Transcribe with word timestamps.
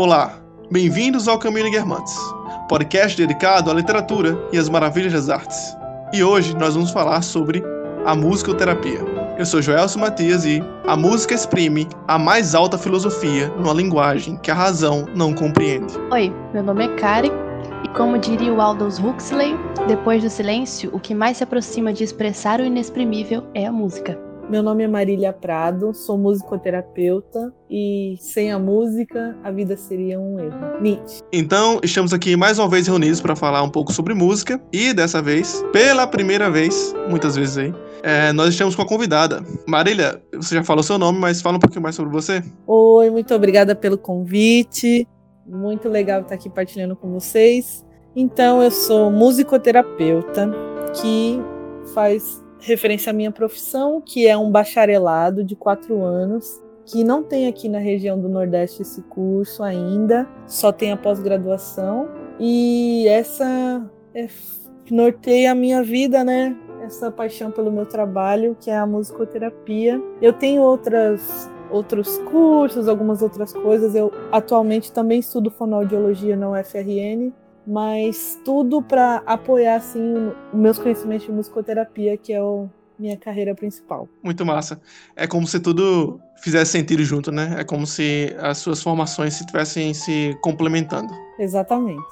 Olá, 0.00 0.32
bem-vindos 0.70 1.28
ao 1.28 1.38
Caminho 1.38 1.70
Guermantes, 1.70 2.16
podcast 2.70 3.14
dedicado 3.18 3.70
à 3.70 3.74
literatura 3.74 4.34
e 4.50 4.56
às 4.56 4.66
maravilhas 4.66 5.12
das 5.12 5.28
artes. 5.28 5.76
E 6.10 6.24
hoje 6.24 6.56
nós 6.56 6.72
vamos 6.72 6.90
falar 6.90 7.20
sobre 7.20 7.62
a 8.06 8.14
musicoterapia. 8.14 9.00
Eu 9.36 9.44
sou 9.44 9.60
Joelso 9.60 9.98
Matias 9.98 10.46
e 10.46 10.62
a 10.86 10.96
música 10.96 11.34
exprime 11.34 11.86
a 12.08 12.18
mais 12.18 12.54
alta 12.54 12.78
filosofia 12.78 13.48
numa 13.58 13.74
linguagem 13.74 14.38
que 14.38 14.50
a 14.50 14.54
razão 14.54 15.04
não 15.14 15.34
compreende. 15.34 15.92
Oi, 16.10 16.34
meu 16.54 16.62
nome 16.62 16.86
é 16.86 16.96
Karen 16.96 17.32
e 17.84 17.88
como 17.88 18.16
diria 18.16 18.54
o 18.54 18.58
Aldous 18.62 18.98
Huxley, 18.98 19.54
depois 19.86 20.22
do 20.22 20.30
silêncio, 20.30 20.88
o 20.94 20.98
que 20.98 21.14
mais 21.14 21.36
se 21.36 21.44
aproxima 21.44 21.92
de 21.92 22.04
expressar 22.04 22.58
o 22.58 22.64
inexprimível 22.64 23.44
é 23.52 23.66
a 23.66 23.72
música. 23.72 24.29
Meu 24.50 24.64
nome 24.64 24.82
é 24.82 24.88
Marília 24.88 25.32
Prado, 25.32 25.94
sou 25.94 26.18
musicoterapeuta 26.18 27.54
e 27.70 28.16
sem 28.18 28.50
a 28.50 28.58
música 28.58 29.38
a 29.44 29.50
vida 29.52 29.76
seria 29.76 30.18
um 30.18 30.40
erro. 30.40 30.80
Nietzsche. 30.80 31.22
Então, 31.32 31.78
estamos 31.84 32.12
aqui 32.12 32.34
mais 32.34 32.58
uma 32.58 32.68
vez 32.68 32.88
reunidos 32.88 33.20
para 33.20 33.36
falar 33.36 33.62
um 33.62 33.70
pouco 33.70 33.92
sobre 33.92 34.12
música 34.12 34.60
e 34.72 34.92
dessa 34.92 35.22
vez, 35.22 35.64
pela 35.72 36.04
primeira 36.04 36.50
vez, 36.50 36.92
muitas 37.08 37.36
vezes 37.36 37.58
aí, 37.58 37.74
é, 38.02 38.32
nós 38.32 38.48
estamos 38.48 38.74
com 38.74 38.82
a 38.82 38.86
convidada. 38.88 39.40
Marília, 39.68 40.20
você 40.34 40.56
já 40.56 40.64
falou 40.64 40.82
seu 40.82 40.98
nome, 40.98 41.20
mas 41.20 41.40
fala 41.40 41.56
um 41.56 41.60
pouquinho 41.60 41.82
mais 41.82 41.94
sobre 41.94 42.10
você. 42.10 42.42
Oi, 42.66 43.08
muito 43.08 43.32
obrigada 43.32 43.76
pelo 43.76 43.96
convite. 43.96 45.06
Muito 45.46 45.88
legal 45.88 46.22
estar 46.22 46.34
aqui 46.34 46.50
partilhando 46.50 46.96
com 46.96 47.08
vocês. 47.12 47.86
Então, 48.16 48.60
eu 48.60 48.72
sou 48.72 49.12
musicoterapeuta 49.12 50.50
que 51.00 51.40
faz 51.94 52.42
referência 52.60 53.10
à 53.10 53.12
minha 53.12 53.30
profissão, 53.30 54.00
que 54.00 54.26
é 54.26 54.36
um 54.36 54.50
bacharelado 54.50 55.42
de 55.42 55.56
quatro 55.56 56.02
anos, 56.02 56.60
que 56.84 57.04
não 57.04 57.22
tem 57.22 57.46
aqui 57.46 57.68
na 57.68 57.78
região 57.78 58.18
do 58.20 58.28
Nordeste 58.28 58.82
esse 58.82 59.02
curso 59.02 59.62
ainda, 59.62 60.28
só 60.46 60.72
tem 60.72 60.92
a 60.92 60.96
pós-graduação. 60.96 62.08
E 62.38 63.06
essa 63.08 63.88
é, 64.14 64.28
norteia 64.90 65.52
a 65.52 65.54
minha 65.54 65.82
vida, 65.82 66.24
né? 66.24 66.56
Essa 66.82 67.10
paixão 67.10 67.50
pelo 67.50 67.70
meu 67.70 67.86
trabalho, 67.86 68.56
que 68.58 68.70
é 68.70 68.76
a 68.76 68.86
musicoterapia. 68.86 70.02
Eu 70.20 70.32
tenho 70.32 70.62
outras 70.62 71.48
outros 71.70 72.18
cursos, 72.30 72.88
algumas 72.88 73.22
outras 73.22 73.52
coisas. 73.52 73.94
Eu 73.94 74.12
atualmente 74.32 74.92
também 74.92 75.20
estudo 75.20 75.50
fonoaudiologia 75.50 76.36
na 76.36 76.50
UFRN, 76.50 77.32
mas 77.70 78.36
tudo 78.44 78.82
para 78.82 79.22
apoiar 79.24 79.76
assim 79.76 80.32
os 80.52 80.58
meus 80.58 80.76
conhecimentos 80.76 81.26
de 81.26 81.32
musicoterapia, 81.32 82.16
que 82.16 82.32
é 82.32 82.42
o 82.42 82.68
minha 82.98 83.16
carreira 83.16 83.54
principal. 83.54 84.08
Muito 84.22 84.44
massa. 84.44 84.78
É 85.16 85.26
como 85.26 85.46
se 85.46 85.58
tudo 85.58 86.20
fizesse 86.42 86.72
sentido 86.72 87.02
junto, 87.02 87.32
né? 87.32 87.56
É 87.58 87.64
como 87.64 87.86
se 87.86 88.36
as 88.40 88.58
suas 88.58 88.82
formações 88.82 89.34
se 89.34 89.40
estivessem 89.40 89.94
se 89.94 90.36
complementando. 90.42 91.08
Exatamente. 91.38 92.02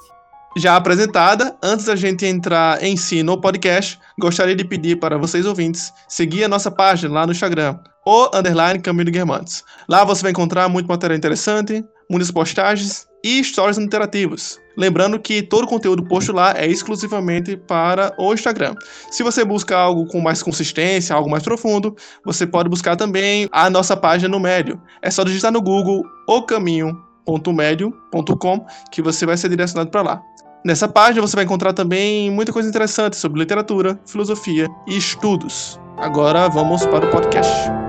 Já 0.57 0.75
apresentada, 0.75 1.55
antes 1.61 1.85
da 1.85 1.95
gente 1.95 2.25
entrar 2.25 2.81
em 2.83 2.97
si 2.97 3.21
no 3.21 3.39
podcast, 3.39 3.99
gostaria 4.19 4.55
de 4.55 4.63
pedir 4.63 4.97
para 4.97 5.15
vocês 5.15 5.45
ouvintes 5.45 5.93
seguir 6.07 6.43
a 6.43 6.47
nossa 6.47 6.71
página 6.71 7.13
lá 7.13 7.25
no 7.25 7.33
Instagram, 7.33 7.77
o 8.03 8.35
underline 8.35 8.79
Caminho 8.79 9.11
Guermantes. 9.11 9.63
Lá 9.87 10.03
você 10.03 10.23
vai 10.23 10.31
encontrar 10.31 10.67
muito 10.69 10.87
material 10.87 11.17
interessante, 11.17 11.85
muitas 12.09 12.31
postagens 12.31 13.07
e 13.23 13.43
stories 13.43 13.77
interativos. 13.77 14.59
Lembrando 14.79 15.19
que 15.19 15.43
todo 15.43 15.65
o 15.65 15.67
conteúdo 15.67 16.05
posto 16.05 16.31
lá 16.31 16.53
é 16.55 16.65
exclusivamente 16.65 17.57
para 17.57 18.15
o 18.17 18.33
Instagram. 18.33 18.73
Se 19.11 19.21
você 19.23 19.43
busca 19.43 19.77
algo 19.77 20.07
com 20.07 20.21
mais 20.21 20.41
consistência, 20.41 21.13
algo 21.13 21.29
mais 21.29 21.43
profundo, 21.43 21.97
você 22.23 22.47
pode 22.47 22.69
buscar 22.69 22.95
também 22.95 23.49
a 23.51 23.69
nossa 23.69 23.97
página 23.97 24.29
no 24.29 24.39
Médio. 24.39 24.81
É 25.01 25.11
só 25.11 25.25
digitar 25.25 25.51
no 25.51 25.61
Google 25.61 26.01
o 26.25 26.41
caminho.médio.com 26.43 28.65
que 28.89 29.01
você 29.01 29.25
vai 29.25 29.35
ser 29.35 29.49
direcionado 29.49 29.91
para 29.91 30.01
lá. 30.01 30.21
Nessa 30.63 30.87
página 30.87 31.27
você 31.27 31.35
vai 31.35 31.43
encontrar 31.43 31.73
também 31.73 32.31
muita 32.31 32.53
coisa 32.53 32.69
interessante 32.69 33.17
sobre 33.17 33.39
literatura, 33.39 33.99
filosofia 34.05 34.69
e 34.87 34.95
estudos. 34.95 35.77
Agora 35.97 36.47
vamos 36.47 36.85
para 36.85 37.05
o 37.05 37.11
podcast. 37.11 37.88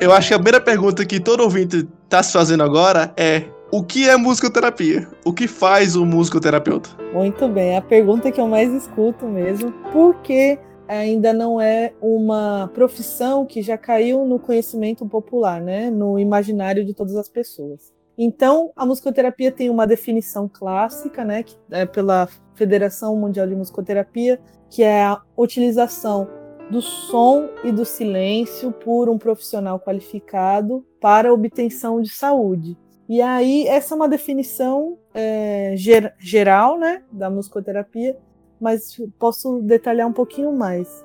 Eu 0.00 0.12
acho 0.12 0.28
que 0.28 0.34
a 0.34 0.38
primeira 0.38 0.60
pergunta 0.60 1.04
que 1.04 1.18
todo 1.18 1.42
ouvinte 1.42 1.88
está 2.04 2.22
se 2.22 2.32
fazendo 2.32 2.62
agora 2.62 3.12
é: 3.16 3.42
o 3.72 3.82
que 3.82 4.08
é 4.08 4.16
musicoterapia? 4.16 5.08
O 5.24 5.32
que 5.32 5.48
faz 5.48 5.96
o 5.96 6.06
musicoterapeuta? 6.06 6.90
Muito 7.12 7.48
bem, 7.48 7.76
a 7.76 7.82
pergunta 7.82 8.30
que 8.30 8.40
eu 8.40 8.46
mais 8.46 8.72
escuto 8.72 9.26
mesmo. 9.26 9.72
Por 9.92 10.14
que 10.22 10.56
ainda 10.86 11.32
não 11.32 11.60
é 11.60 11.92
uma 12.00 12.70
profissão 12.72 13.44
que 13.44 13.60
já 13.60 13.76
caiu 13.76 14.24
no 14.24 14.38
conhecimento 14.38 15.04
popular, 15.04 15.60
né? 15.60 15.90
no 15.90 16.16
imaginário 16.16 16.84
de 16.84 16.94
todas 16.94 17.16
as 17.16 17.28
pessoas? 17.28 17.92
Então, 18.16 18.70
a 18.76 18.86
musicoterapia 18.86 19.50
tem 19.50 19.68
uma 19.68 19.86
definição 19.86 20.48
clássica, 20.52 21.24
né, 21.24 21.44
que 21.44 21.56
é 21.70 21.86
pela 21.86 22.28
Federação 22.56 23.14
Mundial 23.14 23.46
de 23.46 23.54
Musicoterapia, 23.54 24.40
que 24.68 24.82
é 24.82 25.04
a 25.04 25.20
utilização 25.36 26.28
do 26.70 26.82
som 26.82 27.48
e 27.64 27.72
do 27.72 27.84
silêncio 27.84 28.70
por 28.70 29.08
um 29.08 29.18
profissional 29.18 29.80
qualificado 29.80 30.84
para 31.00 31.32
obtenção 31.32 32.00
de 32.00 32.10
saúde. 32.10 32.76
E 33.08 33.22
aí, 33.22 33.66
essa 33.66 33.94
é 33.94 33.96
uma 33.96 34.08
definição 34.08 34.98
é, 35.14 35.72
ger 35.76 36.14
geral 36.18 36.78
né, 36.78 37.02
da 37.10 37.30
musicoterapia, 37.30 38.18
mas 38.60 39.00
posso 39.18 39.60
detalhar 39.62 40.06
um 40.06 40.12
pouquinho 40.12 40.52
mais. 40.52 41.04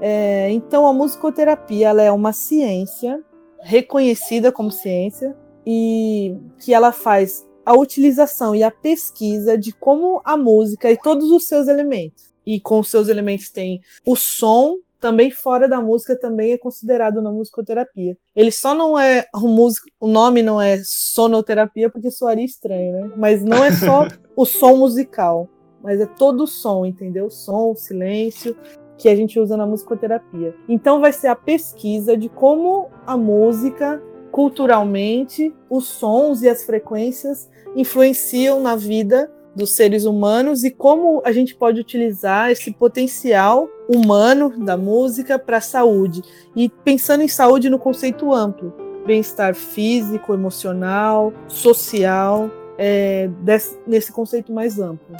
É, 0.00 0.50
então, 0.50 0.86
a 0.86 0.92
musicoterapia 0.92 1.88
ela 1.88 2.02
é 2.02 2.10
uma 2.10 2.32
ciência 2.32 3.22
reconhecida 3.60 4.50
como 4.50 4.70
ciência 4.70 5.36
e 5.64 6.36
que 6.58 6.74
ela 6.74 6.90
faz 6.90 7.46
a 7.64 7.76
utilização 7.76 8.54
e 8.56 8.62
a 8.62 8.70
pesquisa 8.70 9.56
de 9.56 9.72
como 9.72 10.20
a 10.24 10.36
música 10.36 10.90
e 10.90 10.96
todos 10.96 11.30
os 11.30 11.46
seus 11.46 11.68
elementos. 11.68 12.32
E 12.44 12.58
com 12.58 12.80
os 12.80 12.90
seus 12.90 13.08
elementos 13.08 13.50
tem 13.50 13.80
o 14.06 14.16
som, 14.16 14.78
também 15.00 15.30
fora 15.30 15.68
da 15.68 15.80
música 15.80 16.18
também 16.18 16.52
é 16.52 16.58
considerado 16.58 17.22
na 17.22 17.30
musicoterapia. 17.30 18.16
Ele 18.34 18.50
só 18.50 18.74
não 18.74 18.98
é 18.98 19.26
o 19.34 19.48
músico, 19.48 19.88
o 20.00 20.08
nome 20.08 20.42
não 20.42 20.60
é 20.60 20.80
sonoterapia 20.84 21.88
porque 21.88 22.10
soaria 22.10 22.44
estranho, 22.44 22.92
né? 22.92 23.12
Mas 23.16 23.42
não 23.44 23.64
é 23.64 23.72
só 23.72 24.06
o 24.36 24.44
som 24.44 24.76
musical, 24.76 25.48
mas 25.82 26.00
é 26.00 26.06
todo 26.06 26.44
o 26.44 26.46
som, 26.46 26.84
entendeu? 26.84 27.30
Som, 27.30 27.74
silêncio 27.74 28.56
que 28.96 29.08
a 29.08 29.14
gente 29.14 29.38
usa 29.38 29.56
na 29.56 29.64
musicoterapia. 29.64 30.54
Então 30.68 31.00
vai 31.00 31.12
ser 31.12 31.28
a 31.28 31.36
pesquisa 31.36 32.16
de 32.16 32.28
como 32.28 32.90
a 33.06 33.16
música 33.16 34.02
culturalmente, 34.32 35.54
os 35.70 35.86
sons 35.86 36.42
e 36.42 36.48
as 36.48 36.64
frequências 36.64 37.48
influenciam 37.74 38.60
na 38.60 38.76
vida 38.76 39.30
dos 39.54 39.72
seres 39.72 40.04
humanos 40.04 40.64
e 40.64 40.70
como 40.70 41.22
a 41.24 41.32
gente 41.32 41.54
pode 41.54 41.80
utilizar 41.80 42.50
esse 42.50 42.72
potencial 42.72 43.68
humano 43.88 44.52
da 44.58 44.76
música 44.76 45.38
para 45.38 45.56
a 45.56 45.60
saúde. 45.60 46.22
E 46.54 46.68
pensando 46.68 47.22
em 47.22 47.28
saúde 47.28 47.70
no 47.70 47.78
conceito 47.78 48.32
amplo, 48.32 48.72
bem-estar 49.06 49.54
físico, 49.54 50.34
emocional, 50.34 51.32
social, 51.48 52.50
é, 52.76 53.28
desse, 53.40 53.78
nesse 53.86 54.12
conceito 54.12 54.52
mais 54.52 54.78
amplo. 54.78 55.16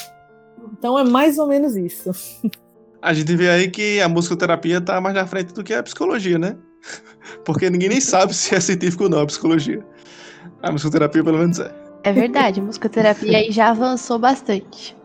Então 0.79 0.99
é 0.99 1.05
mais 1.05 1.39
ou 1.39 1.47
menos 1.47 1.75
isso. 1.75 2.11
A 3.01 3.15
gente 3.15 3.35
vê 3.37 3.49
aí 3.49 3.71
que 3.71 4.01
a 4.01 4.09
musicoterapia 4.09 4.79
está 4.79 5.01
mais 5.01 5.15
na 5.15 5.25
frente 5.25 5.55
do 5.55 5.63
que 5.63 5.73
a 5.73 5.81
psicologia, 5.85 6.37
né? 6.37 6.57
Porque 7.47 7.71
ninguém 7.71 7.91
nem 7.91 8.01
sabe 8.01 8.35
se 8.35 8.53
é 8.57 8.61
científico 8.61 9.05
ou 9.05 9.09
não 9.09 9.21
a 9.21 9.27
psicologia. 9.27 9.87
A 10.61 10.73
musicoterapia, 10.73 11.23
pelo 11.23 11.39
menos, 11.39 11.61
é. 11.61 11.73
É 12.03 12.13
verdade, 12.13 12.59
a 12.59 12.63
musicoterapia 12.63 13.39
aí 13.39 13.53
já 13.53 13.71
avançou 13.71 14.19
bastante. 14.19 14.98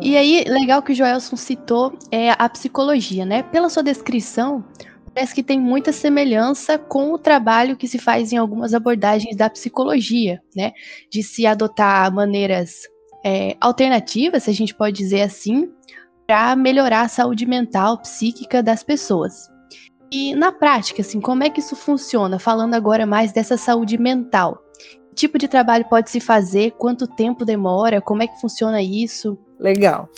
E 0.00 0.16
aí, 0.16 0.44
legal 0.46 0.82
que 0.82 0.92
o 0.92 0.94
Joelson 0.94 1.36
citou 1.36 1.98
é 2.10 2.30
a 2.30 2.48
psicologia, 2.48 3.26
né? 3.26 3.42
Pela 3.42 3.68
sua 3.68 3.82
descrição, 3.82 4.64
parece 5.12 5.34
que 5.34 5.42
tem 5.42 5.60
muita 5.60 5.92
semelhança 5.92 6.78
com 6.78 7.12
o 7.12 7.18
trabalho 7.18 7.76
que 7.76 7.86
se 7.86 7.98
faz 7.98 8.32
em 8.32 8.36
algumas 8.36 8.74
abordagens 8.74 9.36
da 9.36 9.50
psicologia, 9.50 10.40
né? 10.56 10.72
De 11.10 11.22
se 11.22 11.46
adotar 11.46 12.12
maneiras 12.12 12.88
é, 13.24 13.56
alternativas, 13.60 14.44
se 14.44 14.50
a 14.50 14.54
gente 14.54 14.74
pode 14.74 14.96
dizer 14.96 15.22
assim, 15.22 15.70
para 16.26 16.56
melhorar 16.56 17.02
a 17.02 17.08
saúde 17.08 17.44
mental, 17.46 17.98
psíquica 17.98 18.62
das 18.62 18.82
pessoas. 18.82 19.50
E 20.10 20.34
na 20.34 20.52
prática, 20.52 21.00
assim, 21.00 21.20
como 21.20 21.42
é 21.42 21.50
que 21.50 21.60
isso 21.60 21.74
funciona? 21.74 22.38
Falando 22.38 22.74
agora 22.74 23.06
mais 23.06 23.32
dessa 23.32 23.56
saúde 23.56 23.96
mental. 23.98 24.62
Que 25.10 25.14
tipo 25.14 25.38
de 25.38 25.48
trabalho 25.48 25.84
pode 25.88 26.10
se 26.10 26.20
fazer? 26.20 26.72
Quanto 26.72 27.06
tempo 27.06 27.44
demora? 27.44 28.00
Como 28.00 28.22
é 28.22 28.26
que 28.26 28.40
funciona 28.40 28.82
isso? 28.82 29.38
Legal. 29.62 30.08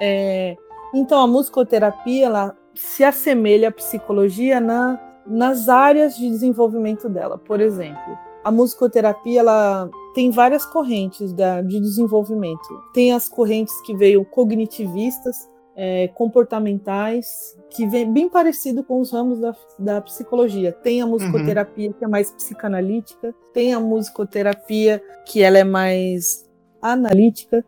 É, 0.00 0.56
então, 0.92 1.20
a 1.20 1.26
musicoterapia 1.26 2.26
ela 2.26 2.56
se 2.74 3.04
assemelha 3.04 3.68
à 3.68 3.72
psicologia 3.72 4.60
na, 4.60 5.00
nas 5.26 5.68
áreas 5.68 6.16
de 6.16 6.28
desenvolvimento 6.28 7.08
dela. 7.08 7.38
Por 7.38 7.60
exemplo, 7.60 8.18
a 8.44 8.50
musicoterapia 8.50 9.40
ela 9.40 9.88
tem 10.14 10.30
várias 10.30 10.66
correntes 10.66 11.32
da, 11.32 11.62
de 11.62 11.80
desenvolvimento. 11.80 12.68
Tem 12.92 13.12
as 13.12 13.28
correntes 13.28 13.80
que 13.82 13.94
veio 13.96 14.24
cognitivistas, 14.24 15.48
é, 15.74 16.08
comportamentais, 16.08 17.56
que 17.70 17.86
vem 17.86 18.12
bem 18.12 18.28
parecido 18.28 18.84
com 18.84 19.00
os 19.00 19.12
ramos 19.12 19.38
da, 19.38 19.54
da 19.78 20.00
psicologia. 20.00 20.72
Tem 20.72 21.00
a 21.00 21.06
musicoterapia 21.06 21.88
uhum. 21.88 21.94
que 21.94 22.04
é 22.04 22.08
mais 22.08 22.30
psicanalítica, 22.32 23.34
tem 23.54 23.72
a 23.72 23.80
musicoterapia 23.80 25.02
que 25.24 25.40
ela 25.42 25.58
é 25.58 25.64
mais 25.64 26.50
analítica. 26.80 27.64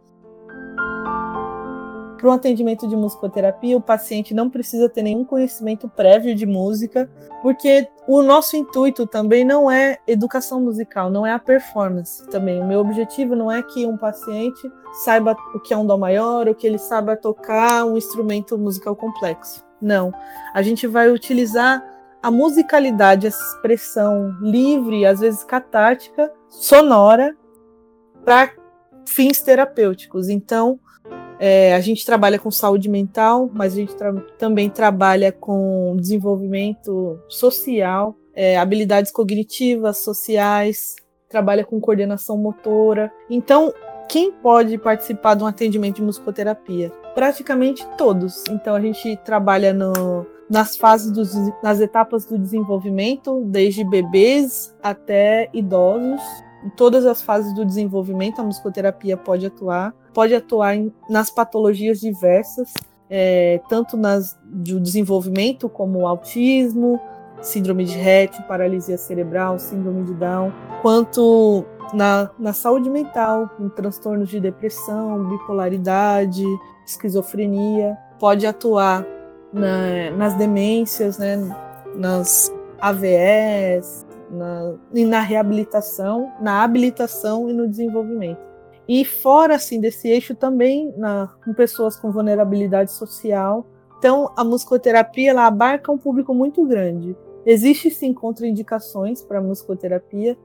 Para 2.25 2.31
o 2.31 2.35
atendimento 2.37 2.89
de 2.89 2.97
musicoterapia, 2.97 3.77
o 3.77 3.83
paciente 3.83 4.33
não 4.33 4.49
precisa 4.49 4.89
ter 4.89 5.03
nenhum 5.03 5.27
conhecimento 5.27 5.87
prévio 5.91 6.35
de 6.35 6.47
música, 6.47 7.07
porque 7.43 7.87
o 8.09 8.23
nosso 8.23 8.57
intuito 8.57 9.07
também 9.07 9.45
não 9.45 9.71
é 9.71 9.99
educação 10.07 10.59
musical, 10.59 11.11
não 11.11 11.27
é 11.27 11.35
a 11.35 11.39
performance 11.39 12.27
também. 12.31 12.63
O 12.63 12.67
meu 12.67 12.81
objetivo 12.81 13.37
não 13.37 13.53
é 13.53 13.63
que 13.63 13.85
um 13.85 13.99
paciente 13.99 14.73
saiba 15.05 15.37
o 15.55 15.61
que 15.61 15.75
é 15.75 15.77
um 15.77 15.87
dó 15.87 15.99
maior 15.99 16.49
ou 16.49 16.55
que 16.55 16.67
ele 16.67 16.79
saiba 16.79 17.15
tocar 17.15 17.85
um 17.85 17.95
instrumento 17.95 18.57
musical 18.57 18.97
complexo. 18.97 19.63
Não. 19.79 20.11
A 20.55 20.63
gente 20.63 20.87
vai 20.87 21.11
utilizar 21.11 21.85
a 22.23 22.31
musicalidade, 22.31 23.27
essa 23.27 23.45
expressão 23.55 24.35
livre, 24.41 25.05
às 25.05 25.21
vezes 25.21 25.45
catártica, 25.45 26.33
sonora, 26.49 27.37
para 28.25 28.51
fins 29.07 29.43
terapêuticos. 29.43 30.31
Então, 30.31 30.81
é, 31.47 31.75
a 31.75 31.81
gente 31.81 32.07
trabalha 32.07 32.39
com 32.39 32.51
saúde 32.51 32.89
mental, 32.89 33.51
mas 33.53 33.75
a 33.75 33.77
gente 33.77 33.95
tra 33.95 34.15
também 34.39 34.71
trabalha 34.71 35.31
com 35.31 35.95
desenvolvimento 36.01 37.21
social, 37.29 38.17
é, 38.35 38.57
habilidades 38.57 39.13
cognitivas, 39.13 40.03
sociais, 40.03 40.97
trabalha 41.29 41.63
com 41.63 41.79
coordenação 41.79 42.39
motora. 42.39 43.13
Então, 43.29 43.75
quem 44.09 44.33
pode 44.33 44.79
participar 44.79 45.35
de 45.35 45.45
um 45.45 45.47
atendimento 45.47 45.97
de 45.97 46.03
musicoterapia? 46.03 46.91
Praticamente 47.15 47.87
todos. 47.99 48.43
Então, 48.49 48.75
a 48.75 48.81
gente 48.81 49.15
trabalha 49.19 49.75
no, 49.75 50.27
nas 50.49 50.79
fases 50.79 51.13
nas 51.63 51.79
etapas 51.79 52.25
do 52.25 52.39
desenvolvimento, 52.39 53.43
desde 53.45 53.85
bebês 53.85 54.75
até 54.83 55.51
idosos. 55.53 56.23
Em 56.65 56.71
todas 56.71 57.05
as 57.05 57.23
fases 57.23 57.55
do 57.55 57.65
desenvolvimento, 57.65 58.41
a 58.41 58.45
musicoterapia 58.45 59.17
pode 59.17 59.47
atuar 59.47 59.95
pode 60.15 60.35
atuar 60.35 60.77
em, 60.77 60.95
nas 61.11 61.29
patologias 61.29 62.01
diversas, 62.01 62.73
é, 63.11 63.61
tanto 63.69 63.97
nas 63.97 64.39
do 64.45 64.81
desenvolvimento, 64.81 65.69
como 65.69 66.07
autismo, 66.07 67.01
síndrome 67.43 67.85
de 67.85 67.99
Rett, 67.99 68.41
paralisia 68.45 68.97
cerebral, 68.97 69.59
síndrome 69.59 70.05
de 70.05 70.15
Down, 70.15 70.53
quanto 70.81 71.65
na, 71.93 72.31
na 72.39 72.53
saúde 72.53 72.89
mental, 72.89 73.51
em 73.61 73.69
transtornos 73.69 74.29
de 74.31 74.41
depressão, 74.41 75.25
bipolaridade, 75.25 76.45
esquizofrenia, 76.87 77.99
pode 78.19 78.47
atuar 78.47 79.05
na, 79.53 80.11
nas 80.17 80.35
demências, 80.35 81.19
né, 81.19 81.37
nas 81.97 82.53
AVS, 82.81 84.07
na, 84.35 84.75
e 84.93 85.05
na 85.05 85.21
reabilitação, 85.21 86.33
na 86.41 86.63
habilitação 86.63 87.49
e 87.49 87.53
no 87.53 87.69
desenvolvimento. 87.69 88.41
E 88.87 89.05
fora 89.05 89.55
assim 89.55 89.81
desse 89.81 90.09
eixo 90.09 90.35
também 90.35 90.93
na, 90.97 91.33
com 91.45 91.55
pessoas 91.55 91.97
com 91.97 92.11
vulnerabilidade 92.11 92.93
social. 92.93 93.67
Então 93.99 94.31
a 94.37 94.45
musicoterapia 94.45 95.31
ela 95.31 95.47
abarca 95.47 95.91
um 95.91 95.99
público 95.99 96.35
muito 96.35 96.65
grande. 96.67 97.17
Existe 97.47 97.91
sim 97.91 98.13
contraindicações 98.13 99.23
para 99.23 99.39
a 99.39 99.43
musicoterapia. 99.43 100.37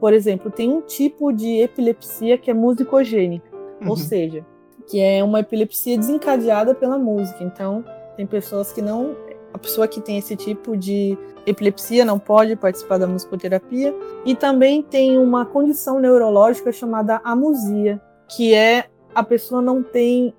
Por 0.00 0.12
exemplo, 0.12 0.50
tem 0.50 0.70
um 0.70 0.80
tipo 0.80 1.32
de 1.32 1.60
epilepsia 1.60 2.36
que 2.36 2.50
é 2.50 2.54
musicogênica, 2.54 3.48
uhum. 3.80 3.90
ou 3.90 3.96
seja, 3.96 4.44
que 4.88 5.00
é 5.00 5.22
uma 5.22 5.40
epilepsia 5.40 5.96
desencadeada 5.96 6.74
pela 6.74 6.98
música. 6.98 7.42
Então, 7.42 7.84
tem 8.16 8.26
pessoas 8.26 8.72
que 8.72 8.82
não 8.82 9.16
a 9.54 9.58
pessoa 9.58 9.86
que 9.86 10.00
tem 10.00 10.18
esse 10.18 10.34
tipo 10.34 10.76
de 10.76 11.16
epilepsia 11.46 12.04
não 12.04 12.18
pode 12.18 12.56
participar 12.56 12.98
da 12.98 13.06
musicoterapia. 13.06 13.94
E 14.26 14.34
também 14.34 14.82
tem 14.82 15.16
uma 15.16 15.46
condição 15.46 16.00
neurológica 16.00 16.72
chamada 16.72 17.20
amusia, 17.22 18.02
que 18.28 18.52
é 18.52 18.88
a 19.14 19.22
pessoa 19.22 19.62
não 19.62 19.80
tem 19.80 20.34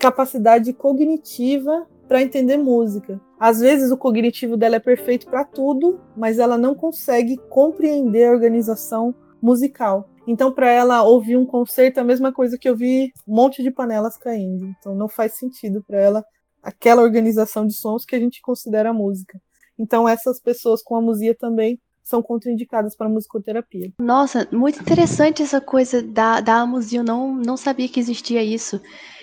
capacidade 0.00 0.72
cognitiva 0.72 1.86
para 2.08 2.20
entender 2.20 2.56
música. 2.56 3.20
Às 3.38 3.60
vezes 3.60 3.92
o 3.92 3.96
cognitivo 3.96 4.56
dela 4.56 4.76
é 4.76 4.80
perfeito 4.80 5.26
para 5.26 5.44
tudo, 5.44 6.00
mas 6.16 6.40
ela 6.40 6.58
não 6.58 6.74
consegue 6.74 7.36
compreender 7.48 8.26
a 8.26 8.32
organização 8.32 9.14
musical. 9.40 10.08
Então, 10.26 10.50
para 10.50 10.68
ela 10.68 11.04
ouvir 11.04 11.36
um 11.36 11.46
concerto 11.46 12.00
é 12.00 12.02
a 12.02 12.04
mesma 12.04 12.32
coisa 12.32 12.58
que 12.58 12.68
ouvir 12.68 13.12
um 13.28 13.36
monte 13.36 13.62
de 13.62 13.70
panelas 13.70 14.16
caindo. 14.16 14.66
Então, 14.76 14.92
não 14.92 15.08
faz 15.08 15.34
sentido 15.34 15.84
para 15.86 16.00
ela 16.00 16.24
aquela 16.66 17.02
organização 17.02 17.64
de 17.64 17.74
sons 17.74 18.04
que 18.04 18.16
a 18.16 18.18
gente 18.18 18.42
considera 18.42 18.92
música. 18.92 19.40
Então, 19.78 20.08
essas 20.08 20.40
pessoas 20.40 20.82
com 20.82 20.96
amusia 20.96 21.32
também 21.32 21.78
são 22.02 22.20
contraindicadas 22.20 22.96
para 22.96 23.08
musicoterapia. 23.08 23.92
Nossa, 24.00 24.48
muito 24.50 24.80
interessante 24.80 25.42
essa 25.42 25.60
coisa 25.60 26.02
da, 26.02 26.40
da 26.40 26.56
amusia. 26.56 27.00
Eu 27.00 27.04
não, 27.04 27.34
não 27.34 27.56
sabia 27.56 27.88
que 27.88 28.00
existia 28.00 28.42
isso. 28.42 28.80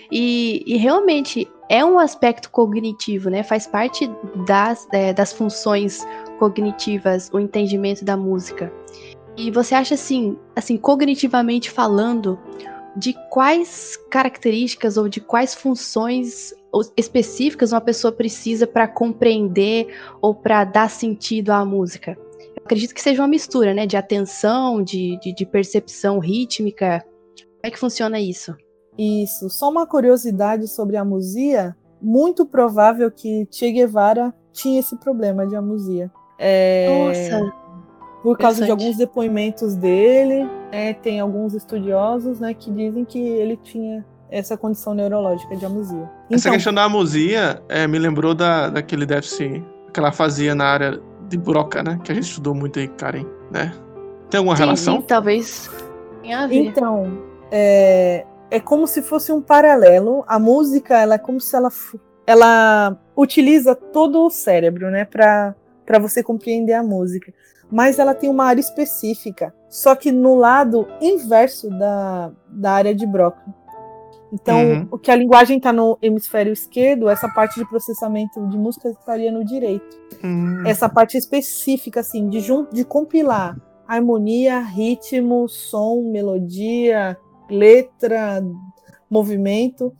E, 0.09 0.63
e 0.65 0.77
realmente 0.77 1.45
é 1.69 1.83
um 1.83 1.99
aspecto 1.99 2.49
cognitivo, 2.49 3.29
né? 3.29 3.43
Faz 3.43 3.67
parte 3.67 4.09
das, 4.45 4.87
é, 4.93 5.13
das 5.13 5.33
funções 5.33 6.05
cognitivas, 6.39 7.29
o 7.33 7.39
entendimento 7.39 8.05
da 8.05 8.15
música. 8.15 8.71
E 9.35 9.51
você 9.51 9.75
acha 9.75 9.95
assim, 9.95 10.37
assim, 10.55 10.77
cognitivamente 10.77 11.69
falando, 11.71 12.39
de 12.95 13.13
quais 13.29 13.97
características 14.09 14.97
ou 14.97 15.09
de 15.09 15.19
quais 15.19 15.55
funções 15.55 16.53
específicas 16.97 17.71
uma 17.71 17.81
pessoa 17.81 18.11
precisa 18.11 18.65
para 18.65 18.87
compreender 18.87 19.87
ou 20.21 20.33
para 20.33 20.63
dar 20.63 20.89
sentido 20.89 21.51
à 21.51 21.63
música? 21.63 22.17
Eu 22.55 22.63
acredito 22.63 22.93
que 22.93 23.01
seja 23.01 23.21
uma 23.21 23.27
mistura, 23.27 23.73
né? 23.73 23.85
De 23.85 23.97
atenção, 23.97 24.81
de, 24.81 25.19
de, 25.19 25.33
de 25.33 25.45
percepção 25.45 26.19
rítmica. 26.19 27.03
Como 27.35 27.59
é 27.63 27.71
que 27.71 27.79
funciona 27.79 28.19
isso? 28.19 28.55
Isso. 28.97 29.49
Só 29.49 29.69
uma 29.69 29.85
curiosidade 29.85 30.67
sobre 30.67 30.97
a 30.97 31.01
amusia. 31.01 31.75
Muito 32.01 32.45
provável 32.45 33.09
que 33.09 33.47
Che 33.49 33.71
Guevara 33.71 34.33
tinha 34.51 34.79
esse 34.79 34.95
problema 34.97 35.47
de 35.47 35.55
amusia. 35.55 36.11
É... 36.37 37.39
Nossa. 37.39 37.63
Por 38.21 38.37
causa 38.37 38.63
de 38.63 38.71
alguns 38.71 38.95
depoimentos 38.95 39.75
dele, 39.75 40.49
é, 40.71 40.93
tem 40.93 41.19
alguns 41.19 41.53
estudiosos 41.53 42.39
né, 42.39 42.53
que 42.53 42.71
dizem 42.71 43.03
que 43.03 43.19
ele 43.19 43.57
tinha 43.57 44.05
essa 44.33 44.57
condição 44.57 44.95
neurológica 44.95 45.55
de 45.55 45.63
amusia. 45.63 46.09
Essa 46.29 46.47
então, 46.47 46.53
questão 46.53 46.73
da 46.73 46.83
amusia 46.83 47.61
é, 47.69 47.85
me 47.85 47.99
lembrou 47.99 48.33
da, 48.33 48.69
daquele 48.69 49.05
déficit 49.05 49.63
que 49.93 49.99
ela 49.99 50.11
fazia 50.11 50.55
na 50.55 50.65
área 50.65 50.99
de 51.29 51.37
Broca, 51.37 51.83
né? 51.83 51.99
Que 52.03 52.11
a 52.11 52.15
gente 52.15 52.25
estudou 52.25 52.55
muito 52.55 52.79
aí, 52.79 52.87
Karen, 52.87 53.25
né? 53.51 53.71
Tem 54.31 54.39
alguma 54.39 54.55
sim, 54.55 54.63
relação? 54.63 54.95
Sim, 54.95 55.01
talvez 55.03 55.69
tenha 56.23 56.39
a 56.39 56.47
ver. 56.47 56.55
Então, 56.55 57.21
é, 57.51 58.25
é 58.49 58.59
como 58.59 58.87
se 58.87 59.03
fosse 59.03 59.31
um 59.31 59.39
paralelo. 59.39 60.23
A 60.27 60.39
música, 60.39 60.97
ela 60.97 61.15
é 61.15 61.19
como 61.19 61.39
se 61.39 61.55
ela, 61.55 61.69
ela 62.25 62.97
utiliza 63.15 63.75
todo 63.75 64.25
o 64.25 64.31
cérebro, 64.31 64.89
né? 64.89 65.05
Para 65.05 65.55
você 66.01 66.23
compreender 66.23 66.73
a 66.73 66.81
música. 66.81 67.31
Mas 67.71 67.99
ela 67.99 68.15
tem 68.15 68.29
uma 68.29 68.45
área 68.45 68.61
específica, 68.61 69.53
só 69.69 69.95
que 69.95 70.11
no 70.11 70.35
lado 70.35 70.87
inverso 71.01 71.69
da, 71.69 72.31
da 72.47 72.71
área 72.71 72.95
de 72.95 73.05
Broca. 73.05 73.41
Então, 74.33 74.57
uhum. 74.57 74.87
o 74.89 74.97
que 74.97 75.11
a 75.11 75.15
linguagem 75.15 75.57
está 75.57 75.71
no 75.71 75.95
hemisfério 76.01 76.51
esquerdo, 76.51 77.07
essa 77.07 77.29
parte 77.29 77.59
de 77.59 77.69
processamento 77.69 78.45
de 78.47 78.57
música 78.57 78.89
estaria 78.89 79.31
no 79.31 79.45
direito. 79.45 79.95
Uhum. 80.23 80.63
Essa 80.65 80.89
parte 80.89 81.15
específica, 81.15 81.99
assim, 81.99 82.27
de, 82.29 82.41
de 82.71 82.83
compilar 82.83 83.55
harmonia, 83.87 84.59
ritmo, 84.59 85.47
som, 85.47 86.09
melodia, 86.09 87.17
letra, 87.49 88.43
movimento, 89.09 89.93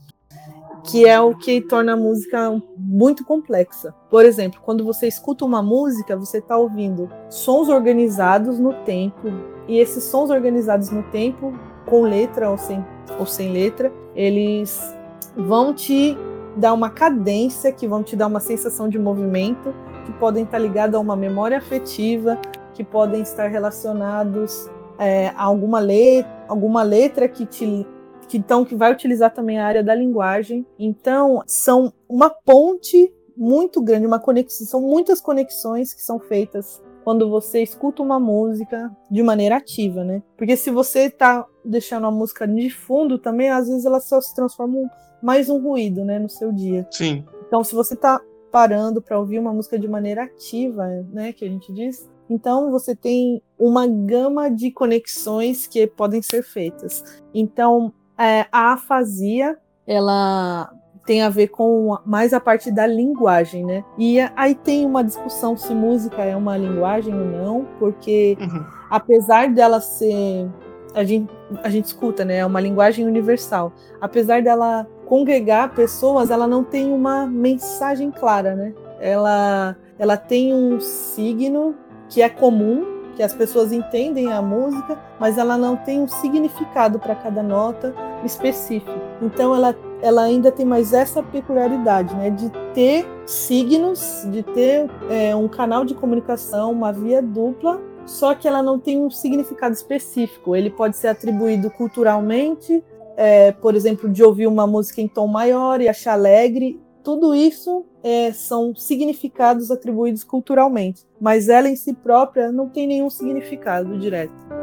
que 0.84 1.08
é 1.08 1.20
o 1.20 1.36
que 1.36 1.62
torna 1.62 1.94
a 1.94 1.98
música 1.98 2.62
muito 2.78 3.24
complexa. 3.24 3.94
Por 4.10 4.26
exemplo, 4.26 4.60
quando 4.64 4.84
você 4.84 5.08
escuta 5.08 5.46
uma 5.46 5.62
música, 5.62 6.18
você 6.18 6.40
está 6.40 6.58
ouvindo 6.58 7.10
sons 7.30 7.70
organizados 7.70 8.58
no 8.58 8.74
tempo, 8.84 9.28
e 9.68 9.78
esses 9.78 10.04
sons 10.06 10.30
organizados 10.30 10.90
no 10.90 11.04
tempo, 11.04 11.54
com 11.86 12.04
letra 12.04 12.50
ou 12.50 12.58
sem, 12.58 12.84
ou 13.20 13.26
sem 13.26 13.52
letra, 13.52 13.92
eles 14.16 14.96
vão 15.36 15.74
te 15.74 16.18
dar 16.56 16.74
uma 16.74 16.90
cadência, 16.90 17.72
que 17.72 17.88
vão 17.88 18.04
te 18.04 18.16
dar 18.16 18.28
uma 18.28 18.40
sensação 18.40 18.88
de 18.88 19.00
movimento, 19.00 19.74
que 20.06 20.12
podem 20.14 20.44
estar 20.44 20.60
ligados 20.60 20.96
a 20.96 21.00
uma 21.00 21.16
memória 21.16 21.58
afetiva, 21.58 22.40
que 22.74 22.84
podem 22.84 23.22
estar 23.22 23.48
relacionados 23.48 24.70
é, 25.00 25.30
a 25.30 25.44
alguma 25.44 25.80
letra, 25.80 26.32
alguma 26.48 26.84
letra 26.84 27.28
que 27.28 27.46
te 27.46 27.88
que 28.28 28.38
então 28.38 28.66
que 28.66 28.76
vai 28.76 28.92
utilizar 28.92 29.32
também 29.32 29.60
a 29.60 29.66
área 29.68 29.84
da 29.84 29.94
linguagem. 29.94 30.66
Então, 30.80 31.44
são 31.46 31.94
uma 32.08 32.30
ponte 32.30 33.14
muito 33.36 33.82
grande, 33.82 34.08
uma 34.08 34.20
conexão, 34.20 34.66
são 34.66 34.82
muitas 34.82 35.20
conexões 35.20 35.94
que 35.94 36.02
são 36.02 36.20
feitas 36.20 36.82
quando 37.04 37.30
você 37.30 37.62
escuta 37.62 38.02
uma 38.02 38.20
música 38.20 38.92
de 39.12 39.22
maneira 39.22 39.58
ativa, 39.58 40.04
né? 40.04 40.22
Porque 40.38 40.56
se 40.56 40.72
você 40.72 41.10
tá 41.10 41.46
deixando 41.64 42.08
a 42.08 42.12
música 42.12 42.48
de 42.48 42.70
fundo 42.70 43.18
também, 43.18 43.50
às 43.50 43.68
vezes 43.68 43.86
ela 43.86 44.00
só 44.00 44.20
se 44.22 44.34
transforma 44.34 44.90
mais 45.22 45.50
um 45.50 45.62
ruído, 45.62 46.04
né, 46.04 46.20
no 46.20 46.30
seu 46.30 46.52
dia. 46.52 46.88
Sim. 46.92 47.26
Então, 47.48 47.64
se 47.64 47.74
você 47.74 47.96
tá 47.96 48.20
parando 48.52 49.02
para 49.02 49.20
ouvir 49.20 49.40
uma 49.40 49.54
música 49.54 49.80
de 49.80 49.88
maneira 49.88 50.24
ativa, 50.24 50.86
né, 51.12 51.34
que 51.34 51.46
a 51.46 51.48
gente 51.48 51.72
diz, 51.74 52.10
então 52.30 52.72
você 52.72 52.96
tem 52.96 53.42
uma 53.58 53.88
gama 53.88 54.50
de 54.50 54.72
conexões 54.72 55.68
que 55.68 55.88
podem 55.88 56.22
ser 56.22 56.44
feitas. 56.44 57.04
Então, 57.34 57.94
é, 58.18 58.46
a 58.52 58.74
afasia, 58.74 59.58
ela 59.88 60.72
tem 61.06 61.22
a 61.22 61.30
ver 61.30 61.48
com 61.50 61.98
mais 62.06 62.34
a 62.34 62.40
parte 62.40 62.72
da 62.72 62.88
linguagem, 62.88 63.66
né? 63.66 63.84
E 63.98 64.20
aí 64.36 64.56
tem 64.56 64.86
uma 64.86 65.04
discussão 65.04 65.58
se 65.58 65.74
música 65.74 66.24
é 66.24 66.36
uma 66.36 66.58
linguagem 66.58 67.14
ou 67.14 67.26
não, 67.26 67.68
porque 67.78 68.38
uhum. 68.40 68.66
apesar 68.90 69.50
dela 69.50 69.82
ser 69.82 70.50
a 70.94 71.04
gente, 71.04 71.30
a 71.64 71.70
gente 71.70 71.86
escuta, 71.86 72.24
né? 72.24 72.38
É 72.38 72.46
uma 72.46 72.62
linguagem 72.62 73.06
universal. 73.06 73.74
Apesar 74.00 74.42
dela 74.42 74.88
congregar 75.06 75.74
pessoas, 75.74 76.30
ela 76.30 76.48
não 76.48 76.64
tem 76.64 76.92
uma 76.92 77.26
mensagem 77.26 78.12
clara, 78.12 78.56
né? 78.56 78.74
Ela, 79.00 79.76
ela 79.98 80.16
tem 80.16 80.54
um 80.54 80.80
signo 80.80 81.76
que 82.10 82.22
é 82.22 82.30
comum, 82.30 82.86
que 83.16 83.24
as 83.24 83.34
pessoas 83.34 83.72
entendem 83.72 84.32
a 84.32 84.42
música, 84.42 84.98
mas 85.20 85.38
ela 85.38 85.58
não 85.58 85.76
tem 85.76 86.00
um 86.00 86.08
significado 86.08 87.00
para 87.00 87.16
cada 87.16 87.44
nota 87.44 87.94
específico. 88.24 88.98
Então 89.22 89.54
ela, 89.54 89.76
ela 90.04 90.24
ainda 90.24 90.52
tem 90.52 90.66
mais 90.66 90.94
essa 90.94 91.24
peculiaridade, 91.24 92.14
né? 92.16 92.30
De 92.30 92.52
ter 92.74 93.08
signos, 93.26 94.28
de 94.30 94.44
ter 94.44 94.88
é, 95.10 95.36
um 95.36 95.48
canal 95.48 95.84
de 95.84 95.96
comunicação, 95.96 96.72
uma 96.72 96.92
via 96.92 97.22
dupla 97.22 97.82
só 98.06 98.36
que 98.36 98.48
ela 98.48 98.62
não 98.62 98.80
tem 98.80 99.00
um 99.00 99.10
significado 99.10 99.74
específico. 99.74 100.56
Ele 100.56 100.70
pode 100.70 100.98
ser 100.98 101.08
atribuído 101.08 101.70
culturalmente, 101.70 102.84
é, 103.16 103.52
por 103.52 103.76
exemplo, 103.76 104.10
de 104.10 104.24
ouvir 104.24 104.48
uma 104.48 104.68
música 104.68 105.02
em 105.02 105.08
tom 105.08 105.28
maior 105.28 105.82
e 105.82 105.88
achar 105.88 106.14
alegre. 106.14 106.80
Tudo 107.04 107.36
isso 107.36 107.86
é, 108.02 108.32
são 108.32 108.76
significados 108.76 109.70
atribuídos 109.72 110.24
culturalmente, 110.24 111.06
mas 111.20 111.50
ela 111.50 111.70
em 111.70 111.76
si 111.76 111.94
própria 111.94 112.52
não 112.52 112.70
tem 112.70 112.88
nenhum 112.88 113.10
significado 113.10 113.98
direto. 113.98 114.63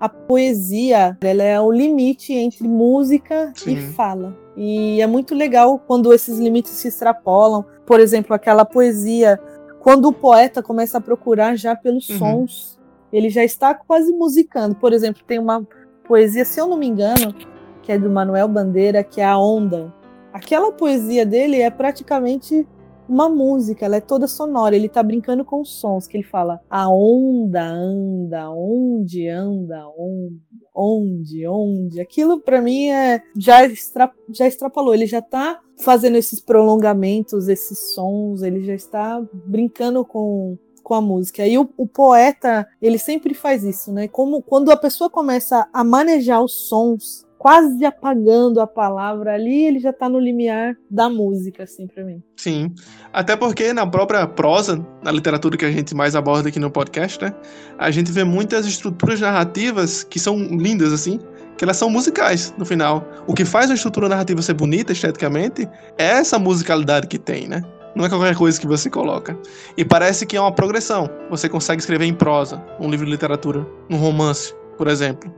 A 0.00 0.08
poesia 0.08 1.16
ela 1.20 1.42
é 1.42 1.60
o 1.60 1.72
limite 1.72 2.32
entre 2.32 2.68
música 2.68 3.52
Sim. 3.54 3.72
e 3.72 3.80
fala. 3.92 4.36
E 4.56 5.00
é 5.00 5.06
muito 5.06 5.34
legal 5.34 5.78
quando 5.78 6.12
esses 6.12 6.38
limites 6.38 6.72
se 6.72 6.88
extrapolam. 6.88 7.64
Por 7.84 7.98
exemplo, 8.00 8.34
aquela 8.34 8.64
poesia, 8.64 9.40
quando 9.80 10.06
o 10.06 10.12
poeta 10.12 10.62
começa 10.62 10.98
a 10.98 11.00
procurar 11.00 11.56
já 11.56 11.74
pelos 11.74 12.08
uhum. 12.10 12.18
sons, 12.18 12.78
ele 13.12 13.28
já 13.28 13.42
está 13.42 13.74
quase 13.74 14.12
musicando. 14.12 14.74
Por 14.74 14.92
exemplo, 14.92 15.22
tem 15.26 15.38
uma 15.38 15.66
poesia, 16.04 16.44
se 16.44 16.60
eu 16.60 16.66
não 16.66 16.76
me 16.76 16.86
engano, 16.86 17.34
que 17.82 17.92
é 17.92 17.98
do 17.98 18.10
Manuel 18.10 18.48
Bandeira, 18.48 19.02
que 19.02 19.20
é 19.20 19.24
A 19.24 19.38
Onda. 19.38 19.92
Aquela 20.32 20.70
poesia 20.72 21.26
dele 21.26 21.60
é 21.60 21.70
praticamente 21.70 22.66
uma 23.08 23.28
música, 23.28 23.84
ela 23.84 23.96
é 23.96 24.00
toda 24.00 24.26
sonora, 24.26 24.76
ele 24.76 24.88
tá 24.88 25.02
brincando 25.02 25.44
com 25.44 25.60
os 25.60 25.70
sons, 25.80 26.06
que 26.06 26.16
ele 26.16 26.24
fala 26.24 26.60
a 26.68 26.88
onda 26.88 27.64
anda, 27.64 28.50
onde 28.50 29.28
anda, 29.28 29.86
onde, 29.96 30.40
onde, 30.74 31.46
onde. 31.46 32.00
Aquilo 32.00 32.40
para 32.40 32.60
mim 32.60 32.90
é 32.90 33.22
já 33.36 33.64
extra, 33.64 34.10
já 34.32 34.46
extrapolou, 34.46 34.94
ele 34.94 35.06
já 35.06 35.22
tá 35.22 35.60
fazendo 35.80 36.16
esses 36.16 36.40
prolongamentos, 36.40 37.48
esses 37.48 37.94
sons, 37.94 38.42
ele 38.42 38.62
já 38.64 38.74
está 38.74 39.24
brincando 39.46 40.04
com 40.04 40.58
com 40.88 40.94
a 40.94 41.02
música. 41.02 41.46
E 41.46 41.58
o, 41.58 41.68
o, 41.76 41.86
poeta, 41.86 42.66
ele 42.80 42.98
sempre 42.98 43.34
faz 43.34 43.62
isso, 43.62 43.92
né? 43.92 44.08
Como 44.08 44.40
quando 44.40 44.70
a 44.70 44.76
pessoa 44.76 45.10
começa 45.10 45.68
a 45.70 45.84
manejar 45.84 46.42
os 46.42 46.66
sons 46.66 47.27
quase 47.38 47.84
apagando 47.84 48.60
a 48.60 48.66
palavra 48.66 49.34
ali, 49.34 49.64
ele 49.64 49.78
já 49.78 49.92
tá 49.92 50.08
no 50.08 50.18
limiar 50.18 50.76
da 50.90 51.08
música, 51.08 51.62
assim, 51.62 51.86
para 51.86 52.04
mim. 52.04 52.22
Sim. 52.36 52.74
Até 53.12 53.36
porque 53.36 53.72
na 53.72 53.86
própria 53.86 54.26
prosa, 54.26 54.84
na 55.02 55.12
literatura 55.12 55.56
que 55.56 55.64
a 55.64 55.70
gente 55.70 55.94
mais 55.94 56.16
aborda 56.16 56.48
aqui 56.48 56.58
no 56.58 56.70
podcast, 56.70 57.22
né? 57.24 57.32
A 57.78 57.90
gente 57.90 58.10
vê 58.10 58.24
muitas 58.24 58.66
estruturas 58.66 59.20
narrativas 59.20 60.02
que 60.02 60.18
são 60.18 60.36
lindas, 60.36 60.92
assim, 60.92 61.20
que 61.56 61.64
elas 61.64 61.76
são 61.76 61.88
musicais 61.88 62.52
no 62.58 62.66
final. 62.66 63.06
O 63.26 63.34
que 63.34 63.44
faz 63.44 63.70
uma 63.70 63.76
estrutura 63.76 64.08
narrativa 64.08 64.42
ser 64.42 64.54
bonita 64.54 64.92
esteticamente 64.92 65.68
é 65.96 66.06
essa 66.06 66.38
musicalidade 66.38 67.06
que 67.06 67.18
tem, 67.18 67.46
né? 67.46 67.62
Não 67.94 68.04
é 68.04 68.08
qualquer 68.08 68.36
coisa 68.36 68.60
que 68.60 68.66
você 68.66 68.90
coloca. 68.90 69.38
E 69.76 69.84
parece 69.84 70.26
que 70.26 70.36
é 70.36 70.40
uma 70.40 70.52
progressão. 70.52 71.08
Você 71.30 71.48
consegue 71.48 71.80
escrever 71.80 72.04
em 72.04 72.14
prosa, 72.14 72.62
um 72.78 72.90
livro 72.90 73.06
de 73.06 73.12
literatura, 73.12 73.66
um 73.88 73.96
romance, 73.96 74.54
por 74.76 74.88
exemplo. 74.88 75.32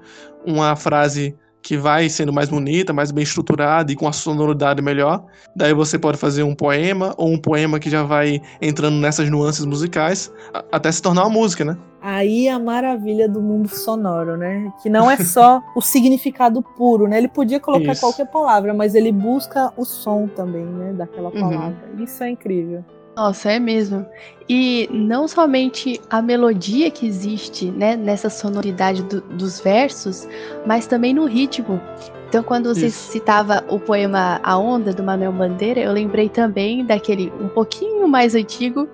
Uma 0.44 0.74
frase 0.76 1.36
que 1.62 1.76
vai 1.76 2.08
sendo 2.08 2.32
mais 2.32 2.48
bonita, 2.48 2.92
mais 2.92 3.10
bem 3.10 3.22
estruturada 3.22 3.92
e 3.92 3.96
com 3.96 4.08
a 4.08 4.12
sonoridade 4.12 4.82
melhor. 4.82 5.24
Daí 5.54 5.74
você 5.74 5.98
pode 5.98 6.18
fazer 6.18 6.42
um 6.42 6.54
poema 6.54 7.14
ou 7.16 7.30
um 7.30 7.38
poema 7.38 7.78
que 7.78 7.90
já 7.90 8.02
vai 8.02 8.40
entrando 8.60 8.96
nessas 8.96 9.28
nuances 9.30 9.64
musicais 9.64 10.32
até 10.72 10.90
se 10.90 11.02
tornar 11.02 11.22
uma 11.22 11.30
música, 11.30 11.64
né? 11.64 11.76
Aí 12.02 12.48
a 12.48 12.58
maravilha 12.58 13.28
do 13.28 13.42
mundo 13.42 13.68
sonoro, 13.68 14.36
né? 14.36 14.72
Que 14.82 14.88
não 14.88 15.10
é 15.10 15.18
só 15.18 15.62
o 15.76 15.82
significado 15.82 16.62
puro, 16.62 17.06
né? 17.06 17.18
Ele 17.18 17.28
podia 17.28 17.60
colocar 17.60 17.92
Isso. 17.92 18.00
qualquer 18.00 18.26
palavra, 18.26 18.72
mas 18.72 18.94
ele 18.94 19.12
busca 19.12 19.70
o 19.76 19.84
som 19.84 20.26
também, 20.26 20.64
né? 20.64 20.94
Daquela 20.94 21.28
uhum. 21.28 21.40
palavra. 21.40 21.78
Uhum. 21.94 22.02
Isso 22.02 22.24
é 22.24 22.30
incrível. 22.30 22.82
Nossa, 23.20 23.52
é 23.52 23.58
mesmo. 23.58 24.06
E 24.48 24.88
não 24.90 25.28
somente 25.28 26.00
a 26.08 26.22
melodia 26.22 26.90
que 26.90 27.06
existe 27.06 27.70
né, 27.70 27.94
nessa 27.94 28.30
sonoridade 28.30 29.02
do, 29.02 29.20
dos 29.20 29.60
versos, 29.60 30.26
mas 30.66 30.86
também 30.86 31.12
no 31.12 31.26
ritmo. 31.26 31.78
Então, 32.26 32.42
quando 32.42 32.74
você 32.74 32.86
Isso. 32.86 33.12
citava 33.12 33.62
o 33.68 33.78
poema 33.78 34.40
A 34.42 34.56
Onda, 34.56 34.94
do 34.94 35.02
Manuel 35.02 35.34
Bandeira, 35.34 35.80
eu 35.80 35.92
lembrei 35.92 36.30
também 36.30 36.82
daquele 36.82 37.30
um 37.38 37.48
pouquinho 37.50 38.08
mais 38.08 38.34
antigo, 38.34 38.88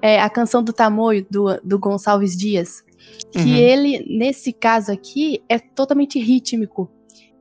é, 0.00 0.20
a 0.20 0.30
canção 0.30 0.62
do 0.62 0.72
Tamoio, 0.72 1.26
do, 1.28 1.60
do 1.64 1.76
Gonçalves 1.76 2.36
Dias. 2.36 2.84
Que 3.32 3.40
uhum. 3.40 3.56
ele, 3.56 4.16
nesse 4.16 4.52
caso 4.52 4.92
aqui, 4.92 5.42
é 5.48 5.58
totalmente 5.58 6.20
rítmico. 6.20 6.88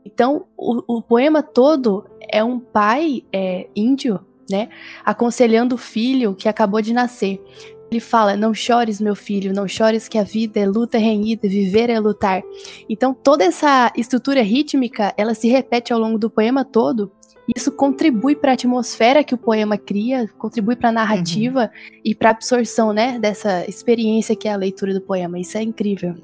Então, 0.04 0.48
o, 0.58 0.98
o 0.98 1.02
poema 1.04 1.44
todo 1.44 2.04
é 2.28 2.44
um 2.44 2.60
pai 2.60 3.22
é, 3.32 3.68
índio 3.76 4.20
né? 4.52 4.70
Aconselhando 5.06 5.76
o 5.76 5.78
filho 5.78 6.36
que 6.36 6.48
acabou 6.48 6.82
de 6.82 6.94
nascer. 6.94 7.42
Ele 7.92 8.00
fala: 8.00 8.38
Não 8.38 8.54
chores, 8.54 9.02
meu 9.02 9.16
filho, 9.16 9.54
não 9.54 9.68
chores, 9.68 10.08
que 10.08 10.18
a 10.18 10.24
vida 10.24 10.60
é 10.60 10.66
luta 10.66 10.98
renhida, 10.98 11.48
viver 11.48 11.90
é 11.90 12.00
lutar. 12.00 12.42
Então, 12.90 13.14
toda 13.14 13.44
essa 13.44 13.92
estrutura 13.98 14.42
rítmica 14.42 15.14
ela 15.18 15.34
se 15.34 15.50
repete 15.50 15.92
ao 15.92 16.00
longo 16.00 16.18
do 16.18 16.30
poema 16.30 16.64
todo. 16.64 17.12
Isso 17.54 17.72
contribui 17.72 18.36
para 18.36 18.52
a 18.52 18.54
atmosfera 18.54 19.24
que 19.24 19.34
o 19.34 19.38
poema 19.38 19.78
cria, 19.78 20.30
contribui 20.38 20.76
para 20.76 20.90
a 20.90 20.92
narrativa 20.92 21.64
uhum. 21.64 22.00
e 22.06 22.16
para 22.16 22.30
a 22.30 22.32
absorção 22.32 22.94
né, 22.94 23.20
dessa 23.20 23.66
experiência 23.68 24.36
que 24.36 24.48
é 24.48 24.54
a 24.54 24.56
leitura 24.56 24.94
do 24.94 25.02
poema. 25.02 25.38
Isso 25.38 25.58
é 25.58 25.64
incrível. 25.64 26.16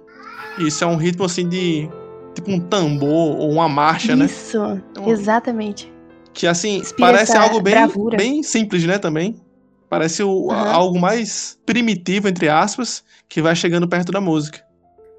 Isso 0.58 0.84
é 0.84 0.88
um 0.88 0.96
ritmo 0.96 1.26
assim 1.26 1.48
de. 1.48 1.90
tipo 2.34 2.50
um 2.50 2.60
tambor 2.60 3.38
ou 3.38 3.52
uma 3.52 3.68
marcha, 3.68 4.14
isso, 4.14 4.18
né? 4.18 4.26
Isso, 4.26 4.84
então, 4.92 5.10
exatamente. 5.10 5.97
Que 6.38 6.46
assim, 6.46 6.84
parece 7.00 7.36
algo 7.36 7.60
bem, 7.60 7.76
bem 8.16 8.44
simples, 8.44 8.86
né, 8.86 9.00
também. 9.00 9.42
Parece 9.90 10.22
o, 10.22 10.30
uhum. 10.30 10.52
algo 10.52 11.00
mais 11.00 11.58
primitivo, 11.66 12.28
entre 12.28 12.48
aspas, 12.48 13.04
que 13.28 13.42
vai 13.42 13.56
chegando 13.56 13.88
perto 13.88 14.12
da 14.12 14.22
música. 14.22 14.64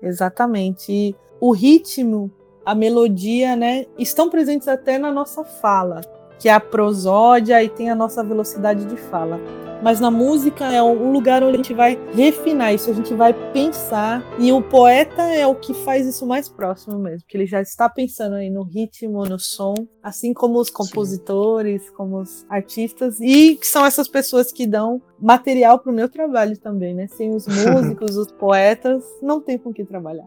Exatamente. 0.00 0.92
E 0.92 1.16
o 1.40 1.50
ritmo, 1.50 2.30
a 2.64 2.72
melodia, 2.72 3.56
né, 3.56 3.84
estão 3.98 4.30
presentes 4.30 4.68
até 4.68 4.96
na 4.96 5.10
nossa 5.10 5.42
fala, 5.42 6.02
que 6.38 6.48
é 6.48 6.52
a 6.52 6.60
prosódia 6.60 7.60
e 7.64 7.68
tem 7.68 7.90
a 7.90 7.96
nossa 7.96 8.22
velocidade 8.22 8.84
de 8.84 8.96
fala 8.96 9.40
mas 9.82 10.00
na 10.00 10.10
música 10.10 10.72
é 10.72 10.82
um 10.82 11.12
lugar 11.12 11.42
onde 11.42 11.54
a 11.54 11.56
gente 11.56 11.74
vai 11.74 11.98
refinar 12.12 12.74
isso, 12.74 12.90
a 12.90 12.94
gente 12.94 13.14
vai 13.14 13.32
pensar, 13.52 14.22
e 14.38 14.52
o 14.52 14.62
poeta 14.62 15.22
é 15.22 15.46
o 15.46 15.54
que 15.54 15.74
faz 15.74 16.06
isso 16.06 16.26
mais 16.26 16.48
próximo 16.48 16.98
mesmo, 16.98 17.26
que 17.28 17.36
ele 17.36 17.46
já 17.46 17.60
está 17.60 17.88
pensando 17.88 18.36
aí 18.36 18.50
no 18.50 18.62
ritmo, 18.62 19.24
no 19.24 19.38
som, 19.38 19.74
assim 20.02 20.32
como 20.32 20.60
os 20.60 20.70
compositores, 20.70 21.82
Sim. 21.82 21.92
como 21.96 22.20
os 22.20 22.46
artistas, 22.48 23.20
e 23.20 23.58
são 23.62 23.84
essas 23.84 24.08
pessoas 24.08 24.52
que 24.52 24.66
dão 24.66 25.00
material 25.20 25.78
para 25.78 25.92
o 25.92 25.94
meu 25.94 26.08
trabalho 26.08 26.56
também, 26.58 26.94
né? 26.94 27.06
Sem 27.08 27.34
os 27.34 27.46
músicos, 27.48 28.16
os 28.16 28.30
poetas, 28.32 29.04
não 29.22 29.40
tem 29.40 29.58
com 29.58 29.72
que 29.72 29.84
trabalhar. 29.84 30.26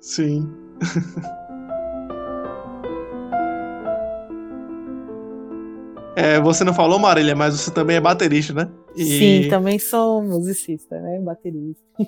Sim. 0.00 0.50
É, 6.14 6.40
você 6.40 6.62
não 6.64 6.74
falou, 6.74 6.98
Marília, 6.98 7.34
mas 7.34 7.58
você 7.58 7.70
também 7.70 7.96
é 7.96 8.00
baterista, 8.00 8.52
né? 8.52 8.68
E... 8.94 9.04
Sim, 9.04 9.48
também 9.48 9.78
sou 9.78 10.22
musicista, 10.22 11.00
né? 11.00 11.18
Baterista. 11.20 11.82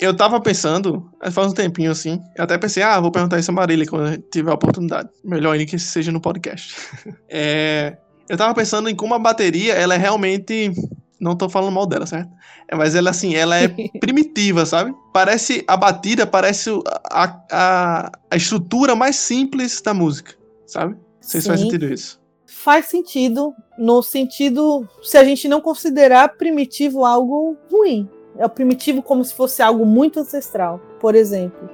eu 0.00 0.16
tava 0.16 0.40
pensando, 0.40 1.10
faz 1.30 1.48
um 1.48 1.54
tempinho 1.54 1.90
assim, 1.90 2.20
eu 2.36 2.44
até 2.44 2.56
pensei, 2.58 2.82
ah, 2.82 3.00
vou 3.00 3.10
perguntar 3.10 3.38
isso 3.38 3.50
a 3.50 3.54
Marília 3.54 3.86
quando 3.86 4.18
tiver 4.30 4.50
a 4.50 4.54
oportunidade. 4.54 5.08
Melhor 5.24 5.52
ainda 5.52 5.66
que 5.66 5.78
seja 5.78 6.12
no 6.12 6.20
podcast. 6.20 6.74
é, 7.28 7.96
eu 8.28 8.36
tava 8.36 8.54
pensando 8.54 8.88
em 8.88 8.94
como 8.94 9.14
a 9.14 9.18
bateria, 9.18 9.74
ela 9.74 9.94
é 9.94 9.98
realmente. 9.98 10.72
Não 11.20 11.34
tô 11.34 11.48
falando 11.48 11.72
mal 11.72 11.84
dela, 11.84 12.06
certo? 12.06 12.30
É, 12.68 12.76
mas 12.76 12.94
ela, 12.94 13.10
assim, 13.10 13.34
ela 13.34 13.56
é 13.56 13.68
primitiva, 13.98 14.64
sabe? 14.64 14.94
Parece. 15.12 15.64
A 15.66 15.76
batida 15.76 16.26
parece 16.26 16.70
a, 17.10 17.40
a, 17.50 18.12
a 18.30 18.36
estrutura 18.36 18.94
mais 18.94 19.16
simples 19.16 19.80
da 19.80 19.92
música, 19.92 20.34
sabe? 20.66 20.94
Não 20.94 21.00
sei 21.20 21.40
se 21.40 21.48
faz 21.48 21.60
sentido 21.60 21.92
isso. 21.92 22.20
Faz 22.60 22.86
sentido, 22.86 23.54
no 23.78 24.02
sentido, 24.02 24.84
se 25.00 25.16
a 25.16 25.22
gente 25.22 25.46
não 25.46 25.60
considerar 25.60 26.36
primitivo 26.36 27.04
algo 27.04 27.56
ruim. 27.70 28.08
É 28.36 28.44
o 28.44 28.50
primitivo 28.50 29.00
como 29.00 29.24
se 29.24 29.32
fosse 29.32 29.62
algo 29.62 29.86
muito 29.86 30.18
ancestral. 30.18 30.80
Por 30.98 31.14
exemplo, 31.14 31.70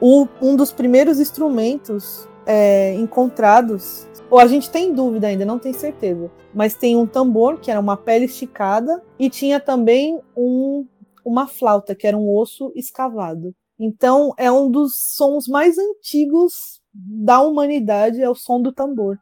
o- 0.00 0.26
um 0.42 0.56
dos 0.56 0.72
primeiros 0.72 1.20
instrumentos 1.20 2.28
é, 2.46 2.94
encontrados, 2.96 4.08
ou 4.28 4.40
a 4.40 4.46
gente 4.48 4.68
tem 4.68 4.92
dúvida 4.92 5.28
ainda, 5.28 5.44
não 5.46 5.58
tem 5.58 5.72
certeza, 5.72 6.28
mas 6.52 6.74
tem 6.74 6.96
um 6.96 7.06
tambor, 7.06 7.58
que 7.60 7.70
era 7.70 7.78
uma 7.78 7.96
pele 7.96 8.24
esticada, 8.24 9.02
e 9.18 9.30
tinha 9.30 9.60
também 9.60 10.20
um, 10.36 10.84
uma 11.24 11.46
flauta, 11.46 11.94
que 11.94 12.06
era 12.08 12.18
um 12.18 12.28
osso 12.36 12.72
escavado. 12.74 13.54
Então, 13.78 14.34
é 14.36 14.50
um 14.50 14.68
dos 14.70 14.92
sons 15.16 15.46
mais 15.46 15.78
antigos 15.78 16.82
da 16.92 17.40
humanidade, 17.40 18.20
é 18.20 18.28
o 18.28 18.34
som 18.34 18.60
do 18.60 18.72
tambor. 18.72 19.16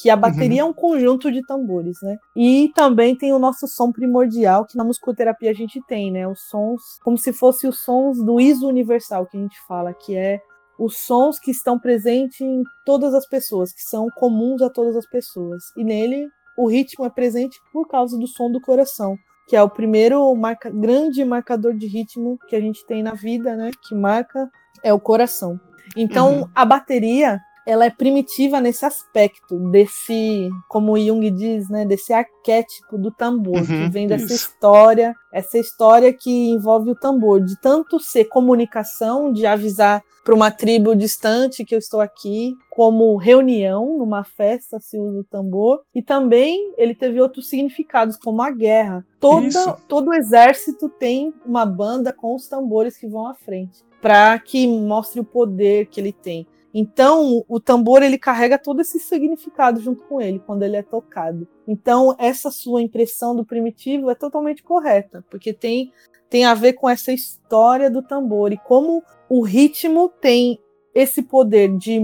Que 0.00 0.08
a 0.08 0.16
bateria 0.16 0.62
é 0.62 0.64
um 0.64 0.72
conjunto 0.72 1.30
de 1.30 1.42
tambores, 1.42 1.98
né? 2.02 2.16
E 2.34 2.70
também 2.74 3.14
tem 3.14 3.32
o 3.32 3.38
nosso 3.38 3.66
som 3.68 3.92
primordial, 3.92 4.64
que 4.64 4.76
na 4.76 4.84
musicoterapia 4.84 5.50
a 5.50 5.54
gente 5.54 5.80
tem, 5.86 6.10
né? 6.10 6.26
Os 6.26 6.40
sons, 6.48 6.80
como 7.02 7.18
se 7.18 7.32
fossem 7.32 7.68
os 7.68 7.80
sons 7.82 8.16
do 8.24 8.40
ISO 8.40 8.66
universal, 8.68 9.26
que 9.26 9.36
a 9.36 9.40
gente 9.40 9.58
fala, 9.68 9.92
que 9.92 10.16
é 10.16 10.40
os 10.78 10.96
sons 10.96 11.38
que 11.38 11.50
estão 11.50 11.78
presentes 11.78 12.40
em 12.40 12.62
todas 12.86 13.12
as 13.12 13.26
pessoas, 13.28 13.72
que 13.72 13.82
são 13.82 14.08
comuns 14.16 14.62
a 14.62 14.70
todas 14.70 14.96
as 14.96 15.06
pessoas. 15.06 15.64
E 15.76 15.84
nele, 15.84 16.26
o 16.56 16.66
ritmo 16.66 17.04
é 17.04 17.10
presente 17.10 17.58
por 17.70 17.86
causa 17.86 18.18
do 18.18 18.26
som 18.26 18.50
do 18.50 18.60
coração, 18.60 19.16
que 19.46 19.54
é 19.54 19.62
o 19.62 19.68
primeiro 19.68 20.34
marca, 20.34 20.70
grande 20.70 21.22
marcador 21.24 21.74
de 21.74 21.86
ritmo 21.86 22.38
que 22.48 22.56
a 22.56 22.60
gente 22.60 22.86
tem 22.86 23.02
na 23.02 23.12
vida, 23.12 23.54
né? 23.54 23.70
Que 23.86 23.94
marca 23.94 24.48
é 24.82 24.94
o 24.94 25.00
coração. 25.00 25.60
Então, 25.96 26.40
Uhum. 26.42 26.48
a 26.54 26.64
bateria, 26.64 27.38
ela 27.66 27.84
é 27.84 27.90
primitiva 27.90 28.60
nesse 28.60 28.84
aspecto, 28.84 29.58
desse, 29.70 30.48
como 30.68 30.92
o 30.92 30.98
Jung 30.98 31.30
diz, 31.30 31.68
né? 31.68 31.84
Desse 31.84 32.12
arquétipo 32.12 32.96
do 32.98 33.10
tambor, 33.10 33.64
que 33.66 33.72
Uhum, 33.72 33.90
vem 33.90 34.06
dessa 34.06 34.26
isso. 34.26 34.34
história, 34.34 35.14
essa 35.32 35.58
história 35.58 36.12
que 36.12 36.50
envolve 36.50 36.90
o 36.90 36.94
tambor, 36.94 37.40
de 37.40 37.58
tanto 37.60 38.00
ser 38.00 38.24
comunicação, 38.26 39.32
de 39.32 39.46
avisar 39.46 40.02
para 40.24 40.34
uma 40.34 40.50
tribo 40.50 40.94
distante 40.94 41.64
que 41.64 41.74
eu 41.74 41.78
estou 41.78 42.00
aqui, 42.00 42.54
como 42.70 43.16
reunião 43.16 43.96
numa 43.98 44.22
festa 44.22 44.78
se 44.78 44.98
usa 44.98 45.20
o 45.20 45.24
tambor, 45.24 45.80
e 45.94 46.02
também 46.02 46.72
ele 46.76 46.94
teve 46.94 47.20
outros 47.20 47.48
significados, 47.48 48.16
como 48.16 48.42
a 48.42 48.50
guerra. 48.50 49.04
Toda, 49.18 49.46
Isso. 49.48 49.76
todo 49.88 50.12
exército 50.14 50.88
tem 50.88 51.32
uma 51.44 51.64
banda 51.64 52.12
com 52.12 52.34
os 52.34 52.48
tambores 52.48 52.96
que 52.96 53.06
vão 53.06 53.26
à 53.26 53.34
frente, 53.34 53.82
para 54.00 54.38
que 54.38 54.66
mostre 54.66 55.20
o 55.20 55.24
poder 55.24 55.86
que 55.86 56.00
ele 56.00 56.12
tem. 56.12 56.46
Então, 56.72 57.44
o 57.48 57.58
tambor 57.58 58.02
ele 58.02 58.16
carrega 58.16 58.56
todo 58.56 58.80
esse 58.80 59.00
significado 59.00 59.80
junto 59.80 60.04
com 60.04 60.20
ele 60.20 60.38
quando 60.38 60.62
ele 60.62 60.76
é 60.76 60.82
tocado. 60.82 61.48
Então, 61.66 62.14
essa 62.18 62.50
sua 62.50 62.80
impressão 62.80 63.34
do 63.34 63.44
primitivo 63.44 64.08
é 64.10 64.14
totalmente 64.14 64.62
correta, 64.62 65.24
porque 65.28 65.52
tem 65.52 65.92
tem 66.30 66.44
a 66.44 66.54
ver 66.54 66.74
com 66.74 66.88
essa 66.88 67.12
história 67.12 67.90
do 67.90 68.02
tambor 68.02 68.52
e 68.52 68.56
como 68.56 69.02
o 69.28 69.42
ritmo 69.42 70.08
tem 70.08 70.60
esse 70.94 71.22
poder 71.22 71.76
de, 71.76 72.00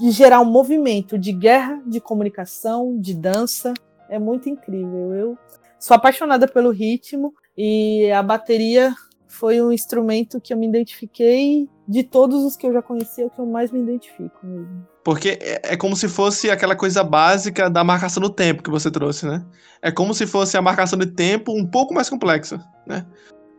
de 0.00 0.10
gerar 0.10 0.40
um 0.40 0.46
movimento 0.46 1.18
de 1.18 1.30
guerra, 1.30 1.82
de 1.86 2.00
comunicação, 2.00 2.98
de 2.98 3.12
dança. 3.12 3.74
É 4.08 4.18
muito 4.18 4.48
incrível. 4.48 5.12
Eu 5.12 5.38
sou 5.78 5.94
apaixonada 5.94 6.48
pelo 6.48 6.70
ritmo 6.70 7.34
e 7.56 8.10
a 8.10 8.22
bateria 8.22 8.94
foi 9.26 9.60
um 9.60 9.70
instrumento 9.70 10.40
que 10.40 10.54
eu 10.54 10.56
me 10.56 10.66
identifiquei 10.66 11.68
de 11.88 12.02
todos 12.02 12.44
os 12.44 12.56
que 12.56 12.66
eu 12.66 12.72
já 12.72 12.82
conheci, 12.82 13.22
é 13.22 13.26
o 13.26 13.30
que 13.30 13.38
eu 13.40 13.46
mais 13.46 13.70
me 13.70 13.80
identifico 13.80 14.38
mesmo. 14.44 14.86
Porque 15.04 15.38
é, 15.40 15.60
é 15.74 15.76
como 15.76 15.94
se 15.94 16.08
fosse 16.08 16.50
aquela 16.50 16.74
coisa 16.74 17.04
básica 17.04 17.70
da 17.70 17.84
marcação 17.84 18.20
do 18.20 18.30
tempo 18.30 18.62
que 18.62 18.70
você 18.70 18.90
trouxe, 18.90 19.26
né? 19.26 19.44
É 19.80 19.90
como 19.92 20.12
se 20.12 20.26
fosse 20.26 20.56
a 20.56 20.62
marcação 20.62 20.98
de 20.98 21.06
tempo 21.06 21.52
um 21.52 21.64
pouco 21.64 21.94
mais 21.94 22.10
complexa, 22.10 22.60
né? 22.86 23.06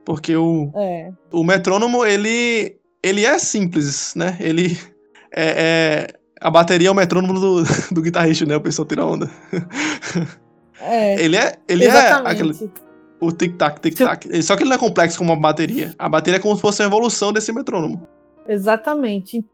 Porque 0.05 0.35
o, 0.35 0.71
É, 0.75 1.11
o 1.31 1.43
metrônomo, 1.43 2.05
ele, 2.05 2.77
ele 3.01 3.25
é 3.25 3.37
simples, 3.39 4.13
né? 4.15 4.37
Ele 4.39 4.77
é, 5.33 6.07
é- 6.07 6.07
a 6.39 6.51
bateria 6.51 6.89
é 6.89 6.91
o 6.91 6.95
metrônomo 6.95 7.33
do, 7.39 7.63
do 7.93 8.01
guitarrista, 8.01 8.45
né? 8.45 8.55
O 8.55 8.61
pessoal 8.61 8.85
tira 8.87 9.05
onda. 9.05 9.29
é, 10.81 11.15
Ele 11.23 11.37
é, 11.37 11.55
ele 11.67 11.85
é 11.85 11.87
exatamente. 11.87 12.31
aquele, 12.33 12.71
o 13.19 13.31
tic-tac, 13.31 13.79
tic-tac. 13.81 14.43
Só 14.43 14.55
que 14.55 14.63
ele 14.63 14.69
não 14.69 14.75
é 14.75 14.79
complexo 14.79 15.17
como 15.17 15.33
uma 15.33 15.39
bateria. 15.41 15.93
A 15.97 16.07
bateria 16.07 16.37
é 16.37 16.41
como 16.41 16.55
se 16.55 16.61
fosse 16.61 16.81
uma 16.81 16.87
evolução 16.87 17.33
desse 17.33 17.51
metrônomo. 17.51 18.07
Exatamente. 18.47 19.45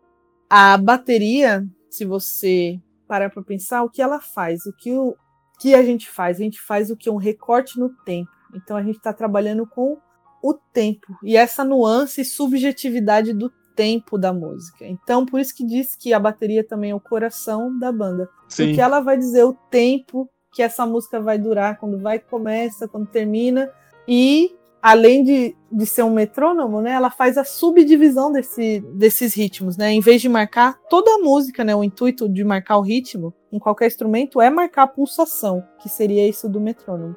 A 0.49 0.77
bateria, 0.77 1.65
se 1.89 2.05
você 2.05 2.79
parar 3.07 3.29
para 3.29 3.43
pensar, 3.43 3.83
o 3.83 3.89
que 3.89 4.01
ela 4.01 4.19
faz? 4.19 4.65
O 4.65 4.73
que, 4.73 4.91
o 4.91 5.15
que 5.59 5.73
a 5.73 5.83
gente 5.83 6.09
faz? 6.09 6.37
A 6.37 6.43
gente 6.43 6.61
faz 6.61 6.89
o 6.89 6.97
que? 6.97 7.09
Um 7.09 7.17
recorte 7.17 7.79
no 7.79 7.89
tempo. 8.05 8.29
Então 8.55 8.77
a 8.77 8.83
gente 8.83 8.97
está 8.97 9.11
trabalhando 9.11 9.65
com 9.65 9.97
o 10.41 10.53
tempo 10.53 11.07
e 11.23 11.37
essa 11.37 11.63
nuance 11.63 12.21
e 12.21 12.25
subjetividade 12.25 13.33
do 13.33 13.49
tempo 13.75 14.17
da 14.17 14.31
música. 14.31 14.85
Então 14.85 15.25
por 15.25 15.39
isso 15.39 15.55
que 15.55 15.65
diz 15.65 15.95
que 15.95 16.13
a 16.13 16.19
bateria 16.19 16.63
também 16.63 16.91
é 16.91 16.95
o 16.95 16.99
coração 16.99 17.77
da 17.79 17.91
banda. 17.91 18.29
Sim. 18.47 18.67
Porque 18.67 18.81
ela 18.81 18.99
vai 18.99 19.17
dizer 19.17 19.43
o 19.43 19.53
tempo 19.71 20.29
que 20.53 20.61
essa 20.61 20.85
música 20.85 21.19
vai 21.19 21.39
durar, 21.39 21.79
quando 21.79 21.97
vai, 21.97 22.19
começa, 22.19 22.87
quando 22.87 23.07
termina. 23.07 23.71
E, 24.07 24.55
além 24.83 25.23
de, 25.23 25.55
de 25.71 25.85
ser 25.85 26.03
um 26.03 26.13
metrônomo, 26.13 26.81
né, 26.81 26.91
ela 26.91 27.09
faz 27.09 27.37
a 27.37 27.45
subdivisão 27.45 28.29
desse, 28.33 28.81
desses 28.93 29.33
ritmos. 29.33 29.77
Né? 29.77 29.93
Em 29.93 30.01
vez 30.01 30.21
de 30.21 30.27
marcar 30.27 30.77
toda 30.89 31.09
a 31.15 31.17
música, 31.19 31.63
né, 31.63 31.73
o 31.73 31.85
intuito 31.85 32.27
de 32.27 32.43
marcar 32.43 32.77
o 32.77 32.81
ritmo 32.81 33.33
em 33.49 33.57
qualquer 33.57 33.87
instrumento 33.87 34.41
é 34.41 34.49
marcar 34.49 34.83
a 34.83 34.87
pulsação, 34.87 35.63
que 35.79 35.87
seria 35.87 36.27
isso 36.27 36.49
do 36.49 36.59
metrônomo. 36.59 37.15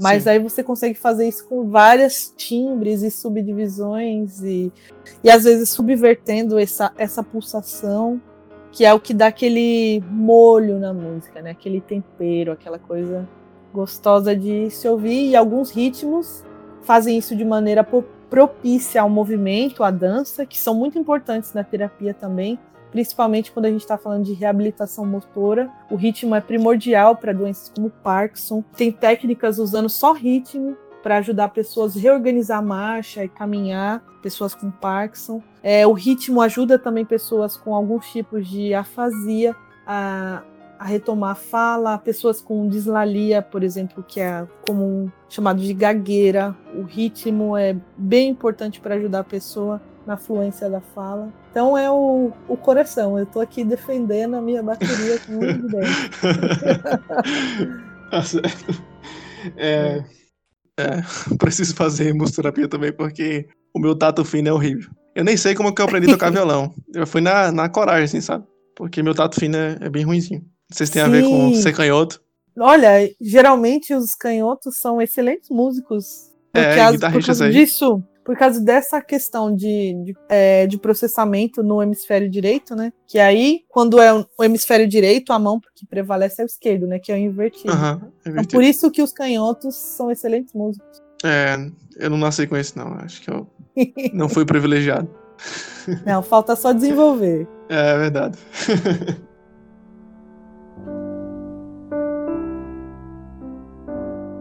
Mas 0.00 0.24
Sim. 0.24 0.30
aí 0.30 0.38
você 0.40 0.64
consegue 0.64 0.98
fazer 0.98 1.28
isso 1.28 1.46
com 1.46 1.70
várias 1.70 2.34
timbres 2.36 3.02
e 3.02 3.10
subdivisões 3.10 4.42
e, 4.42 4.72
e 5.22 5.30
às 5.30 5.44
vezes 5.44 5.70
subvertendo 5.70 6.58
essa, 6.58 6.92
essa 6.98 7.22
pulsação, 7.22 8.20
que 8.72 8.84
é 8.84 8.92
o 8.92 8.98
que 8.98 9.14
dá 9.14 9.28
aquele 9.28 10.02
molho 10.10 10.78
na 10.78 10.92
música, 10.92 11.40
né? 11.40 11.52
Aquele 11.52 11.80
tempero, 11.80 12.52
aquela 12.52 12.78
coisa 12.78 13.26
gostosa 13.72 14.36
de 14.36 14.68
se 14.70 14.86
ouvir. 14.86 15.30
E 15.30 15.36
alguns 15.36 15.70
ritmos 15.70 16.44
fazem 16.86 17.18
isso 17.18 17.34
de 17.34 17.44
maneira 17.44 17.86
propícia 18.30 19.02
ao 19.02 19.10
movimento, 19.10 19.82
à 19.82 19.90
dança, 19.90 20.46
que 20.46 20.56
são 20.56 20.74
muito 20.74 20.96
importantes 20.96 21.52
na 21.52 21.64
terapia 21.64 22.14
também, 22.14 22.58
principalmente 22.92 23.50
quando 23.50 23.66
a 23.66 23.70
gente 23.70 23.80
está 23.80 23.98
falando 23.98 24.24
de 24.24 24.32
reabilitação 24.32 25.04
motora. 25.04 25.68
O 25.90 25.96
ritmo 25.96 26.34
é 26.34 26.40
primordial 26.40 27.16
para 27.16 27.32
doenças 27.32 27.72
como 27.74 27.90
Parkinson. 27.90 28.62
Tem 28.76 28.92
técnicas 28.92 29.58
usando 29.58 29.88
só 29.88 30.12
ritmo 30.12 30.76
para 31.02 31.18
ajudar 31.18 31.48
pessoas 31.48 31.96
a 31.96 32.00
reorganizar 32.00 32.58
a 32.58 32.62
marcha 32.62 33.24
e 33.24 33.28
caminhar, 33.28 34.02
pessoas 34.22 34.54
com 34.54 34.70
Parkinson. 34.70 35.42
É, 35.62 35.86
o 35.86 35.92
ritmo 35.92 36.40
ajuda 36.40 36.78
também 36.78 37.04
pessoas 37.04 37.56
com 37.56 37.74
alguns 37.74 38.10
tipos 38.10 38.46
de 38.48 38.74
afasia 38.74 39.54
a, 39.86 40.42
a 40.78 40.84
retomar 40.84 41.32
a 41.32 41.34
fala, 41.34 41.98
pessoas 41.98 42.40
com 42.40 42.68
dislalia, 42.68 43.42
por 43.42 43.62
exemplo, 43.62 44.02
que 44.02 44.20
é 44.20 44.46
comum 44.66 45.10
chamado 45.28 45.60
de 45.60 45.72
gagueira. 45.72 46.56
O 46.74 46.82
ritmo 46.82 47.56
é 47.56 47.76
bem 47.96 48.28
importante 48.28 48.80
para 48.80 48.94
ajudar 48.94 49.20
a 49.20 49.24
pessoa 49.24 49.80
na 50.06 50.16
fluência 50.16 50.70
da 50.70 50.80
fala. 50.80 51.32
Então 51.50 51.76
é 51.76 51.90
o, 51.90 52.32
o 52.48 52.56
coração. 52.56 53.18
Eu 53.18 53.24
estou 53.24 53.42
aqui 53.42 53.64
defendendo 53.64 54.34
a 54.34 54.40
minha 54.40 54.62
bateria 54.62 55.18
com 55.20 55.32
muito 55.32 55.66
bem. 55.68 55.82
Tá 58.08 58.22
certo. 58.22 58.84
É, 59.56 60.04
é, 60.78 61.02
preciso 61.38 61.74
fazer 61.74 62.14
musicoterapia 62.14 62.68
também, 62.68 62.92
porque 62.92 63.48
o 63.74 63.80
meu 63.80 63.96
tato 63.96 64.24
fino 64.24 64.48
é 64.48 64.52
horrível. 64.52 64.90
Eu 65.14 65.24
nem 65.24 65.36
sei 65.36 65.54
como 65.54 65.74
que 65.74 65.80
eu 65.80 65.86
aprendi 65.86 66.08
a 66.08 66.12
tocar 66.12 66.30
violão. 66.30 66.74
Eu 66.94 67.06
fui 67.06 67.20
na, 67.20 67.50
na 67.50 67.68
coragem, 67.68 68.04
assim, 68.04 68.20
sabe? 68.20 68.46
Porque 68.76 69.02
meu 69.02 69.14
tato 69.14 69.40
fino 69.40 69.56
é, 69.56 69.78
é 69.80 69.88
bem 69.88 70.04
ruimzinho. 70.04 70.44
Sei 70.70 70.86
se 70.86 70.92
tem 70.92 71.02
a 71.02 71.08
ver 71.08 71.24
com 71.24 71.54
Sim. 71.54 71.62
ser 71.62 71.72
canhoto. 71.74 72.20
Olha, 72.58 73.10
geralmente 73.20 73.94
os 73.94 74.14
canhotos 74.14 74.78
são 74.78 75.00
excelentes 75.00 75.50
músicos. 75.50 76.32
Por, 76.52 76.60
É, 76.60 76.76
causa, 76.76 77.10
por 77.10 77.24
causa 77.24 77.44
aí. 77.44 77.52
disso, 77.52 78.02
por 78.24 78.36
causa 78.36 78.60
dessa 78.60 79.00
questão 79.02 79.54
de, 79.54 79.94
de, 80.04 80.16
é, 80.28 80.66
de 80.66 80.78
processamento 80.78 81.62
no 81.62 81.82
hemisfério 81.82 82.30
direito, 82.30 82.74
né? 82.74 82.92
Que 83.06 83.18
aí, 83.18 83.60
quando 83.68 84.00
é 84.00 84.12
o 84.14 84.42
hemisfério 84.42 84.88
direito, 84.88 85.32
a 85.34 85.38
mão 85.38 85.60
que 85.74 85.86
prevalece 85.86 86.40
é 86.40 86.44
o 86.44 86.46
esquerdo, 86.46 86.86
né? 86.86 86.98
Que 86.98 87.12
é 87.12 87.14
o 87.14 87.18
invertido. 87.18 87.70
Aham, 87.72 88.00
é 88.24 88.30
Então, 88.30 88.44
por 88.46 88.64
isso 88.64 88.90
que 88.90 89.02
os 89.02 89.12
canhotos 89.12 89.74
são 89.76 90.10
excelentes 90.10 90.54
músicos. 90.54 91.02
É, 91.22 91.56
eu 91.98 92.08
não 92.10 92.16
nasci 92.18 92.46
com 92.46 92.56
isso, 92.56 92.78
não. 92.78 92.94
Acho 92.94 93.20
que 93.20 93.30
eu 93.30 93.46
não 94.14 94.28
fui 94.28 94.44
privilegiado. 94.46 95.08
Não, 96.06 96.22
falta 96.22 96.56
só 96.56 96.72
desenvolver. 96.72 97.46
É 97.68 97.98
verdade. 97.98 98.38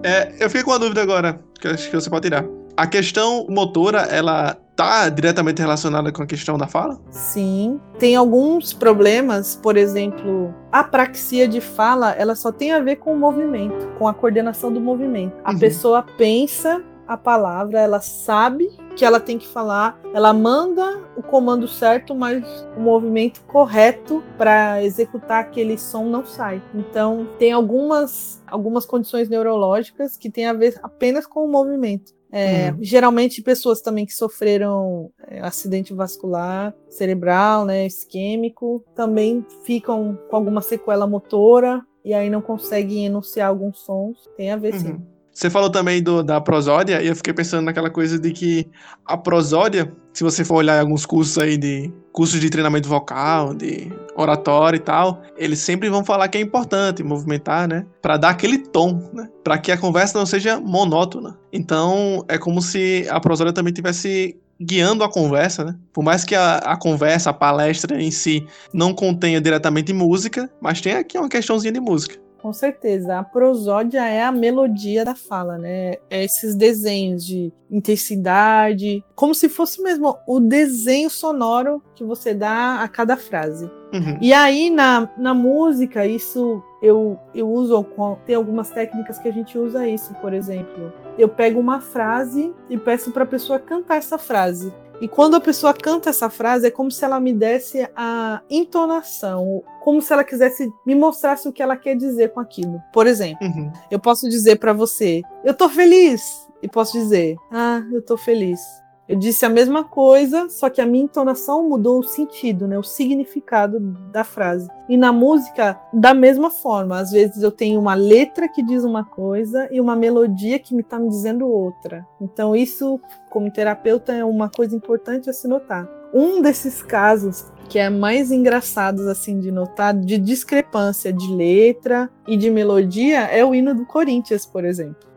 É, 0.05 0.33
eu 0.39 0.49
fiquei 0.49 0.63
com 0.63 0.71
uma 0.71 0.79
dúvida 0.79 1.01
agora, 1.01 1.39
que 1.59 1.67
acho 1.67 1.89
que 1.89 1.95
você 1.95 2.09
pode 2.09 2.23
tirar. 2.23 2.45
A 2.77 2.85
questão 2.85 3.47
motora, 3.49 4.01
ela 4.01 4.55
tá 4.75 5.07
diretamente 5.09 5.61
relacionada 5.61 6.11
com 6.11 6.21
a 6.21 6.25
questão 6.25 6.57
da 6.57 6.67
fala? 6.67 6.99
Sim. 7.09 7.79
Tem 7.97 8.15
alguns 8.15 8.73
problemas, 8.73 9.55
por 9.63 9.77
exemplo, 9.77 10.53
a 10.71 10.83
praxia 10.83 11.47
de 11.47 11.61
fala, 11.61 12.11
ela 12.11 12.35
só 12.35 12.51
tem 12.51 12.73
a 12.73 12.79
ver 12.81 12.97
com 12.97 13.13
o 13.13 13.17
movimento, 13.17 13.87
com 13.97 14.07
a 14.07 14.13
coordenação 14.13 14.71
do 14.71 14.81
movimento. 14.81 15.33
A 15.45 15.53
Uhum. 15.53 15.59
pessoa 15.59 16.03
pensa 16.17 16.83
a 17.07 17.17
palavra, 17.17 17.79
ela 17.79 17.99
sabe 17.99 18.69
que 18.95 19.03
ela 19.03 19.19
tem 19.19 19.37
que 19.37 19.47
falar, 19.47 19.99
ela 20.13 20.33
manda 20.33 21.01
o 21.17 21.21
comando 21.21 21.67
certo, 21.67 22.15
mas 22.15 22.43
o 22.77 22.79
movimento 22.79 23.41
correto 23.43 24.23
para 24.37 24.83
executar 24.83 25.41
aquele 25.41 25.77
som 25.77 26.05
não 26.05 26.25
sai. 26.25 26.61
Então, 26.73 27.27
tem 27.37 27.51
algumas 27.51 28.43
algumas 28.47 28.85
condições 28.85 29.27
neurológicas 29.27 30.15
que 30.15 30.29
têm 30.29 30.45
a 30.45 30.53
ver 30.53 30.79
apenas 30.81 31.25
com 31.25 31.43
o 31.45 31.51
movimento. 31.51 32.13
É, 32.31 32.71
Uhum. 32.71 32.77
Geralmente 32.81 33.41
pessoas 33.41 33.81
também 33.81 34.05
que 34.05 34.13
sofreram 34.13 35.09
é, 35.27 35.39
acidente 35.39 35.93
vascular 35.93 36.73
cerebral, 36.89 37.65
né, 37.65 37.85
isquêmico, 37.85 38.83
também 38.93 39.45
ficam 39.63 40.19
com 40.29 40.35
alguma 40.35 40.61
sequela 40.61 41.07
motora 41.07 41.81
e 42.03 42.13
aí 42.13 42.29
não 42.29 42.41
conseguem 42.41 43.05
enunciar 43.05 43.49
alguns 43.49 43.79
sons. 43.79 44.29
Tem 44.35 44.51
a 44.51 44.57
ver 44.57 44.73
sim. 44.73 45.01
Você 45.35 45.49
falou 45.49 45.69
também 45.69 46.01
do, 46.01 46.23
da 46.23 46.39
prosódia, 46.39 47.01
e 47.01 47.07
eu 47.07 47.15
fiquei 47.15 47.33
pensando 47.33 47.65
naquela 47.65 47.89
coisa 47.89 48.17
de 48.17 48.31
que 48.31 48.65
a 49.05 49.17
prosódia, 49.17 49.93
se 50.13 50.23
você 50.23 50.45
for 50.45 50.55
olhar 50.55 50.79
alguns 50.79 51.05
cursos 51.05 51.37
aí 51.37 51.57
de 51.57 51.93
cursos 52.13 52.39
de 52.39 52.49
treinamento 52.49 52.87
vocal, 52.87 53.53
de 53.53 53.91
oratória 54.15 54.77
e 54.77 54.79
tal, 54.79 55.21
eles 55.35 55.59
sempre 55.59 55.89
vão 55.89 56.05
falar 56.05 56.29
que 56.29 56.37
é 56.37 56.41
importante 56.41 57.03
movimentar, 57.03 57.67
né? 57.67 57.85
Pra 58.01 58.15
dar 58.15 58.29
aquele 58.29 58.59
tom, 58.59 59.11
né? 59.13 59.27
Pra 59.43 59.57
que 59.57 59.73
a 59.73 59.77
conversa 59.77 60.17
não 60.17 60.25
seja 60.25 60.57
monótona. 60.57 61.37
Então, 61.51 62.23
é 62.29 62.37
como 62.37 62.61
se 62.61 63.05
a 63.09 63.19
prosódia 63.19 63.51
também 63.51 63.73
tivesse 63.73 64.39
guiando 64.57 65.03
a 65.03 65.11
conversa, 65.11 65.65
né? 65.65 65.75
Por 65.91 66.01
mais 66.01 66.23
que 66.23 66.33
a, 66.33 66.59
a 66.59 66.77
conversa, 66.77 67.31
a 67.31 67.33
palestra 67.33 68.01
em 68.01 68.09
si 68.09 68.47
não 68.73 68.93
contenha 68.93 69.41
diretamente 69.41 69.91
música, 69.91 70.49
mas 70.61 70.79
tem 70.79 70.93
aqui 70.93 71.17
uma 71.17 71.27
questãozinha 71.27 71.73
de 71.73 71.81
música. 71.81 72.24
Com 72.45 72.53
certeza, 72.53 73.17
a 73.17 73.23
prosódia 73.23 74.05
é 74.05 74.21
a 74.21 74.31
melodia 74.31 75.03
da 75.03 75.15
fala, 75.15 75.57
né? 75.57 75.95
É 76.11 76.23
esses 76.23 76.53
desenhos 76.53 77.25
de 77.25 77.51
intensidade, 77.71 79.03
como 79.15 79.33
se 79.33 79.49
fosse 79.49 79.81
mesmo 79.81 80.15
o 80.27 80.39
desenho 80.39 81.09
sonoro 81.09 81.81
que 81.95 82.03
você 82.03 82.35
dá 82.35 82.83
a 82.83 82.87
cada 82.87 83.17
frase. 83.17 83.65
Uhum. 83.91 84.19
E 84.21 84.31
aí, 84.31 84.69
na, 84.69 85.09
na 85.17 85.33
música, 85.33 86.05
isso 86.05 86.61
eu, 86.83 87.17
eu 87.33 87.49
uso, 87.49 87.83
tem 88.27 88.35
algumas 88.35 88.69
técnicas 88.69 89.17
que 89.17 89.27
a 89.27 89.33
gente 89.33 89.57
usa 89.57 89.87
isso, 89.87 90.13
por 90.21 90.31
exemplo. 90.31 90.93
Eu 91.17 91.27
pego 91.27 91.59
uma 91.59 91.81
frase 91.81 92.53
e 92.69 92.77
peço 92.77 93.11
para 93.11 93.23
a 93.23 93.27
pessoa 93.27 93.57
cantar 93.57 93.95
essa 93.95 94.19
frase. 94.19 94.71
E 95.01 95.07
quando 95.07 95.35
a 95.35 95.41
pessoa 95.41 95.73
canta 95.73 96.09
essa 96.09 96.29
frase, 96.29 96.67
é 96.67 96.71
como 96.71 96.89
se 96.89 97.03
ela 97.03 97.19
me 97.19 97.33
desse 97.33 97.87
a 97.95 98.41
entonação, 98.49 99.63
como 99.83 100.01
se 100.01 100.11
ela 100.13 100.23
quisesse 100.23 100.71
me 100.85 100.95
mostrasse 100.95 101.47
o 101.47 101.51
que 101.53 101.61
ela 101.61 101.75
quer 101.75 101.95
dizer 101.95 102.31
com 102.33 102.39
aquilo. 102.39 102.81
Por 102.93 103.05
exemplo, 103.07 103.45
Uhum. 103.45 103.71
eu 103.91 103.99
posso 103.99 104.29
dizer 104.29 104.57
para 104.57 104.73
você, 104.73 105.21
eu 105.43 105.53
tô 105.53 105.67
feliz. 105.69 106.45
E 106.63 106.67
posso 106.67 106.93
dizer, 106.93 107.35
ah, 107.51 107.83
eu 107.91 108.01
tô 108.01 108.17
feliz. 108.17 108.59
Eu 109.07 109.15
disse 109.15 109.45
a 109.45 109.49
mesma 109.49 109.83
coisa, 109.83 110.49
só 110.49 110.67
que 110.67 110.81
a 110.81 110.85
minha 110.85 111.03
entonação 111.03 111.69
mudou 111.69 111.99
o 111.99 112.03
sentido, 112.03 112.67
né, 112.67 112.77
o 112.77 112.83
significado 112.83 113.79
da 114.11 114.23
frase. 114.23 114.67
E 114.89 114.97
na 114.97 115.13
música, 115.13 115.79
da 115.93 116.11
mesma 116.11 116.49
forma, 116.49 116.97
às 116.97 117.11
vezes 117.11 117.43
eu 117.43 117.51
tenho 117.51 117.79
uma 117.79 117.93
letra 117.93 118.47
que 118.47 118.63
diz 118.63 118.83
uma 118.83 119.05
coisa 119.05 119.67
e 119.71 119.79
uma 119.79 119.95
melodia 119.95 120.57
que 120.57 120.73
me 120.73 120.81
está 120.81 120.97
me 120.97 121.07
dizendo 121.07 121.47
outra. 121.47 122.05
Então 122.19 122.55
isso, 122.55 122.99
como 123.29 123.51
terapeuta, 123.51 124.11
é 124.11 124.25
uma 124.25 124.49
coisa 124.49 124.75
importante 124.75 125.29
a 125.29 125.33
se 125.33 125.47
notar. 125.47 125.87
Um 126.11 126.41
desses 126.41 126.81
casos 126.81 127.45
que 127.69 127.77
é 127.77 127.89
mais 127.89 128.31
engraçados 128.31 129.05
assim 129.07 129.39
de 129.39 129.51
notar, 129.51 129.93
de 129.93 130.17
discrepância 130.17 131.11
de 131.11 131.27
letra 131.31 132.09
e 132.27 132.37
de 132.37 132.49
melodia, 132.49 133.21
é 133.21 133.43
o 133.43 133.53
hino 133.53 133.73
do 133.75 133.85
Corinthians, 133.85 134.45
por 134.45 134.65
exemplo. 134.65 135.07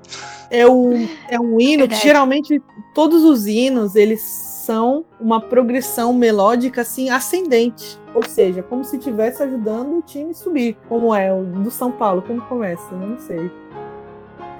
É, 0.50 0.66
o, 0.66 0.92
é 1.28 1.38
um 1.38 1.60
hino 1.60 1.86
que 1.86 1.96
geralmente 1.96 2.62
todos 2.94 3.22
os 3.22 3.46
hinos 3.46 3.94
eles 3.94 4.20
são 4.22 5.04
uma 5.20 5.40
progressão 5.40 6.12
melódica 6.12 6.82
assim 6.82 7.08
ascendente, 7.08 7.98
ou 8.14 8.22
seja, 8.28 8.62
como 8.62 8.84
se 8.84 8.96
estivesse 8.96 9.42
ajudando 9.42 9.98
o 9.98 10.02
time 10.02 10.30
a 10.30 10.34
subir, 10.34 10.76
como 10.88 11.14
é 11.14 11.32
o 11.32 11.42
do 11.44 11.70
São 11.70 11.90
Paulo, 11.90 12.22
como 12.22 12.40
começa, 12.42 12.94
não 12.94 13.18
sei. 13.18 13.50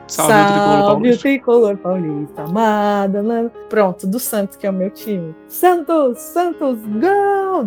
Salve, 0.09 0.33
Salve 0.33 0.83
o 0.83 0.87
paulista. 0.87 1.21
tricolor 1.23 1.77
paulista, 1.77 2.43
amada. 2.43 3.23
na- 3.23 3.51
Pronto, 3.69 4.07
do 4.07 4.19
Santos, 4.19 4.57
que 4.57 4.67
é 4.67 4.71
o 4.71 4.73
meu 4.73 4.91
time. 4.91 5.35
Santos, 5.47 6.19
Santos, 6.19 6.79
gol! 6.81 7.65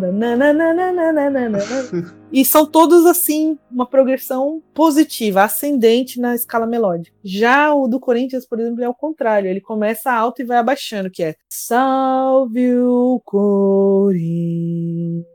E 2.32 2.44
são 2.44 2.66
todos 2.66 3.06
assim, 3.06 3.56
uma 3.70 3.86
progressão 3.86 4.60
positiva, 4.74 5.44
ascendente 5.44 6.18
na 6.18 6.34
escala 6.34 6.66
melódica. 6.66 7.14
Já 7.22 7.72
o 7.74 7.86
do 7.86 8.00
Corinthians, 8.00 8.44
por 8.46 8.58
exemplo, 8.58 8.82
é 8.82 8.88
o 8.88 8.94
contrário. 8.94 9.48
Ele 9.48 9.60
começa 9.60 10.10
alto 10.10 10.40
e 10.42 10.44
vai 10.44 10.56
abaixando, 10.58 11.10
que 11.10 11.22
é 11.22 11.36
Salve 11.48 12.74
o 12.76 13.20
Corinthians, 13.24 15.26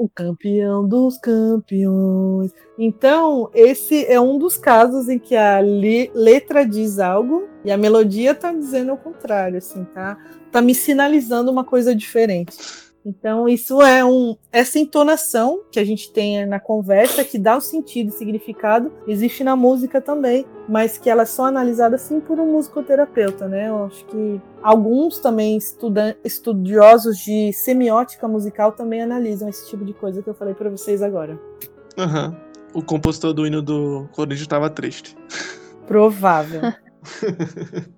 o 0.00 0.08
campeão 0.08 0.88
dos 0.88 1.18
campeões. 1.18 2.54
Então, 2.78 3.50
esse 3.52 4.06
é 4.06 4.18
um 4.18 4.38
dos 4.38 4.56
casos 4.56 5.10
em 5.10 5.18
que 5.18 5.36
a 5.36 5.60
letra 5.60 6.64
diz 6.64 6.98
algo 6.98 7.46
e 7.62 7.70
a 7.70 7.76
melodia 7.76 8.34
tá 8.34 8.50
dizendo 8.50 8.94
o 8.94 8.96
contrário, 8.96 9.58
assim, 9.58 9.84
tá? 9.84 10.16
Tá 10.50 10.62
me 10.62 10.74
sinalizando 10.74 11.52
uma 11.52 11.64
coisa 11.64 11.94
diferente. 11.94 12.56
Então, 13.04 13.48
isso 13.48 13.80
é 13.80 14.04
um. 14.04 14.36
Essa 14.52 14.78
entonação 14.78 15.62
que 15.72 15.80
a 15.80 15.84
gente 15.84 16.12
tem 16.12 16.44
na 16.44 16.60
conversa, 16.60 17.24
que 17.24 17.38
dá 17.38 17.56
o 17.56 17.60
sentido 17.60 18.08
e 18.08 18.12
significado, 18.12 18.92
existe 19.06 19.42
na 19.42 19.56
música 19.56 20.00
também, 20.00 20.44
mas 20.68 20.98
que 20.98 21.08
ela 21.08 21.22
é 21.22 21.26
só 21.26 21.46
analisada 21.46 21.96
assim 21.96 22.20
por 22.20 22.38
um 22.38 22.52
musicoterapeuta, 22.52 23.48
né? 23.48 23.70
Eu 23.70 23.84
acho 23.84 24.04
que 24.04 24.40
alguns 24.62 25.18
também 25.18 25.56
estudan- 25.56 26.14
estudiosos 26.22 27.16
de 27.18 27.52
semiótica 27.54 28.28
musical 28.28 28.72
também 28.72 29.00
analisam 29.00 29.48
esse 29.48 29.66
tipo 29.68 29.84
de 29.84 29.94
coisa 29.94 30.22
que 30.22 30.28
eu 30.28 30.34
falei 30.34 30.54
para 30.54 30.68
vocês 30.68 31.02
agora. 31.02 31.40
Aham. 31.96 32.36
O 32.74 32.82
compositor 32.82 33.32
do 33.32 33.46
hino 33.46 33.62
do 33.62 34.06
Corinthians 34.12 34.42
estava 34.42 34.68
triste. 34.70 35.16
Provável. 35.86 36.60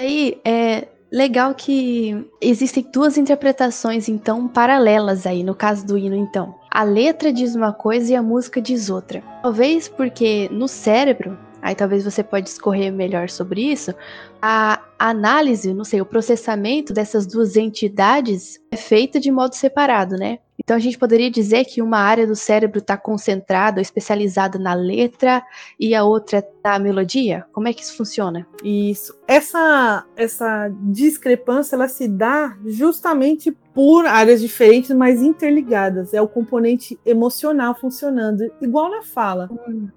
Aí 0.00 0.40
é 0.44 0.88
legal 1.12 1.54
que 1.54 2.26
existem 2.40 2.88
duas 2.90 3.18
interpretações, 3.18 4.08
então, 4.08 4.48
paralelas 4.48 5.26
aí, 5.26 5.44
no 5.44 5.54
caso 5.54 5.86
do 5.86 5.98
hino, 5.98 6.16
então. 6.16 6.54
A 6.70 6.82
letra 6.82 7.30
diz 7.30 7.54
uma 7.54 7.72
coisa 7.72 8.12
e 8.12 8.16
a 8.16 8.22
música 8.22 8.62
diz 8.62 8.88
outra. 8.88 9.22
Talvez 9.42 9.88
porque 9.88 10.48
no 10.50 10.66
cérebro, 10.66 11.38
aí 11.60 11.74
talvez 11.74 12.02
você 12.02 12.24
pode 12.24 12.46
discorrer 12.46 12.90
melhor 12.90 13.28
sobre 13.28 13.60
isso, 13.60 13.94
a 14.40 14.80
análise, 14.98 15.74
não 15.74 15.84
sei, 15.84 16.00
o 16.00 16.06
processamento 16.06 16.94
dessas 16.94 17.26
duas 17.26 17.56
entidades 17.56 18.58
é 18.72 18.76
feita 18.76 19.20
de 19.20 19.30
modo 19.30 19.54
separado, 19.54 20.16
né? 20.16 20.38
Então 20.62 20.76
a 20.76 20.80
gente 20.80 20.98
poderia 20.98 21.30
dizer 21.30 21.64
que 21.64 21.82
uma 21.82 21.98
área 21.98 22.26
do 22.26 22.36
cérebro 22.36 22.78
está 22.78 22.96
concentrada 22.96 23.80
especializada 23.80 24.58
na 24.58 24.74
letra 24.74 25.42
e 25.78 25.94
a 25.94 26.04
outra 26.04 26.46
na 26.62 26.78
melodia? 26.78 27.44
Como 27.52 27.68
é 27.68 27.72
que 27.72 27.82
isso 27.82 27.96
funciona? 27.96 28.46
Isso. 28.62 29.18
Essa, 29.26 30.04
essa 30.16 30.70
discrepância 30.82 31.74
ela 31.74 31.88
se 31.88 32.06
dá 32.06 32.56
justamente 32.64 33.50
por 33.74 34.06
áreas 34.06 34.40
diferentes, 34.40 34.90
mas 34.90 35.22
interligadas. 35.22 36.14
É 36.14 36.20
o 36.20 36.28
componente 36.28 36.98
emocional 37.04 37.74
funcionando, 37.74 38.50
igual 38.60 38.90
na 38.90 39.02
fala. 39.02 39.50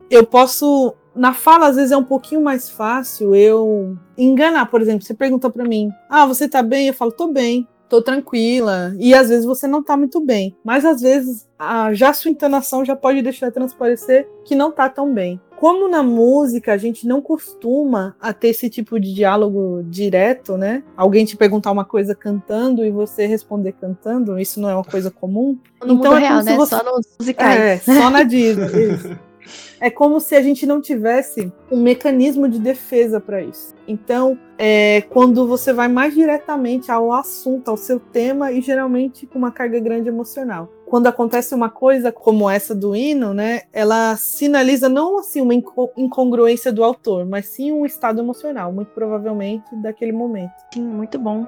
Eu 0.10 0.25
posso. 0.25 0.95
Na 1.13 1.34
fala, 1.34 1.67
às 1.67 1.78
vezes, 1.78 1.91
é 1.93 1.97
um 1.97 2.04
pouquinho 2.04 2.41
mais 2.41 2.69
fácil 2.69 3.34
eu 3.34 3.97
enganar. 4.17 4.65
Por 4.65 4.82
exemplo, 4.82 5.06
você 5.06 5.13
pergunta 5.13 5.49
para 5.49 5.63
mim: 5.63 5.89
Ah, 6.10 6.25
você 6.25 6.47
tá 6.47 6.62
bem? 6.62 6.88
Eu 6.88 6.93
falo: 6.93 7.12
Tô 7.12 7.28
bem. 7.28 7.67
Tô 7.95 8.01
tranquila. 8.01 8.93
E 8.99 9.13
às 9.13 9.29
vezes 9.29 9.45
você 9.45 9.67
não 9.67 9.81
tá 9.81 9.95
muito 9.95 10.19
bem. 10.19 10.53
Mas 10.63 10.84
às 10.84 10.99
vezes 10.99 11.47
a, 11.58 11.93
já 11.93 12.10
a 12.10 12.13
sua 12.13 12.29
entonação 12.29 12.84
já 12.84 12.93
pode 12.95 13.21
deixar 13.21 13.51
transparecer 13.51 14.27
que 14.43 14.53
não 14.53 14.69
tá 14.69 14.89
tão 14.89 15.13
bem. 15.13 15.39
Como 15.55 15.88
na 15.88 16.03
música 16.03 16.73
a 16.73 16.77
gente 16.77 17.08
não 17.08 17.21
costuma 17.21 18.13
a 18.19 18.34
ter 18.34 18.49
esse 18.49 18.69
tipo 18.69 18.99
de 18.99 19.13
diálogo 19.13 19.81
direto, 19.89 20.58
né? 20.58 20.84
Alguém 20.97 21.23
te 21.23 21.38
perguntar 21.38 21.71
uma 21.71 21.86
coisa 21.86 22.13
cantando 22.13 22.84
e 22.84 22.91
você 22.91 23.25
responder 23.25 23.71
cantando, 23.71 24.38
isso 24.38 24.60
não 24.60 24.69
é 24.69 24.75
uma 24.75 24.84
coisa 24.84 25.10
comum. 25.10 25.58
No 25.81 25.93
Então 25.93 26.12
mundo 26.12 26.15
é 26.17 26.19
real, 26.19 26.43
né? 26.43 26.55
você- 26.58 26.75
Só 26.75 26.84
nos 26.84 27.08
musicais. 27.17 27.60
É, 27.62 27.77
só 27.77 28.10
na 28.10 28.23
Disney. 28.23 28.67
É 29.79 29.89
como 29.89 30.19
se 30.19 30.36
a 30.36 30.41
gente 30.41 30.65
não 30.65 30.81
tivesse 30.81 31.51
um 31.71 31.81
mecanismo 31.81 32.47
de 32.47 32.60
defesa 32.60 33.19
para 33.19 33.41
isso. 33.41 33.73
Então, 33.88 34.38
é 34.58 35.01
quando 35.10 35.47
você 35.47 35.73
vai 35.73 35.88
mais 35.88 36.13
diretamente 36.13 36.91
ao 36.91 37.12
assunto, 37.12 37.69
ao 37.69 37.77
seu 37.77 37.99
tema, 37.99 38.51
e 38.51 38.62
geralmente 38.62 39.27
com 39.27 39.38
uma 39.38 39.51
carga 39.51 39.79
grande 39.79 40.10
emocional. 40.10 40.69
quando 40.86 41.08
acontece 41.08 41.53
uma 41.53 41.69
coisa 41.69 42.12
como 42.12 42.49
essa 42.49 42.73
do 42.73 42.95
hino, 42.95 43.34
né, 43.34 43.63
ela 43.73 44.15
sinaliza 44.15 44.88
não 44.88 45.17
assim 45.17 45.41
uma 45.41 45.53
incongruência 45.53 46.71
do 46.71 46.84
autor, 46.84 47.25
mas 47.25 47.47
sim 47.47 47.71
um 47.71 47.86
estado 47.86 48.21
emocional, 48.21 48.71
muito 48.71 48.91
provavelmente 48.91 49.75
daquele 49.81 50.12
momento. 50.12 50.53
Sim, 50.73 50.84
muito 50.84 51.17
bom. 51.19 51.45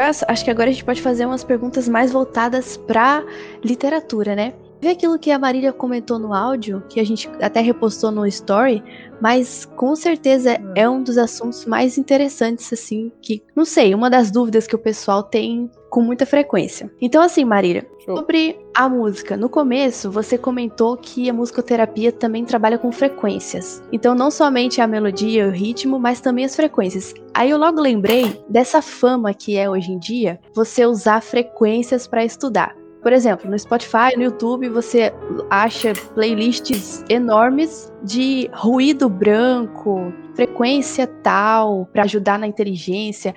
Acho 0.00 0.44
que 0.44 0.50
agora 0.50 0.70
a 0.70 0.72
gente 0.72 0.84
pode 0.84 1.02
fazer 1.02 1.26
umas 1.26 1.44
perguntas 1.44 1.88
mais 1.88 2.10
voltadas 2.10 2.76
para 2.76 3.22
literatura, 3.62 4.34
né? 4.34 4.54
Vê 4.80 4.88
aquilo 4.88 5.18
que 5.18 5.30
a 5.30 5.38
Marília 5.38 5.72
comentou 5.72 6.18
no 6.18 6.32
áudio, 6.32 6.82
que 6.88 6.98
a 6.98 7.04
gente 7.04 7.28
até 7.40 7.60
repostou 7.60 8.10
no 8.10 8.26
story, 8.26 8.82
mas 9.20 9.66
com 9.76 9.94
certeza 9.94 10.58
hum. 10.58 10.72
é 10.74 10.88
um 10.88 11.02
dos 11.02 11.18
assuntos 11.18 11.66
mais 11.66 11.98
interessantes, 11.98 12.72
assim, 12.72 13.12
que, 13.20 13.42
não 13.54 13.64
sei, 13.64 13.94
uma 13.94 14.08
das 14.08 14.30
dúvidas 14.30 14.66
que 14.66 14.74
o 14.74 14.78
pessoal 14.78 15.22
tem 15.22 15.70
com 15.90 16.00
muita 16.00 16.24
frequência. 16.24 16.90
Então, 17.00 17.20
assim, 17.20 17.44
Marília, 17.44 17.86
Show. 18.04 18.16
sobre 18.16 18.58
a 18.74 18.88
música. 18.88 19.36
No 19.36 19.48
começo, 19.48 20.10
você 20.10 20.38
comentou 20.38 20.96
que 20.96 21.28
a 21.28 21.32
musicoterapia 21.32 22.12
também 22.12 22.44
trabalha 22.44 22.78
com 22.78 22.90
frequências. 22.92 23.82
Então, 23.92 24.14
não 24.14 24.30
somente 24.30 24.80
a 24.80 24.86
melodia, 24.86 25.48
o 25.48 25.50
ritmo, 25.50 25.98
mas 25.98 26.20
também 26.20 26.44
as 26.44 26.56
frequências. 26.56 27.12
Aí 27.34 27.50
eu 27.50 27.58
logo 27.58 27.80
lembrei 27.80 28.40
dessa 28.48 28.80
fama 28.80 29.34
que 29.34 29.56
é 29.56 29.68
hoje 29.68 29.92
em 29.92 29.98
dia 29.98 30.40
você 30.54 30.86
usar 30.86 31.20
frequências 31.20 32.06
para 32.06 32.24
estudar. 32.24 32.79
Por 33.02 33.12
exemplo, 33.12 33.50
no 33.50 33.58
Spotify, 33.58 34.14
no 34.16 34.24
YouTube, 34.24 34.68
você 34.68 35.12
acha 35.48 35.92
playlists 36.14 37.02
enormes 37.08 37.90
de 38.02 38.50
ruído 38.52 39.08
branco, 39.08 40.12
frequência 40.34 41.06
tal, 41.06 41.88
para 41.92 42.02
ajudar 42.02 42.38
na 42.38 42.46
inteligência. 42.46 43.34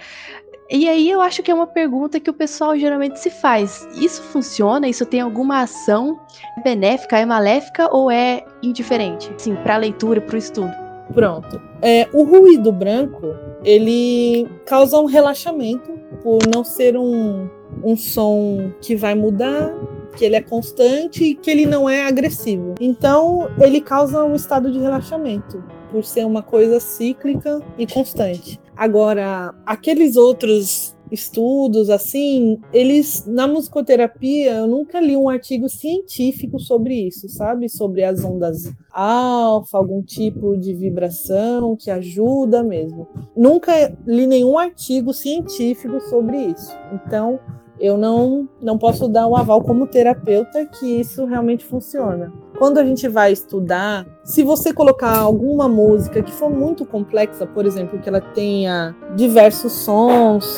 E 0.69 0.89
aí 0.89 1.09
eu 1.09 1.21
acho 1.21 1.43
que 1.43 1.51
é 1.51 1.53
uma 1.53 1.67
pergunta 1.67 2.19
que 2.19 2.29
o 2.29 2.33
pessoal 2.33 2.77
geralmente 2.77 3.19
se 3.19 3.29
faz. 3.29 3.87
Isso 3.95 4.21
funciona? 4.23 4.87
Isso 4.87 5.05
tem 5.05 5.21
alguma 5.21 5.61
ação 5.61 6.19
benéfica, 6.63 7.17
é 7.17 7.25
maléfica 7.25 7.93
ou 7.93 8.09
é 8.09 8.43
indiferente? 8.61 9.31
Sim, 9.37 9.55
para 9.55 9.75
a 9.75 9.77
leitura, 9.77 10.19
para 10.19 10.35
o 10.35 10.37
estudo. 10.37 10.71
Pronto. 11.13 11.61
É, 11.81 12.07
o 12.13 12.23
ruído 12.23 12.71
branco, 12.71 13.35
ele 13.63 14.47
causa 14.65 14.97
um 14.97 15.05
relaxamento 15.05 15.91
por 16.23 16.39
não 16.53 16.63
ser 16.63 16.97
um, 16.97 17.49
um 17.83 17.95
som 17.95 18.71
que 18.81 18.95
vai 18.95 19.15
mudar, 19.15 19.73
que 20.17 20.25
ele 20.25 20.35
é 20.35 20.41
constante 20.41 21.23
e 21.23 21.35
que 21.35 21.49
ele 21.49 21.65
não 21.65 21.89
é 21.89 22.05
agressivo. 22.05 22.75
Então, 22.79 23.49
ele 23.59 23.81
causa 23.81 24.23
um 24.23 24.35
estado 24.35 24.71
de 24.71 24.79
relaxamento, 24.79 25.63
por 25.91 26.03
ser 26.03 26.25
uma 26.25 26.43
coisa 26.43 26.79
cíclica 26.79 27.61
e 27.77 27.87
constante. 27.87 28.59
Agora, 28.75 29.53
aqueles 29.65 30.15
outros 30.15 30.95
estudos 31.11 31.91
assim, 31.91 32.59
eles 32.73 33.25
na 33.27 33.47
musicoterapia, 33.47 34.53
eu 34.53 34.67
nunca 34.67 34.99
li 34.99 35.15
um 35.15 35.29
artigo 35.29 35.69
científico 35.69 36.59
sobre 36.59 37.07
isso, 37.07 37.29
sabe? 37.29 37.69
Sobre 37.69 38.03
as 38.03 38.23
ondas 38.25 38.73
alfa, 38.91 39.77
algum 39.77 40.01
tipo 40.01 40.57
de 40.57 40.73
vibração 40.73 41.75
que 41.75 41.91
ajuda 41.91 42.63
mesmo. 42.63 43.07
Nunca 43.35 43.95
li 44.07 44.25
nenhum 44.25 44.57
artigo 44.57 45.13
científico 45.13 45.99
sobre 46.01 46.37
isso. 46.37 46.75
Então, 46.91 47.39
eu 47.83 47.97
não, 47.97 48.47
não 48.61 48.77
posso 48.77 49.09
dar 49.09 49.27
um 49.27 49.35
aval 49.35 49.61
como 49.61 49.85
terapeuta 49.85 50.65
que 50.65 51.01
isso 51.01 51.25
realmente 51.25 51.65
funciona. 51.65 52.31
Quando 52.57 52.77
a 52.77 52.85
gente 52.85 53.09
vai 53.09 53.33
estudar, 53.33 54.07
se 54.23 54.41
você 54.41 54.73
colocar 54.73 55.17
alguma 55.17 55.67
música 55.67 56.23
que 56.23 56.31
for 56.31 56.49
muito 56.49 56.85
complexa, 56.85 57.45
por 57.45 57.65
exemplo, 57.65 57.99
que 57.99 58.07
ela 58.07 58.21
tenha 58.21 58.95
diversos 59.17 59.73
sons, 59.73 60.57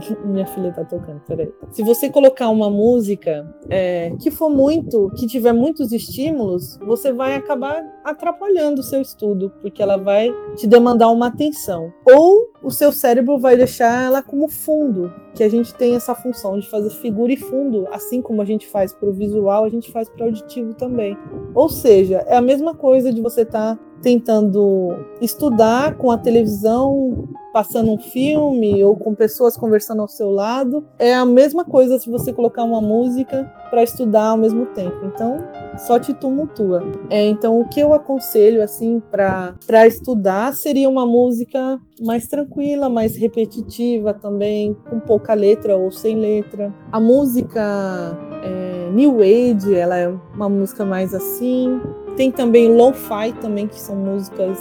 minha 0.24 0.46
filha 0.46 0.72
tá 0.72 0.84
tocando, 0.84 1.20
peraí. 1.26 1.52
Se 1.70 1.82
você 1.82 2.08
colocar 2.10 2.48
uma 2.48 2.70
música 2.70 3.46
é, 3.68 4.12
que 4.18 4.30
for 4.30 4.50
muito, 4.50 5.10
que 5.16 5.26
tiver 5.26 5.52
muitos 5.52 5.92
estímulos, 5.92 6.78
você 6.78 7.12
vai 7.12 7.34
acabar 7.34 7.82
atrapalhando 8.04 8.80
o 8.80 8.84
seu 8.84 9.00
estudo, 9.00 9.52
porque 9.60 9.82
ela 9.82 9.96
vai 9.96 10.34
te 10.56 10.66
demandar 10.66 11.10
uma 11.10 11.28
atenção. 11.28 11.92
Ou 12.06 12.50
o 12.62 12.70
seu 12.70 12.92
cérebro 12.92 13.38
vai 13.38 13.56
deixar 13.56 14.04
ela 14.04 14.22
como 14.22 14.48
fundo, 14.48 15.12
que 15.34 15.42
a 15.42 15.48
gente 15.48 15.74
tem 15.74 15.94
essa 15.94 16.14
função 16.14 16.58
de 16.58 16.68
fazer 16.68 16.90
figura 16.90 17.32
e 17.32 17.36
fundo, 17.36 17.86
assim 17.90 18.22
como 18.22 18.40
a 18.40 18.44
gente 18.44 18.66
faz 18.66 18.92
para 18.92 19.08
o 19.08 19.12
visual, 19.12 19.64
a 19.64 19.68
gente 19.68 19.90
faz 19.90 20.08
para 20.08 20.22
o 20.22 20.26
auditivo 20.26 20.74
também. 20.74 21.16
Ou 21.54 21.68
seja, 21.68 22.24
é 22.28 22.36
a 22.36 22.40
mesma 22.40 22.74
coisa 22.74 23.12
de 23.12 23.20
você 23.20 23.42
estar 23.42 23.76
tá 23.76 23.82
tentando 24.04 24.94
estudar 25.18 25.96
com 25.96 26.10
a 26.10 26.18
televisão 26.18 27.26
passando 27.54 27.92
um 27.92 27.98
filme 27.98 28.82
ou 28.82 28.96
com 28.96 29.14
pessoas 29.14 29.56
conversando 29.56 30.02
ao 30.02 30.08
seu 30.08 30.28
lado. 30.28 30.84
É 30.98 31.14
a 31.14 31.24
mesma 31.24 31.64
coisa 31.64 32.00
se 32.00 32.10
você 32.10 32.32
colocar 32.32 32.64
uma 32.64 32.80
música 32.80 33.44
para 33.70 33.80
estudar 33.82 34.30
ao 34.30 34.36
mesmo 34.36 34.66
tempo. 34.66 34.96
Então, 35.04 35.38
só 35.78 35.96
te 35.96 36.12
tumultua. 36.12 36.82
É, 37.08 37.24
então, 37.24 37.60
o 37.60 37.68
que 37.68 37.78
eu 37.78 37.94
aconselho 37.94 38.60
assim 38.60 39.00
para 39.08 39.86
estudar 39.86 40.52
seria 40.52 40.88
uma 40.88 41.06
música 41.06 41.80
mais 42.02 42.26
tranquila, 42.26 42.88
mais 42.88 43.16
repetitiva 43.16 44.12
também, 44.12 44.76
com 44.90 44.98
pouca 44.98 45.32
letra 45.32 45.76
ou 45.76 45.92
sem 45.92 46.16
letra. 46.16 46.74
A 46.90 46.98
música 46.98 48.18
é, 48.42 48.90
New 48.92 49.20
Age, 49.20 49.72
ela 49.74 49.96
é 49.96 50.08
uma 50.34 50.48
música 50.48 50.84
mais 50.84 51.14
assim. 51.14 51.80
Tem 52.16 52.30
também 52.30 52.68
lo-fi 52.74 53.32
também, 53.40 53.66
que 53.66 53.80
são 53.80 53.96
músicas 53.96 54.58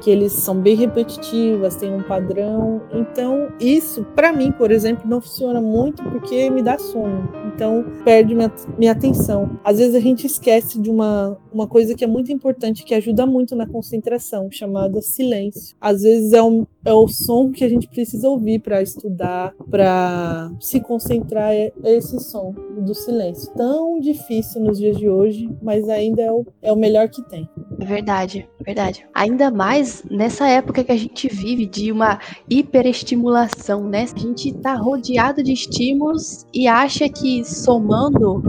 que 0.00 0.10
eles 0.10 0.32
são 0.32 0.56
bem 0.56 0.74
repetitivas, 0.74 1.76
tem 1.76 1.94
um 1.94 2.02
padrão. 2.02 2.80
Então, 2.92 3.52
isso, 3.60 4.04
para 4.14 4.32
mim, 4.32 4.52
por 4.52 4.70
exemplo, 4.70 5.08
não 5.08 5.20
funciona 5.20 5.60
muito 5.60 6.02
porque 6.04 6.50
me 6.50 6.62
dá 6.62 6.78
sono. 6.78 7.28
Então, 7.54 7.84
perde 8.04 8.34
minha, 8.34 8.52
minha 8.78 8.92
atenção. 8.92 9.58
Às 9.64 9.78
vezes 9.78 9.94
a 9.94 10.00
gente 10.00 10.26
esquece 10.26 10.80
de 10.80 10.90
uma, 10.90 11.38
uma 11.52 11.66
coisa 11.66 11.94
que 11.94 12.04
é 12.04 12.06
muito 12.06 12.32
importante, 12.32 12.84
que 12.84 12.94
ajuda 12.94 13.26
muito 13.26 13.54
na 13.54 13.66
concentração, 13.66 14.50
chamada 14.50 15.00
silêncio. 15.00 15.76
Às 15.80 16.02
vezes 16.02 16.32
é, 16.32 16.42
um, 16.42 16.66
é 16.84 16.92
o 16.92 17.06
som 17.08 17.50
que 17.50 17.64
a 17.64 17.68
gente 17.68 17.88
precisa 17.88 18.28
ouvir 18.28 18.60
para 18.60 18.82
estudar, 18.82 19.54
para 19.70 20.50
se 20.60 20.80
concentrar, 20.80 21.52
é, 21.52 21.72
é 21.84 21.94
esse 21.94 22.18
som 22.20 22.54
do 22.78 22.94
silêncio. 22.94 23.52
Tão 23.54 24.00
difícil 24.00 24.60
nos 24.62 24.78
dias 24.78 24.96
de 24.96 25.08
hoje, 25.08 25.48
mas 25.62 25.88
ainda 25.88 26.22
é 26.22 26.32
o, 26.32 26.44
é 26.60 26.72
o 26.72 26.76
melhor 26.76 27.08
que 27.08 27.22
tem. 27.22 27.48
Verdade, 27.78 28.48
verdade. 28.64 29.06
Ainda 29.14 29.50
mais 29.50 29.81
nessa 30.10 30.48
época 30.48 30.84
que 30.84 30.92
a 30.92 30.96
gente 30.96 31.28
vive 31.28 31.66
de 31.66 31.92
uma 31.92 32.18
hiperestimulação, 32.48 33.88
né? 33.88 34.06
A 34.14 34.18
gente 34.18 34.52
tá 34.54 34.74
rodeado 34.74 35.42
de 35.42 35.52
estímulos 35.52 36.46
e 36.52 36.66
acha 36.66 37.08
que 37.08 37.44
somando 37.44 38.42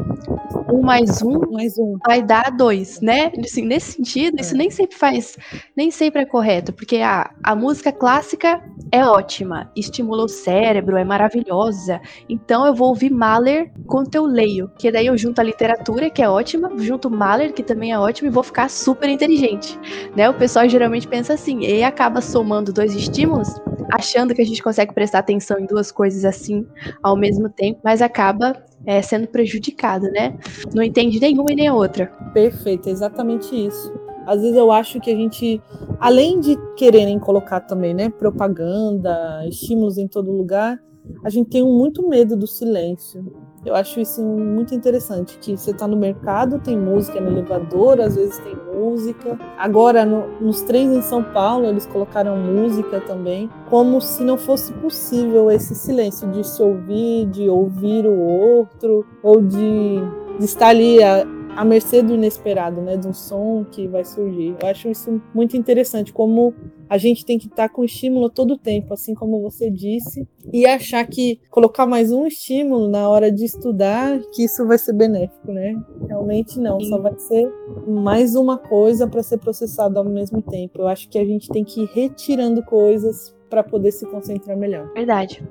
um 0.74 0.82
mais 0.82 1.22
um, 1.22 1.40
mais 1.52 1.78
um. 1.78 1.98
vai 2.06 2.22
dar 2.22 2.52
dois, 2.52 3.00
né? 3.00 3.32
Assim, 3.44 3.66
nesse 3.66 3.94
sentido, 3.94 4.38
é. 4.40 4.42
isso 4.42 4.56
nem 4.56 4.70
sempre 4.70 4.98
faz, 4.98 5.38
nem 5.76 5.92
sempre 5.92 6.22
é 6.22 6.26
correto, 6.26 6.74
porque 6.74 6.98
a, 6.98 7.30
a 7.44 7.56
música 7.56 7.92
clássica 7.92 8.62
é 8.92 9.06
ótima, 9.06 9.72
estimula 9.76 10.24
o 10.24 10.28
cérebro, 10.28 10.98
é 10.98 11.04
maravilhosa. 11.04 12.02
Então 12.28 12.66
eu 12.66 12.74
vou 12.74 12.90
ouvir 12.90 13.12
Mahler 13.12 13.72
quando 13.86 14.16
eu 14.16 14.26
leio, 14.26 14.72
que 14.78 14.92
daí 14.92 15.08
eu 15.08 15.18
junto 15.18 15.40
a 15.40 15.44
literatura, 15.44 16.10
que 16.10 16.22
é 16.22 16.30
ótima, 16.30 16.72
junto 16.78 17.10
Mahler, 17.10 17.54
que 17.54 17.64
também 17.64 17.92
é 17.92 18.00
ótimo, 18.00 18.28
e 18.28 18.32
vou 18.32 18.44
ficar 18.44 18.70
super 18.70 19.10
inteligente, 19.10 19.80
né? 20.16 20.30
O 20.30 20.34
pessoal 20.34 20.68
geralmente 20.68 21.08
pensa 21.08 21.34
assim, 21.34 21.60
e 21.62 21.84
acaba 21.84 22.22
somando 22.22 22.74
dois 22.74 22.96
estímulos, 22.96 23.60
achando 23.92 24.34
que 24.34 24.42
a 24.42 24.46
gente 24.46 24.62
consegue 24.62 24.94
prestar 24.94 25.20
atenção 25.20 25.60
em 25.60 25.66
duas 25.66 25.92
coisas 25.92 26.26
assim 26.26 26.66
ao 27.02 27.16
mesmo 27.16 27.50
tempo, 27.50 27.80
mas 27.84 28.02
acaba 28.02 28.56
é, 28.86 29.02
sendo 29.02 29.28
prejudicado, 29.28 30.10
né? 30.12 30.38
Não 30.74 30.84
entende 30.84 31.20
nenhuma 31.20 31.52
e 31.52 31.56
nem 31.56 31.68
a 31.68 31.74
outra. 31.74 32.08
Perfeito, 32.34 32.90
exatamente 32.90 33.56
isso. 33.56 33.94
Às 34.26 34.42
vezes 34.42 34.56
eu 34.56 34.72
acho 34.72 35.00
que 35.02 35.12
a 35.12 35.16
gente, 35.16 35.62
além 36.00 36.40
de 36.40 36.58
quererem 36.76 37.20
colocar 37.20 37.60
também, 37.60 37.94
né, 37.94 38.10
propaganda, 38.10 39.46
estímulos 39.48 39.98
em 39.98 40.08
todo 40.08 40.32
lugar, 40.32 40.80
a 41.24 41.30
gente 41.30 41.50
tem 41.50 41.64
muito 41.64 42.08
medo 42.08 42.36
do 42.38 42.48
silêncio. 42.48 43.34
Eu 43.66 43.76
acho 43.76 44.00
isso 44.00 44.22
muito 44.22 44.76
interessante, 44.76 45.38
que 45.40 45.56
você 45.56 45.72
está 45.72 45.88
no 45.88 45.96
mercado, 45.96 46.60
tem 46.60 46.78
música 46.78 47.22
no 47.22 47.32
elevador, 47.32 48.02
às 48.02 48.16
vezes 48.16 48.38
tem 48.40 48.54
música. 48.76 49.40
Agora, 49.58 50.06
no, 50.06 50.28
nos 50.42 50.62
trens 50.62 50.92
em 50.92 51.02
São 51.02 51.24
Paulo, 51.24 51.66
eles 51.66 51.86
colocaram 51.86 52.36
música 52.36 53.00
também, 53.00 53.50
como 53.70 54.02
se 54.02 54.24
não 54.24 54.38
fosse 54.38 54.74
possível 54.74 55.50
esse 55.50 55.74
silêncio 55.76 56.30
de 56.30 56.46
se 56.46 56.62
ouvir, 56.62 57.26
de 57.28 57.48
ouvir 57.48 58.06
o 58.06 58.20
outro, 58.20 59.06
ou 59.22 59.42
de, 59.42 60.00
de 60.38 60.46
estar 60.46 60.68
ali 60.68 61.02
a, 61.02 61.26
à 61.56 61.64
mercê 61.64 62.02
do 62.02 62.14
inesperado, 62.14 62.82
né, 62.82 62.98
de 62.98 63.08
um 63.08 63.14
som 63.14 63.66
que 63.70 63.88
vai 63.88 64.04
surgir. 64.04 64.56
Eu 64.62 64.68
acho 64.68 64.90
isso 64.90 65.22
muito 65.34 65.56
interessante, 65.56 66.12
como 66.12 66.54
a 66.90 66.98
gente 66.98 67.26
tem 67.26 67.40
que 67.40 67.48
estar 67.48 67.70
com 67.70 67.84
estímulo 67.84 68.30
todo 68.30 68.54
o 68.54 68.58
tempo, 68.58 68.94
assim 68.94 69.14
como 69.14 69.42
você 69.42 69.70
disse, 69.70 70.28
e 70.52 70.66
achar 70.66 71.06
que 71.08 71.40
colocar 71.50 71.86
mais 71.86 72.12
um 72.12 72.28
estímulo 72.28 72.88
na 72.88 73.10
hora 73.10 73.32
de 73.32 73.46
estudar, 73.46 74.20
que 74.32 74.44
isso 74.44 74.66
vai 74.68 74.78
ser 74.78 74.94
benéfico, 74.94 75.52
né? 75.52 75.76
Realmente 76.08 76.60
não, 76.60 76.80
só 76.82 77.00
vai 77.00 77.18
ser 77.18 77.52
mais 77.88 78.36
uma 78.36 78.58
coisa 78.58 79.08
para 79.08 79.24
ser 79.24 79.38
processado 79.38 79.98
ao 79.98 80.06
mesmo 80.06 80.42
tempo. 80.42 80.82
Eu 80.82 80.88
acho 80.88 81.10
que 81.10 81.18
a 81.18 81.26
gente 81.26 81.50
tem 81.50 81.64
que 81.64 81.82
ir 81.82 81.90
retirando 81.94 82.64
coisas 82.64 83.34
para 83.54 83.64
poder 83.64 83.92
se 83.92 84.04
concentrar 84.08 84.58
melhor. 84.58 84.92
Verdade. 84.96 85.44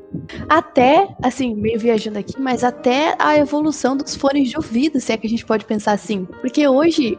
Até, 0.49 1.15
assim, 1.23 1.55
meio 1.55 1.79
viajando 1.79 2.19
aqui, 2.19 2.35
mas 2.37 2.65
até 2.65 3.15
a 3.17 3.39
evolução 3.39 3.97
dos 3.97 4.17
fones 4.17 4.51
de 4.51 4.57
ouvido, 4.57 5.01
se 5.01 5.13
é 5.13 5.17
que 5.17 5.29
a 5.29 5.31
gente 5.31 5.47
pode 5.47 5.65
pensar 5.65 5.93
assim. 5.93 6.25
Porque 6.41 6.67
hoje 6.67 7.17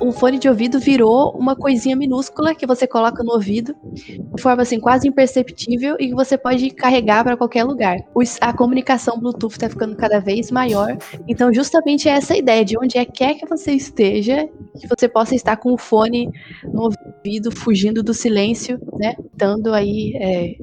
o 0.00 0.12
fone 0.12 0.38
de 0.38 0.48
ouvido 0.48 0.80
virou 0.80 1.32
uma 1.36 1.54
coisinha 1.54 1.94
minúscula 1.94 2.54
que 2.54 2.66
você 2.66 2.86
coloca 2.86 3.22
no 3.22 3.32
ouvido, 3.32 3.76
de 3.84 4.40
forma 4.40 4.62
assim 4.62 4.80
quase 4.80 5.06
imperceptível 5.06 5.96
e 6.00 6.08
que 6.08 6.14
você 6.14 6.38
pode 6.38 6.70
carregar 6.70 7.22
para 7.22 7.36
qualquer 7.36 7.64
lugar. 7.64 7.98
A 8.40 8.52
comunicação 8.52 9.18
Bluetooth 9.18 9.52
está 9.52 9.68
ficando 9.68 9.94
cada 9.94 10.20
vez 10.20 10.50
maior, 10.50 10.96
então 11.28 11.52
justamente 11.52 12.08
é 12.08 12.12
essa 12.12 12.34
ideia 12.34 12.64
de 12.64 12.78
onde 12.78 12.96
é 12.96 13.04
quer 13.04 13.34
que 13.34 13.46
você 13.46 13.72
esteja, 13.72 14.48
que 14.78 14.88
você 14.88 15.06
possa 15.06 15.34
estar 15.34 15.56
com 15.58 15.74
o 15.74 15.78
fone 15.78 16.30
no 16.64 16.84
ouvido, 16.84 17.13
fugindo 17.50 18.02
do 18.02 18.14
silêncio, 18.14 18.78
né? 18.98 19.14
Dando 19.34 19.72
aí 19.72 20.12
é, 20.16 20.56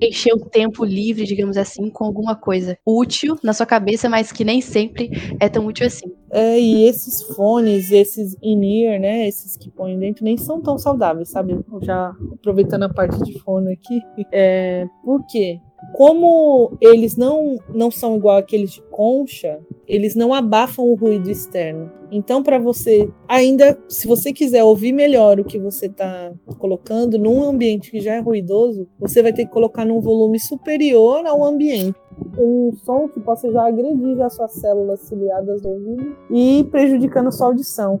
encher 0.00 0.32
o 0.32 0.44
tempo 0.44 0.84
livre, 0.84 1.24
digamos 1.24 1.56
assim, 1.56 1.90
com 1.90 2.04
alguma 2.04 2.36
coisa 2.36 2.78
útil 2.86 3.36
na 3.42 3.52
sua 3.52 3.66
cabeça, 3.66 4.08
mas 4.08 4.30
que 4.30 4.44
nem 4.44 4.60
sempre 4.60 5.10
é 5.40 5.48
tão 5.48 5.66
útil 5.66 5.86
assim. 5.86 6.12
É, 6.30 6.60
e 6.60 6.84
esses 6.84 7.22
fones, 7.34 7.90
esses 7.90 8.36
in-ear, 8.42 9.00
né, 9.00 9.26
esses 9.26 9.56
que 9.56 9.70
põem 9.70 9.98
dentro, 9.98 10.24
nem 10.24 10.36
são 10.36 10.60
tão 10.60 10.78
saudáveis, 10.78 11.30
sabe? 11.30 11.58
Já 11.82 12.14
aproveitando 12.32 12.84
a 12.84 12.92
parte 12.92 13.18
de 13.24 13.38
fone 13.40 13.72
aqui. 13.72 14.00
É, 14.32 14.86
por 15.04 15.26
quê? 15.26 15.58
Como 15.94 16.76
eles 16.80 17.16
não, 17.16 17.56
não 17.72 17.90
são 17.90 18.16
igual 18.16 18.36
aqueles 18.36 18.72
de 18.72 18.82
concha, 18.90 19.58
eles 19.88 20.14
não 20.14 20.34
abafam 20.34 20.84
o 20.84 20.94
ruído 20.94 21.30
externo. 21.30 21.90
Então, 22.10 22.42
para 22.42 22.58
você, 22.58 23.10
ainda, 23.26 23.78
se 23.88 24.06
você 24.06 24.32
quiser 24.32 24.64
ouvir 24.64 24.92
melhor 24.92 25.40
o 25.40 25.44
que 25.44 25.58
você 25.58 25.86
está 25.86 26.32
colocando 26.58 27.18
num 27.18 27.42
ambiente 27.42 27.90
que 27.90 28.00
já 28.00 28.14
é 28.14 28.20
ruidoso, 28.20 28.88
você 28.98 29.22
vai 29.22 29.32
ter 29.32 29.46
que 29.46 29.52
colocar 29.52 29.84
num 29.84 30.00
volume 30.00 30.38
superior 30.38 31.26
ao 31.26 31.44
ambiente. 31.44 31.98
Um 32.36 32.72
som 32.84 33.08
que 33.08 33.20
possa 33.20 33.50
já 33.52 33.66
agredir 33.66 34.16
já 34.16 34.28
suas 34.28 34.52
células 34.52 35.00
ciliadas 35.00 35.62
do 35.62 35.68
ouvido 35.68 36.16
e 36.30 36.64
prejudicando 36.70 37.30
sua 37.30 37.48
audição. 37.48 38.00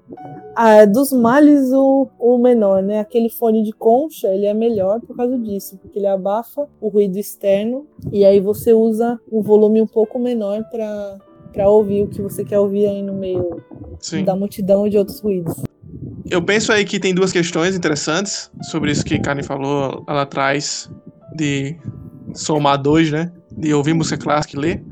Ah, 0.56 0.84
dos 0.84 1.12
males, 1.12 1.70
o, 1.72 2.08
o 2.18 2.38
menor, 2.38 2.82
né? 2.82 2.98
Aquele 2.98 3.30
fone 3.30 3.62
de 3.62 3.72
concha, 3.72 4.28
ele 4.28 4.46
é 4.46 4.54
melhor 4.54 5.00
por 5.00 5.16
causa 5.16 5.38
disso, 5.38 5.78
porque 5.78 5.98
ele 5.98 6.06
abafa 6.06 6.66
o 6.80 6.88
ruído 6.88 7.16
externo 7.16 7.86
e 8.10 8.24
aí 8.24 8.40
você 8.40 8.72
usa 8.72 9.20
um 9.30 9.40
volume 9.40 9.80
um 9.80 9.86
pouco 9.86 10.18
menor 10.18 10.64
para 10.70 11.18
para 11.52 11.68
ouvir 11.68 12.04
o 12.04 12.08
que 12.08 12.20
você 12.22 12.44
quer 12.44 12.58
ouvir 12.58 12.86
aí 12.86 13.02
no 13.02 13.14
meio 13.14 13.62
Sim. 14.00 14.24
da 14.24 14.36
multidão 14.36 14.88
de 14.88 14.96
outros 14.96 15.20
ruídos. 15.20 15.54
Eu 16.30 16.42
penso 16.42 16.72
aí 16.72 16.84
que 16.84 17.00
tem 17.00 17.14
duas 17.14 17.32
questões 17.32 17.74
interessantes 17.74 18.50
sobre 18.62 18.92
isso 18.92 19.04
que 19.04 19.18
Karen 19.18 19.42
falou 19.42 20.04
lá 20.06 20.22
atrás, 20.22 20.90
de 21.34 21.76
somar 22.34 22.80
dois, 22.80 23.10
né? 23.10 23.32
De 23.56 23.72
ouvir 23.72 23.94
música 23.94 24.18
clássica 24.18 24.56
e 24.56 24.60
ler. 24.60 24.84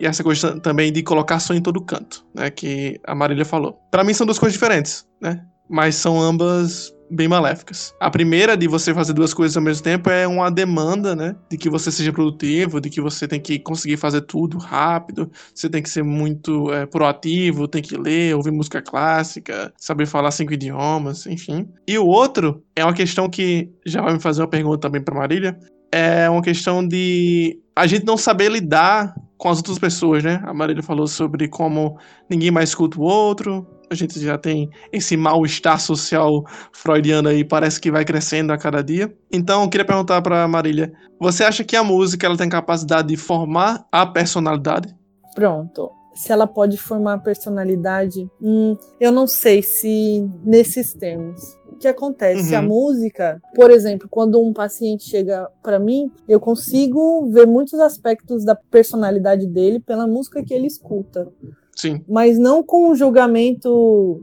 E 0.00 0.06
essa 0.06 0.24
coisa 0.24 0.58
também 0.60 0.92
de 0.92 1.02
colocar 1.02 1.40
som 1.40 1.54
em 1.54 1.60
todo 1.60 1.80
canto, 1.82 2.24
né? 2.34 2.50
Que 2.50 2.98
a 3.04 3.14
Marília 3.14 3.44
falou. 3.44 3.78
Para 3.90 4.02
mim 4.02 4.14
são 4.14 4.26
duas 4.26 4.38
coisas 4.38 4.54
diferentes, 4.54 5.06
né? 5.20 5.44
Mas 5.68 5.94
são 5.96 6.20
ambas 6.20 6.92
bem 7.10 7.28
maléficas. 7.28 7.94
A 8.00 8.10
primeira 8.10 8.56
de 8.56 8.68
você 8.68 8.94
fazer 8.94 9.12
duas 9.12 9.32
coisas 9.34 9.56
ao 9.56 9.62
mesmo 9.62 9.82
tempo 9.82 10.10
é 10.10 10.26
uma 10.26 10.50
demanda, 10.50 11.14
né? 11.14 11.34
De 11.50 11.56
que 11.56 11.68
você 11.68 11.90
seja 11.90 12.12
produtivo, 12.12 12.80
de 12.80 12.90
que 12.90 13.00
você 13.00 13.26
tem 13.26 13.40
que 13.40 13.58
conseguir 13.58 13.96
fazer 13.96 14.22
tudo 14.22 14.58
rápido, 14.58 15.30
você 15.54 15.68
tem 15.68 15.82
que 15.82 15.90
ser 15.90 16.02
muito 16.02 16.72
é, 16.72 16.86
proativo, 16.86 17.68
tem 17.68 17.82
que 17.82 17.96
ler, 17.96 18.34
ouvir 18.34 18.50
música 18.50 18.82
clássica, 18.82 19.72
saber 19.76 20.06
falar 20.06 20.30
cinco 20.30 20.52
idiomas, 20.52 21.26
enfim. 21.26 21.68
E 21.86 21.98
o 21.98 22.06
outro 22.06 22.62
é 22.74 22.84
uma 22.84 22.94
questão 22.94 23.28
que 23.28 23.70
já 23.84 24.02
vai 24.02 24.14
me 24.14 24.20
fazer 24.20 24.42
uma 24.42 24.48
pergunta 24.48 24.78
também 24.78 25.02
para 25.02 25.14
Marília. 25.14 25.58
É 25.90 26.28
uma 26.28 26.42
questão 26.42 26.86
de 26.86 27.58
a 27.74 27.86
gente 27.86 28.04
não 28.04 28.16
saber 28.16 28.50
lidar 28.50 29.14
com 29.38 29.48
as 29.48 29.58
outras 29.58 29.78
pessoas, 29.78 30.22
né? 30.22 30.42
A 30.44 30.52
Marília 30.52 30.82
falou 30.82 31.06
sobre 31.06 31.48
como 31.48 31.96
ninguém 32.28 32.50
mais 32.50 32.70
escuta 32.70 32.98
o 32.98 33.02
outro, 33.02 33.66
a 33.90 33.94
gente 33.94 34.18
já 34.20 34.36
tem 34.36 34.70
esse 34.92 35.16
mal-estar 35.16 35.80
social 35.80 36.44
freudiano 36.72 37.28
aí, 37.28 37.44
parece 37.44 37.80
que 37.80 37.90
vai 37.90 38.04
crescendo 38.04 38.52
a 38.52 38.58
cada 38.58 38.82
dia. 38.82 39.14
Então, 39.32 39.62
eu 39.62 39.68
queria 39.68 39.86
perguntar 39.86 40.20
para 40.22 40.46
Marília, 40.46 40.92
você 41.20 41.44
acha 41.44 41.64
que 41.64 41.76
a 41.76 41.84
música 41.84 42.26
ela 42.26 42.36
tem 42.36 42.48
capacidade 42.48 43.08
de 43.08 43.16
formar 43.16 43.86
a 43.90 44.06
personalidade? 44.06 44.94
Pronto. 45.34 45.90
Se 46.14 46.32
ela 46.32 46.46
pode 46.46 46.76
formar 46.76 47.14
a 47.14 47.18
personalidade, 47.18 48.28
hum, 48.42 48.76
eu 48.98 49.12
não 49.12 49.26
sei 49.26 49.62
se 49.62 50.28
nesses 50.44 50.92
termos. 50.92 51.56
O 51.72 51.76
que 51.78 51.86
acontece? 51.86 52.52
Uhum. 52.52 52.58
A 52.58 52.62
música, 52.62 53.40
por 53.54 53.70
exemplo, 53.70 54.08
quando 54.10 54.42
um 54.42 54.52
paciente 54.52 55.04
chega 55.04 55.48
para 55.62 55.78
mim, 55.78 56.10
eu 56.28 56.40
consigo 56.40 57.30
ver 57.30 57.46
muitos 57.46 57.78
aspectos 57.78 58.44
da 58.44 58.56
personalidade 58.56 59.46
dele 59.46 59.78
pela 59.78 60.06
música 60.08 60.42
que 60.42 60.52
ele 60.52 60.66
escuta. 60.66 61.28
Sim. 61.78 62.04
Mas 62.08 62.36
não 62.36 62.62
com 62.62 62.90
o 62.90 62.94
julgamento 62.96 64.20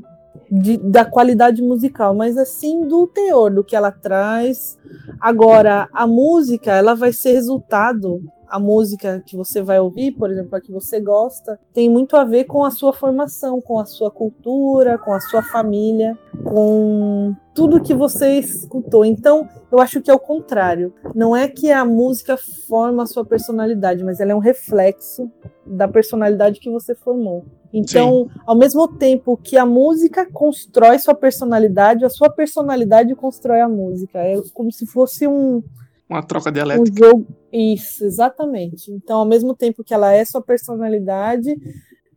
de, 0.51 0.77
da 0.77 1.05
qualidade 1.05 1.61
musical, 1.61 2.13
mas 2.13 2.37
assim 2.37 2.85
do 2.85 3.07
teor, 3.07 3.49
do 3.49 3.63
que 3.63 3.75
ela 3.75 3.91
traz. 3.91 4.77
Agora, 5.21 5.87
a 5.93 6.05
música, 6.05 6.73
ela 6.73 6.93
vai 6.95 7.13
ser 7.13 7.31
resultado 7.31 8.21
a 8.55 8.59
música 8.59 9.21
que 9.25 9.35
você 9.35 9.61
vai 9.61 9.81
ouvir, 9.81 10.13
por 10.13 10.31
exemplo, 10.31 10.55
a 10.55 10.61
que 10.61 10.71
você 10.71 10.97
gosta, 11.01 11.59
tem 11.73 11.89
muito 11.89 12.15
a 12.15 12.23
ver 12.23 12.45
com 12.45 12.63
a 12.63 12.71
sua 12.71 12.93
formação, 12.93 13.59
com 13.59 13.77
a 13.77 13.85
sua 13.85 14.09
cultura, 14.09 14.97
com 14.97 15.11
a 15.11 15.19
sua 15.19 15.43
família, 15.43 16.17
com 16.41 17.35
tudo 17.53 17.81
que 17.81 17.93
você 17.93 18.39
escutou. 18.39 19.03
Então, 19.03 19.45
eu 19.69 19.79
acho 19.79 20.01
que 20.01 20.09
é 20.09 20.13
o 20.13 20.19
contrário. 20.19 20.93
Não 21.13 21.35
é 21.35 21.49
que 21.49 21.69
a 21.69 21.83
música 21.83 22.37
forma 22.69 23.03
a 23.03 23.05
sua 23.05 23.25
personalidade, 23.25 24.05
mas 24.05 24.21
ela 24.21 24.31
é 24.31 24.35
um 24.35 24.39
reflexo 24.39 25.29
da 25.65 25.85
personalidade 25.85 26.61
que 26.61 26.69
você 26.69 26.95
formou. 26.95 27.43
Então, 27.73 28.29
Sim. 28.31 28.39
ao 28.45 28.55
mesmo 28.55 28.87
tempo 28.87 29.35
que 29.35 29.57
a 29.57 29.65
música 29.65 30.25
constrói 30.31 30.97
sua 30.97 31.13
personalidade, 31.13 32.05
a 32.05 32.09
sua 32.09 32.29
personalidade 32.29 33.13
constrói 33.15 33.59
a 33.59 33.67
música. 33.67 34.19
É 34.19 34.41
como 34.53 34.71
se 34.71 34.85
fosse 34.85 35.27
um 35.27 35.61
uma 36.09 36.21
troca 36.21 36.51
dialética. 36.51 37.05
Um 37.05 37.09
jogo, 37.09 37.27
isso, 37.51 38.05
exatamente. 38.05 38.91
Então, 38.91 39.19
ao 39.19 39.25
mesmo 39.25 39.55
tempo 39.55 39.83
que 39.83 39.93
ela 39.93 40.11
é 40.11 40.23
sua 40.23 40.41
personalidade, 40.41 41.55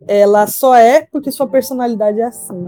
ela 0.06 0.46
só 0.46 0.74
é 0.74 1.06
porque 1.10 1.30
sua 1.30 1.48
personalidade 1.48 2.20
é 2.20 2.24
assim. 2.24 2.66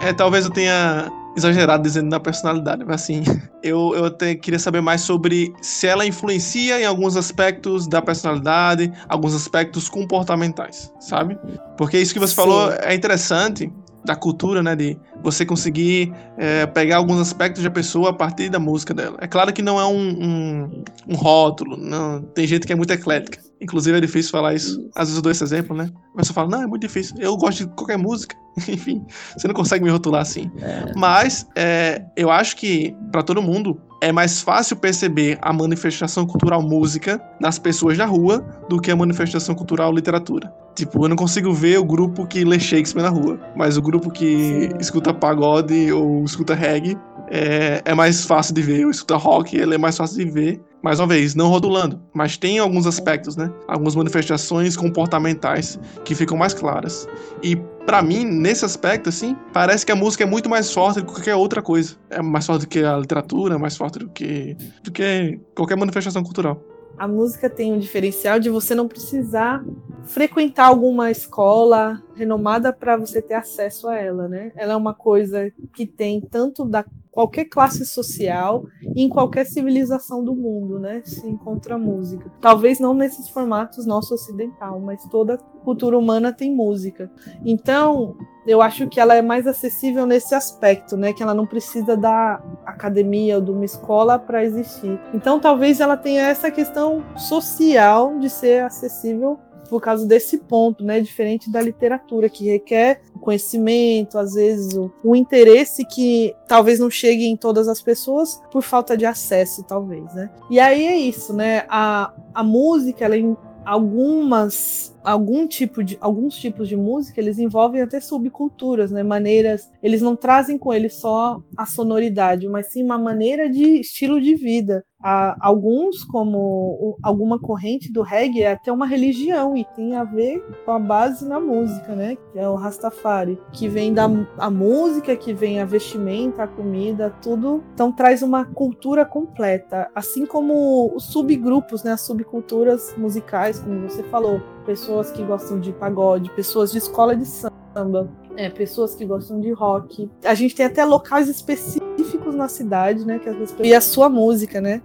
É, 0.00 0.12
talvez 0.12 0.44
eu 0.44 0.50
tenha 0.50 1.10
exagerado 1.36 1.82
dizendo 1.82 2.08
da 2.08 2.18
personalidade, 2.18 2.82
mas 2.84 3.02
assim, 3.02 3.22
eu, 3.62 3.92
eu 3.94 4.06
até 4.06 4.34
queria 4.34 4.58
saber 4.58 4.80
mais 4.80 5.02
sobre 5.02 5.52
se 5.60 5.86
ela 5.86 6.06
influencia 6.06 6.80
em 6.80 6.84
alguns 6.84 7.16
aspectos 7.16 7.86
da 7.86 8.00
personalidade, 8.00 8.90
alguns 9.08 9.34
aspectos 9.34 9.88
comportamentais, 9.88 10.92
sabe? 10.98 11.38
Porque 11.76 11.98
isso 11.98 12.14
que 12.14 12.20
você 12.20 12.34
Sim. 12.34 12.36
falou 12.36 12.72
é 12.72 12.94
interessante, 12.94 13.70
da 14.06 14.16
cultura, 14.16 14.62
né? 14.62 14.74
De 14.74 14.96
você 15.22 15.44
conseguir 15.44 16.12
é, 16.38 16.64
pegar 16.66 16.96
alguns 16.96 17.20
aspectos 17.20 17.62
da 17.62 17.70
pessoa 17.70 18.10
a 18.10 18.12
partir 18.12 18.48
da 18.48 18.58
música 18.58 18.94
dela. 18.94 19.18
É 19.20 19.26
claro 19.26 19.52
que 19.52 19.60
não 19.60 19.78
é 19.78 19.86
um, 19.86 20.08
um, 20.08 20.84
um 21.08 21.14
rótulo, 21.14 21.76
não. 21.76 22.22
Tem 22.22 22.46
gente 22.46 22.66
que 22.66 22.72
é 22.72 22.76
muito 22.76 22.92
eclética. 22.92 23.38
Inclusive 23.60 23.98
é 23.98 24.00
difícil 24.00 24.30
falar 24.30 24.54
isso. 24.54 24.88
Às 24.94 25.08
vezes 25.08 25.16
eu 25.16 25.22
dou 25.22 25.32
esse 25.32 25.42
exemplo, 25.42 25.76
né? 25.76 25.90
A 26.14 26.18
pessoa 26.18 26.34
fala, 26.34 26.48
não, 26.48 26.62
é 26.62 26.66
muito 26.66 26.82
difícil. 26.82 27.16
Eu 27.18 27.36
gosto 27.36 27.66
de 27.66 27.74
qualquer 27.74 27.98
música. 27.98 28.36
Enfim, 28.68 29.04
você 29.36 29.48
não 29.48 29.54
consegue 29.54 29.84
me 29.84 29.90
rotular 29.90 30.22
assim. 30.22 30.50
É. 30.60 30.92
Mas 30.94 31.46
é, 31.56 32.02
eu 32.16 32.30
acho 32.30 32.56
que, 32.56 32.94
para 33.10 33.22
todo 33.22 33.42
mundo, 33.42 33.80
é 34.02 34.12
mais 34.12 34.40
fácil 34.40 34.76
perceber 34.76 35.38
a 35.42 35.52
manifestação 35.52 36.26
cultural 36.26 36.62
música 36.62 37.20
nas 37.40 37.58
pessoas 37.58 37.96
da 37.98 38.06
rua 38.06 38.46
do 38.68 38.80
que 38.80 38.90
a 38.90 38.96
manifestação 38.96 39.54
cultural 39.54 39.92
literatura. 39.92 40.52
Tipo, 40.76 41.06
eu 41.06 41.08
não 41.08 41.16
consigo 41.16 41.54
ver 41.54 41.78
o 41.78 41.84
grupo 41.84 42.26
que 42.26 42.44
lê 42.44 42.60
Shakespeare 42.60 43.02
na 43.02 43.08
rua, 43.08 43.40
mas 43.56 43.78
o 43.78 43.82
grupo 43.82 44.10
que 44.10 44.68
escuta 44.78 45.12
pagode 45.12 45.90
ou 45.90 46.22
escuta 46.22 46.54
reggae 46.54 46.98
é, 47.28 47.80
é 47.82 47.94
mais 47.94 48.26
fácil 48.26 48.54
de 48.54 48.60
ver. 48.60 48.84
Ou 48.84 48.90
escuta 48.90 49.16
rock, 49.16 49.56
ele 49.56 49.74
é 49.74 49.78
mais 49.78 49.96
fácil 49.96 50.18
de 50.18 50.30
ver. 50.30 50.60
Mais 50.82 51.00
uma 51.00 51.06
vez, 51.06 51.34
não 51.34 51.48
rotulando, 51.48 52.00
mas 52.14 52.36
tem 52.36 52.58
alguns 52.58 52.86
aspectos, 52.86 53.36
né? 53.36 53.50
Algumas 53.66 53.96
manifestações 53.96 54.76
comportamentais 54.76 55.80
que 56.04 56.14
ficam 56.14 56.36
mais 56.36 56.52
claras. 56.52 57.08
E 57.42 57.56
para 57.86 58.02
mim, 58.02 58.24
nesse 58.24 58.64
aspecto, 58.64 59.08
assim, 59.08 59.34
parece 59.54 59.84
que 59.84 59.90
a 59.90 59.96
música 59.96 60.24
é 60.24 60.26
muito 60.26 60.48
mais 60.48 60.70
forte 60.70 61.00
do 61.00 61.06
que 61.06 61.14
qualquer 61.14 61.34
outra 61.34 61.62
coisa. 61.62 61.96
É 62.10 62.20
mais 62.20 62.46
forte 62.46 62.66
do 62.66 62.68
que 62.68 62.84
a 62.84 62.98
literatura, 62.98 63.58
mais 63.58 63.76
forte 63.76 63.98
do 63.98 64.10
que, 64.10 64.56
do 64.84 64.92
que 64.92 65.40
qualquer 65.54 65.76
manifestação 65.76 66.22
cultural 66.22 66.62
a 66.98 67.06
música 67.06 67.48
tem 67.50 67.72
um 67.72 67.78
diferencial 67.78 68.38
de 68.40 68.48
você 68.48 68.74
não 68.74 68.88
precisar 68.88 69.62
frequentar 70.06 70.66
alguma 70.66 71.10
escola 71.10 72.02
renomada 72.14 72.72
para 72.72 72.96
você 72.96 73.20
ter 73.20 73.34
acesso 73.34 73.88
a 73.88 73.96
ela, 73.96 74.28
né? 74.28 74.52
Ela 74.56 74.72
é 74.72 74.76
uma 74.76 74.94
coisa 74.94 75.52
que 75.74 75.86
tem 75.86 76.20
tanto 76.20 76.64
da 76.64 76.84
qualquer 77.16 77.46
classe 77.46 77.86
social, 77.86 78.66
em 78.94 79.08
qualquer 79.08 79.46
civilização 79.46 80.22
do 80.22 80.34
mundo, 80.34 80.78
né? 80.78 81.00
Se 81.02 81.26
encontra 81.26 81.78
música. 81.78 82.30
Talvez 82.42 82.78
não 82.78 82.92
nesses 82.92 83.30
formatos 83.30 83.86
nosso 83.86 84.12
ocidental, 84.12 84.78
mas 84.80 85.02
toda 85.04 85.38
cultura 85.64 85.96
humana 85.98 86.30
tem 86.30 86.54
música. 86.54 87.10
Então, 87.42 88.16
eu 88.46 88.60
acho 88.60 88.86
que 88.86 89.00
ela 89.00 89.14
é 89.14 89.22
mais 89.22 89.46
acessível 89.46 90.04
nesse 90.04 90.34
aspecto, 90.34 90.94
né? 90.94 91.14
Que 91.14 91.22
ela 91.22 91.32
não 91.32 91.46
precisa 91.46 91.96
da 91.96 92.40
academia 92.66 93.36
ou 93.36 93.42
de 93.42 93.50
uma 93.50 93.64
escola 93.64 94.18
para 94.18 94.44
existir. 94.44 95.00
Então, 95.14 95.40
talvez 95.40 95.80
ela 95.80 95.96
tenha 95.96 96.28
essa 96.28 96.50
questão 96.50 97.02
social 97.16 98.18
de 98.18 98.28
ser 98.28 98.62
acessível 98.62 99.38
por 99.66 99.80
causa 99.80 100.06
desse 100.06 100.38
ponto, 100.38 100.84
né? 100.84 101.00
Diferente 101.00 101.50
da 101.50 101.60
literatura, 101.60 102.28
que 102.28 102.46
requer 102.46 103.00
conhecimento, 103.20 104.18
às 104.18 104.34
vezes 104.34 104.74
o, 104.74 104.90
o, 105.02 105.16
interesse 105.16 105.84
que 105.84 106.34
talvez 106.46 106.78
não 106.78 106.88
chegue 106.88 107.26
em 107.26 107.36
todas 107.36 107.66
as 107.66 107.82
pessoas 107.82 108.40
por 108.52 108.62
falta 108.62 108.96
de 108.96 109.04
acesso, 109.04 109.64
talvez, 109.64 110.14
né? 110.14 110.30
E 110.48 110.60
aí 110.60 110.86
é 110.86 110.96
isso, 110.96 111.32
né? 111.32 111.64
A, 111.68 112.12
a 112.32 112.44
música, 112.44 113.04
ela, 113.04 113.16
algumas 113.64 114.95
algum 115.06 115.46
tipo 115.46 115.84
de 115.84 115.96
alguns 116.00 116.34
tipos 116.34 116.68
de 116.68 116.76
música 116.76 117.20
eles 117.20 117.38
envolvem 117.38 117.80
até 117.80 118.00
subculturas 118.00 118.90
né? 118.90 119.04
Maneiras 119.04 119.70
eles 119.80 120.02
não 120.02 120.16
trazem 120.16 120.58
com 120.58 120.74
eles 120.74 120.94
só 120.94 121.40
a 121.56 121.64
sonoridade 121.64 122.48
mas 122.48 122.72
sim 122.72 122.82
uma 122.82 122.98
maneira 122.98 123.48
de 123.48 123.80
estilo 123.80 124.20
de 124.20 124.34
vida. 124.34 124.84
Há 124.98 125.36
alguns 125.40 126.02
como 126.04 126.96
alguma 127.02 127.38
corrente 127.38 127.92
do 127.92 128.02
reggae 128.02 128.42
é 128.42 128.52
até 128.52 128.72
uma 128.72 128.86
religião 128.86 129.56
e 129.56 129.64
tem 129.76 129.94
a 129.94 130.02
ver 130.02 130.42
com 130.64 130.72
a 130.72 130.78
base 130.78 131.28
na 131.28 131.38
música 131.38 131.94
né? 131.94 132.16
Que 132.32 132.38
é 132.40 132.48
o 132.48 132.56
Rastafari 132.56 133.38
que 133.52 133.68
vem 133.68 133.94
da 133.94 134.08
a 134.38 134.50
música 134.50 135.14
que 135.14 135.32
vem 135.32 135.60
a 135.60 135.64
vestimenta 135.64 136.42
a 136.42 136.48
comida 136.48 137.14
tudo. 137.22 137.62
Então 137.74 137.92
traz 137.92 138.22
uma 138.22 138.44
cultura 138.44 139.04
completa. 139.04 139.88
Assim 139.94 140.26
como 140.26 140.92
os 140.96 141.04
subgrupos 141.04 141.84
né? 141.84 141.92
As 141.92 142.00
subculturas 142.00 142.94
musicais 142.96 143.60
como 143.60 143.88
você 143.88 144.02
falou 144.04 144.40
pessoas 144.66 145.10
que 145.10 145.22
gostam 145.22 145.60
de 145.60 145.72
pagode, 145.72 146.30
pessoas 146.30 146.72
de 146.72 146.78
escola 146.78 147.16
de 147.16 147.24
samba, 147.24 148.10
é, 148.36 148.50
pessoas 148.50 148.94
que 148.94 149.06
gostam 149.06 149.40
de 149.40 149.52
rock. 149.52 150.10
A 150.24 150.34
gente 150.34 150.54
tem 150.54 150.66
até 150.66 150.84
locais 150.84 151.28
específicos 151.28 152.34
na 152.34 152.48
cidade, 152.48 153.06
né? 153.06 153.18
Que 153.18 153.28
as 153.28 153.36
pessoas... 153.36 153.60
E 153.68 153.74
a 153.74 153.80
sua 153.80 154.08
música, 154.08 154.60
né? 154.60 154.82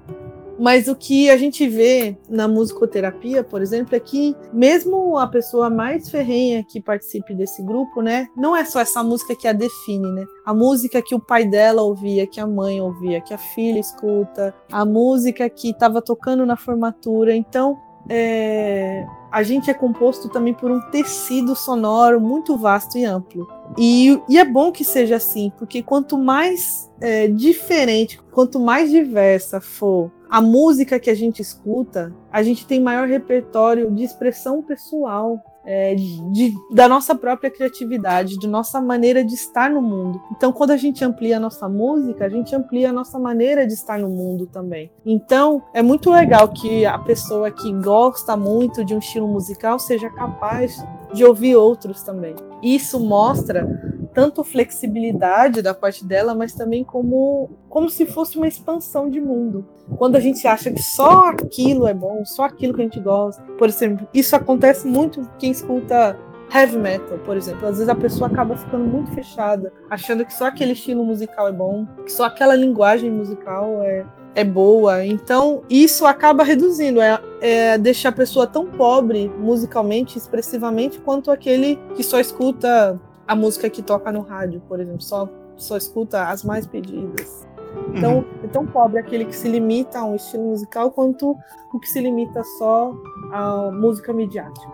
Mas 0.60 0.88
o 0.88 0.96
que 0.96 1.28
a 1.28 1.38
gente 1.38 1.68
vê 1.68 2.16
na 2.30 2.48
musicoterapia, 2.48 3.44
por 3.44 3.64
exemplo, 3.64 3.96
é 3.96 4.00
que 4.00 4.36
mesmo 4.54 5.18
a 5.18 5.26
pessoa 5.26 5.72
mais 5.72 6.08
ferrenha 6.08 6.64
que 6.64 6.80
participe 6.80 7.34
desse 7.34 7.64
grupo, 7.64 8.00
né, 8.00 8.28
não 8.38 8.56
é 8.56 8.64
só 8.64 8.80
essa 8.80 9.02
música 9.02 9.36
que 9.36 9.48
a 9.48 9.54
define, 9.54 10.12
né? 10.12 10.24
A 10.46 10.54
música 10.54 11.02
que 11.02 11.16
o 11.16 11.20
pai 11.20 11.48
dela 11.48 11.82
ouvia, 11.82 12.28
que 12.28 12.40
a 12.40 12.46
mãe 12.46 12.80
ouvia, 12.80 13.22
que 13.22 13.34
a 13.34 13.40
filha 13.40 13.80
escuta, 13.80 14.54
a 14.72 14.86
música 14.86 15.50
que 15.50 15.72
estava 15.72 16.00
tocando 16.00 16.46
na 16.46 16.56
formatura. 16.56 17.36
Então, 17.36 17.80
é, 18.08 19.04
a 19.32 19.44
gente 19.44 19.70
é 19.70 19.74
composto 19.74 20.28
também 20.28 20.54
por 20.54 20.70
um 20.70 20.82
tecido 20.92 21.56
sonoro 21.56 22.20
muito 22.20 22.58
vasto 22.58 22.98
e 22.98 23.06
amplo. 23.06 23.48
E, 23.78 24.20
e 24.28 24.38
é 24.38 24.44
bom 24.44 24.72
que 24.72 24.84
seja 24.84 25.16
assim, 25.16 25.52
porque 25.58 25.82
quanto 25.82 26.18
mais 26.18 26.92
é, 27.00 27.28
diferente, 27.28 28.20
quanto 28.32 28.60
mais 28.60 28.92
diversa 28.92 29.62
for 29.62 30.12
a 30.30 30.42
música 30.42 31.00
que 31.00 31.10
a 31.10 31.16
gente 31.16 31.42
escuta, 31.42 32.14
a 32.32 32.44
gente 32.44 32.66
tem 32.66 32.82
maior 32.82 33.08
repertório 33.08 33.90
de 33.92 34.04
expressão 34.04 34.62
pessoal 34.62 35.42
é, 35.66 35.96
de, 35.96 36.54
da 36.72 36.88
nossa 36.88 37.14
própria 37.14 37.50
criatividade, 37.50 38.38
de 38.38 38.48
nossa 38.48 38.82
maneira 38.82 39.24
de 39.24 39.34
estar 39.34 39.70
no 39.70 39.82
mundo. 39.82 40.22
Então, 40.32 40.52
quando 40.52 40.72
a 40.72 40.78
gente 40.78 41.04
amplia 41.04 41.38
a 41.38 41.40
nossa 41.40 41.70
música, 41.70 42.26
a 42.26 42.30
gente 42.30 42.56
amplia 42.56 42.90
a 42.90 42.94
nossa 42.94 43.20
maneira 43.20 43.66
de 43.66 43.74
estar 43.74 44.00
no 44.00 44.10
mundo 44.10 44.48
também. 44.48 44.92
Então, 45.06 45.64
é 45.74 45.82
muito 45.82 46.10
legal 46.10 46.48
que 46.48 46.86
a 46.86 46.98
pessoa 46.98 47.52
que 47.52 47.72
gosta 47.74 48.36
muito 48.36 48.84
de 48.84 48.94
um 48.94 49.00
estilo 49.00 49.28
musical 49.28 49.80
seja 49.80 50.10
capaz 50.10 50.84
de 51.14 51.24
ouvir 51.24 51.56
outros 51.56 52.02
também. 52.04 52.36
Isso 52.62 53.00
mostra 53.00 53.68
tanto 54.14 54.44
flexibilidade 54.44 55.62
da 55.62 55.74
parte 55.74 56.06
dela, 56.06 56.36
mas 56.36 56.54
também 56.54 56.84
como, 56.84 57.50
como 57.70 57.90
se 57.90 58.06
fosse 58.06 58.38
uma 58.38 58.48
expansão 58.48 59.10
de 59.10 59.20
mundo. 59.20 59.66
Quando 59.98 60.16
a 60.16 60.20
gente 60.20 60.46
acha 60.48 60.72
que 60.72 60.82
só 60.82 61.30
aquilo 61.30 61.88
é 61.88 61.94
bom, 61.94 62.24
só 62.26 62.44
aquilo 62.44 62.74
que 62.74 62.82
a 62.82 62.84
gente 62.84 63.00
gosta. 63.00 63.42
Por 63.58 63.68
exemplo, 63.68 64.08
isso 64.14 64.36
acontece 64.36 64.88
muito 64.88 65.22
quem 65.38 65.52
escuta 65.52 66.18
heavy 66.54 66.78
metal, 66.78 67.18
por 67.20 67.38
exemplo. 67.38 67.68
Às 67.68 67.78
vezes 67.78 67.90
a 67.90 67.96
pessoa 67.96 68.28
acaba 68.28 68.56
ficando 68.56 68.86
muito 68.86 69.12
fechada, 69.12 69.72
achando 69.90 70.26
que 70.26 70.34
só 70.34 70.48
aquele 70.48 70.74
estilo 70.74 71.04
musical 71.04 71.48
é 71.48 71.52
bom, 71.52 71.86
que 72.06 72.12
só 72.12 72.26
aquela 72.26 72.56
linguagem 72.56 73.10
musical 73.10 73.82
é, 73.82 74.06
é 74.36 74.44
boa. 74.44 75.06
Então, 75.06 75.64
isso 75.70 76.06
acaba 76.06 76.44
reduzindo, 76.44 77.02
é, 77.02 77.20
é 77.42 77.78
deixar 77.78 78.10
a 78.10 78.14
pessoa 78.14 78.46
tão 78.46 78.66
pobre 78.68 79.32
musicalmente, 79.38 80.18
expressivamente, 80.18 81.00
quanto 81.00 81.32
aquele 81.32 81.80
que 81.96 82.04
só 82.04 82.20
escuta 82.20 83.00
a 83.32 83.36
música 83.36 83.70
que 83.70 83.82
toca 83.82 84.12
no 84.12 84.20
rádio, 84.20 84.62
por 84.68 84.82
exemplo, 84.82 85.02
só, 85.02 85.30
só 85.56 85.78
escuta 85.78 86.28
as 86.28 86.44
mais 86.44 86.68
pedidas. 86.68 87.48
Então, 87.96 88.18
uhum. 88.18 88.26
é 88.44 88.48
tão 88.48 88.68
pobre 88.68 89.00
aquele 89.00 89.24
que 89.24 89.34
se 89.34 89.48
limita 89.48 90.00
a 90.00 90.04
um 90.04 90.18
estilo 90.18 90.44
musical 90.50 90.92
quanto 90.92 91.38
o 91.74 91.80
que 91.80 91.88
se 91.88 92.02
limita 92.02 92.44
só 92.60 92.94
à 93.32 93.72
música 93.72 94.12
midiática. 94.12 94.68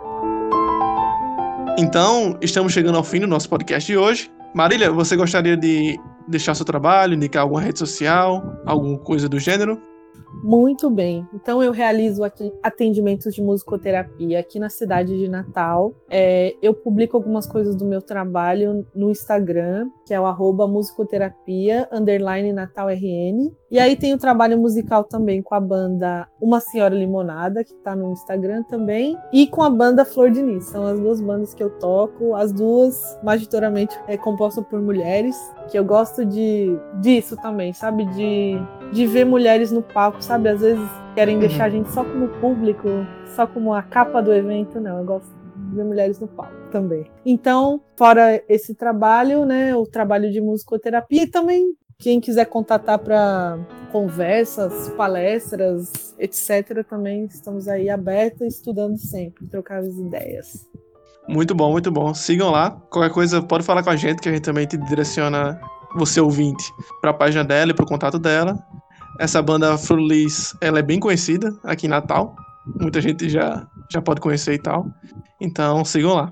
Então, 1.78 2.36
estamos 2.42 2.74
chegando 2.74 2.98
ao 2.98 3.04
fim 3.04 3.20
do 3.20 3.28
nosso 3.28 3.48
podcast 3.48 3.86
de 3.86 3.96
hoje. 3.96 4.32
Marília, 4.56 4.92
você 4.92 5.16
gostaria 5.16 5.56
de 5.56 6.00
deixar 6.28 6.56
seu 6.56 6.66
trabalho, 6.66 7.14
indicar 7.14 7.44
alguma 7.44 7.62
rede 7.62 7.78
social, 7.78 8.44
alguma 8.66 8.98
coisa 8.98 9.30
do 9.30 9.38
gênero? 9.38 9.80
Muito 10.44 10.90
bem. 10.90 11.28
Então 11.34 11.62
eu 11.62 11.72
realizo 11.72 12.22
atendimentos 12.64 13.34
de 13.34 13.42
musicoterapia 13.42 14.40
aqui 14.40 14.60
na 14.60 14.70
cidade 14.70 15.18
de 15.18 15.28
Natal. 15.28 15.94
É, 16.10 16.56
eu 16.62 16.74
publico 16.74 17.18
algumas 17.18 17.46
coisas 17.46 17.76
do 17.76 17.86
meu 17.86 18.02
trabalho 18.02 18.86
no 18.96 19.10
Instagram, 19.10 19.90
que 20.06 20.14
é 20.14 20.20
o 20.20 20.26
arroba 20.26 20.68
musicoterapia 20.68 21.88
underline 21.92 22.54
natalrn. 22.54 23.52
E 23.70 23.80
aí 23.80 23.98
tem 23.98 24.14
o 24.14 24.18
trabalho 24.18 24.58
musical 24.58 25.04
também 25.04 25.42
com 25.42 25.54
a 25.54 25.60
banda 25.60 26.26
Uma 26.40 26.62
Senhora 26.62 26.96
Limonada, 26.96 27.66
que 27.66 27.74
está 27.74 27.94
no 27.96 28.12
Instagram 28.14 28.64
também, 28.64 29.18
e 29.34 29.46
com 29.46 29.62
a 29.62 29.70
banda 29.70 30.06
Flor 30.06 30.32
de 30.32 30.42
Nis. 30.42 30.66
São 30.66 30.88
as 30.88 30.98
duas 30.98 31.20
bandas 31.20 31.54
que 31.54 31.62
eu 31.62 31.70
toco, 31.72 32.34
as 32.34 32.54
duas 32.54 33.20
majoritariamente 33.22 34.00
é, 34.08 34.16
compostas 34.16 34.66
por 34.66 34.82
mulheres, 34.82 35.36
que 35.70 35.78
eu 35.78 35.84
gosto 35.84 36.24
de 36.24 36.80
disso 37.02 37.36
também, 37.36 37.74
sabe? 37.74 38.06
De, 38.06 38.54
de 38.94 39.06
ver 39.06 39.26
mulheres 39.26 39.70
no 39.70 39.82
palco, 39.82 40.24
sabe? 40.24 40.48
Às 40.48 40.62
vezes 40.62 40.90
querem 41.14 41.36
uhum. 41.36 41.42
deixar 41.42 41.66
a 41.66 41.70
gente 41.70 41.92
só 41.92 42.06
como 42.06 42.30
público, 42.40 42.88
só 43.36 43.46
como 43.46 43.74
a 43.74 43.84
capa 43.84 44.22
do 44.22 44.34
evento, 44.34 44.80
não. 44.80 45.00
Eu 45.00 45.04
gosto 45.04 45.30
de 45.58 45.76
ver 45.76 45.84
mulheres 45.84 46.22
no 46.22 46.28
palco 46.28 46.54
também. 46.72 47.06
Então, 47.26 47.82
fora 47.98 48.42
esse 48.48 48.74
trabalho, 48.74 49.46
né, 49.46 49.76
o 49.76 49.84
trabalho 49.86 50.32
de 50.32 50.40
musicoterapia 50.40 51.24
e 51.24 51.28
também 51.28 51.76
quem 52.00 52.20
quiser 52.20 52.46
contatar 52.46 53.00
para 53.00 53.58
conversas, 53.92 54.90
palestras, 54.90 56.16
etc., 56.20 56.86
também 56.88 57.26
estamos 57.26 57.68
aí 57.68 57.90
abertos, 57.90 58.56
estudando 58.56 58.98
sempre, 58.98 59.48
trocar 59.48 59.80
as 59.80 59.88
ideias. 59.88 60.68
Muito 61.28 61.56
bom, 61.56 61.72
muito 61.72 61.92
bom. 61.92 62.14
Sigam 62.14 62.52
lá. 62.52 62.72
Qualquer 62.90 63.12
coisa, 63.12 63.42
pode 63.42 63.66
falar 63.66 63.84
com 63.84 63.90
a 63.90 63.96
gente, 63.96 64.22
que 64.22 64.30
a 64.30 64.32
gente 64.32 64.44
também 64.44 64.66
te 64.66 64.78
direciona, 64.78 65.60
você 65.96 66.22
ouvinte, 66.22 66.64
para 67.02 67.12
a 67.12 67.14
página 67.14 67.44
dela 67.44 67.72
e 67.72 67.74
para 67.74 67.84
o 67.84 67.88
contato 67.88 68.20
dela. 68.20 68.58
Essa 69.20 69.42
banda 69.42 69.78
Frulis, 69.78 70.56
ela 70.62 70.80
é 70.80 70.84
bem 70.84 71.00
conhecida 71.00 71.58
aqui 71.64 71.88
em 71.88 71.90
Natal. 71.90 72.36
Muita 72.80 73.02
gente 73.02 73.28
já, 73.28 73.68
já 73.92 74.02
pode 74.02 74.22
conhecer 74.22 74.54
e 74.54 74.60
tal. 74.60 74.86
Então, 75.42 75.84
sigam 75.84 76.14
lá. 76.14 76.32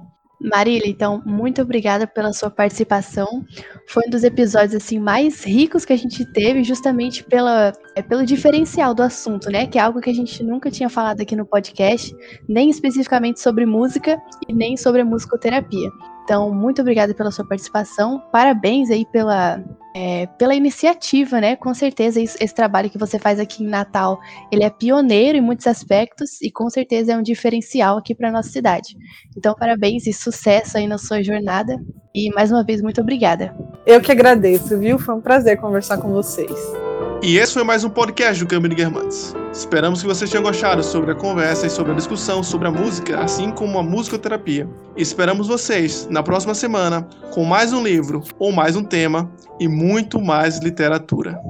Marília, 0.49 0.87
então, 0.87 1.21
muito 1.25 1.61
obrigada 1.61 2.05
pela 2.05 2.31
sua 2.31 2.49
participação. 2.49 3.43
Foi 3.87 4.03
um 4.05 4.09
dos 4.09 4.23
episódios 4.23 4.75
assim 4.75 4.99
mais 4.99 5.43
ricos 5.43 5.85
que 5.85 5.93
a 5.93 5.97
gente 5.97 6.25
teve, 6.25 6.63
justamente 6.63 7.23
pela, 7.23 7.73
é, 7.95 8.01
pelo 8.01 8.25
diferencial 8.25 8.93
do 8.93 9.01
assunto, 9.01 9.49
né? 9.49 9.65
Que 9.65 9.79
é 9.79 9.81
algo 9.81 10.01
que 10.01 10.09
a 10.09 10.13
gente 10.13 10.43
nunca 10.43 10.69
tinha 10.69 10.89
falado 10.89 11.21
aqui 11.21 11.35
no 11.35 11.45
podcast, 11.45 12.15
nem 12.47 12.69
especificamente 12.69 13.39
sobre 13.39 13.65
música 13.65 14.21
e 14.47 14.53
nem 14.53 14.77
sobre 14.77 15.01
a 15.01 15.05
musicoterapia. 15.05 15.89
Então, 16.25 16.51
muito 16.51 16.81
obrigada 16.81 17.13
pela 17.13 17.29
sua 17.29 17.45
participação. 17.45 18.19
Parabéns 18.31 18.89
aí 18.89 19.05
pela, 19.05 19.63
é, 19.95 20.25
pela 20.39 20.55
iniciativa, 20.55 21.39
né? 21.39 21.55
Com 21.55 21.71
certeza 21.71 22.19
esse, 22.19 22.35
esse, 22.43 22.53
trabalho 22.53 22.89
que 22.89 22.97
você 22.97 23.19
faz 23.19 23.39
aqui 23.39 23.63
em 23.63 23.67
Natal, 23.67 24.19
ele 24.51 24.63
é 24.63 24.69
pioneiro 24.71 25.37
em 25.37 25.41
muitos 25.41 25.67
aspectos 25.67 26.41
e 26.41 26.49
com 26.49 26.67
certeza 26.67 27.13
é 27.13 27.17
um 27.17 27.21
diferencial 27.21 27.99
aqui 27.99 28.15
para 28.15 28.31
nossa 28.31 28.49
cidade. 28.49 28.97
Então, 29.37 29.53
parabéns 29.53 30.07
e 30.07 30.13
sucesso 30.13 30.79
aí 30.79 30.87
na 30.87 30.97
sua 30.97 31.21
jornada. 31.21 31.77
E 32.13 32.33
mais 32.33 32.51
uma 32.51 32.63
vez, 32.63 32.81
muito 32.81 32.99
obrigada. 33.01 33.55
Eu 33.85 34.01
que 34.01 34.11
agradeço, 34.11 34.79
viu? 34.79 34.97
Foi 34.97 35.13
um 35.13 35.21
prazer 35.21 35.57
conversar 35.57 35.99
com 35.99 36.11
vocês. 36.11 36.84
E 37.25 37.39
esse 37.39 37.53
foi 37.55 37.63
mais 37.63 37.83
um 37.83 37.89
podcast 37.89 38.43
do 38.43 38.47
Câmbio 38.47 38.69
de 38.69 38.75
Guermantes. 38.75 39.33
Esperamos 39.51 39.99
que 39.99 40.07
vocês 40.07 40.29
tenham 40.29 40.43
gostado 40.43 40.83
sobre 40.83 41.09
a 41.09 41.15
conversa 41.15 41.65
e 41.65 41.71
sobre 41.71 41.91
a 41.91 41.95
discussão 41.95 42.43
sobre 42.43 42.67
a 42.67 42.71
música, 42.71 43.19
assim 43.19 43.49
como 43.49 43.79
a 43.79 43.83
musicoterapia. 43.83 44.69
Esperamos 44.95 45.47
vocês 45.47 46.07
na 46.07 46.21
próxima 46.21 46.53
semana 46.53 47.01
com 47.31 47.43
mais 47.43 47.73
um 47.73 47.81
livro 47.81 48.21
ou 48.37 48.51
mais 48.51 48.75
um 48.75 48.83
tema 48.83 49.27
e 49.59 49.67
muito 49.67 50.21
mais 50.21 50.59
literatura. 50.59 51.41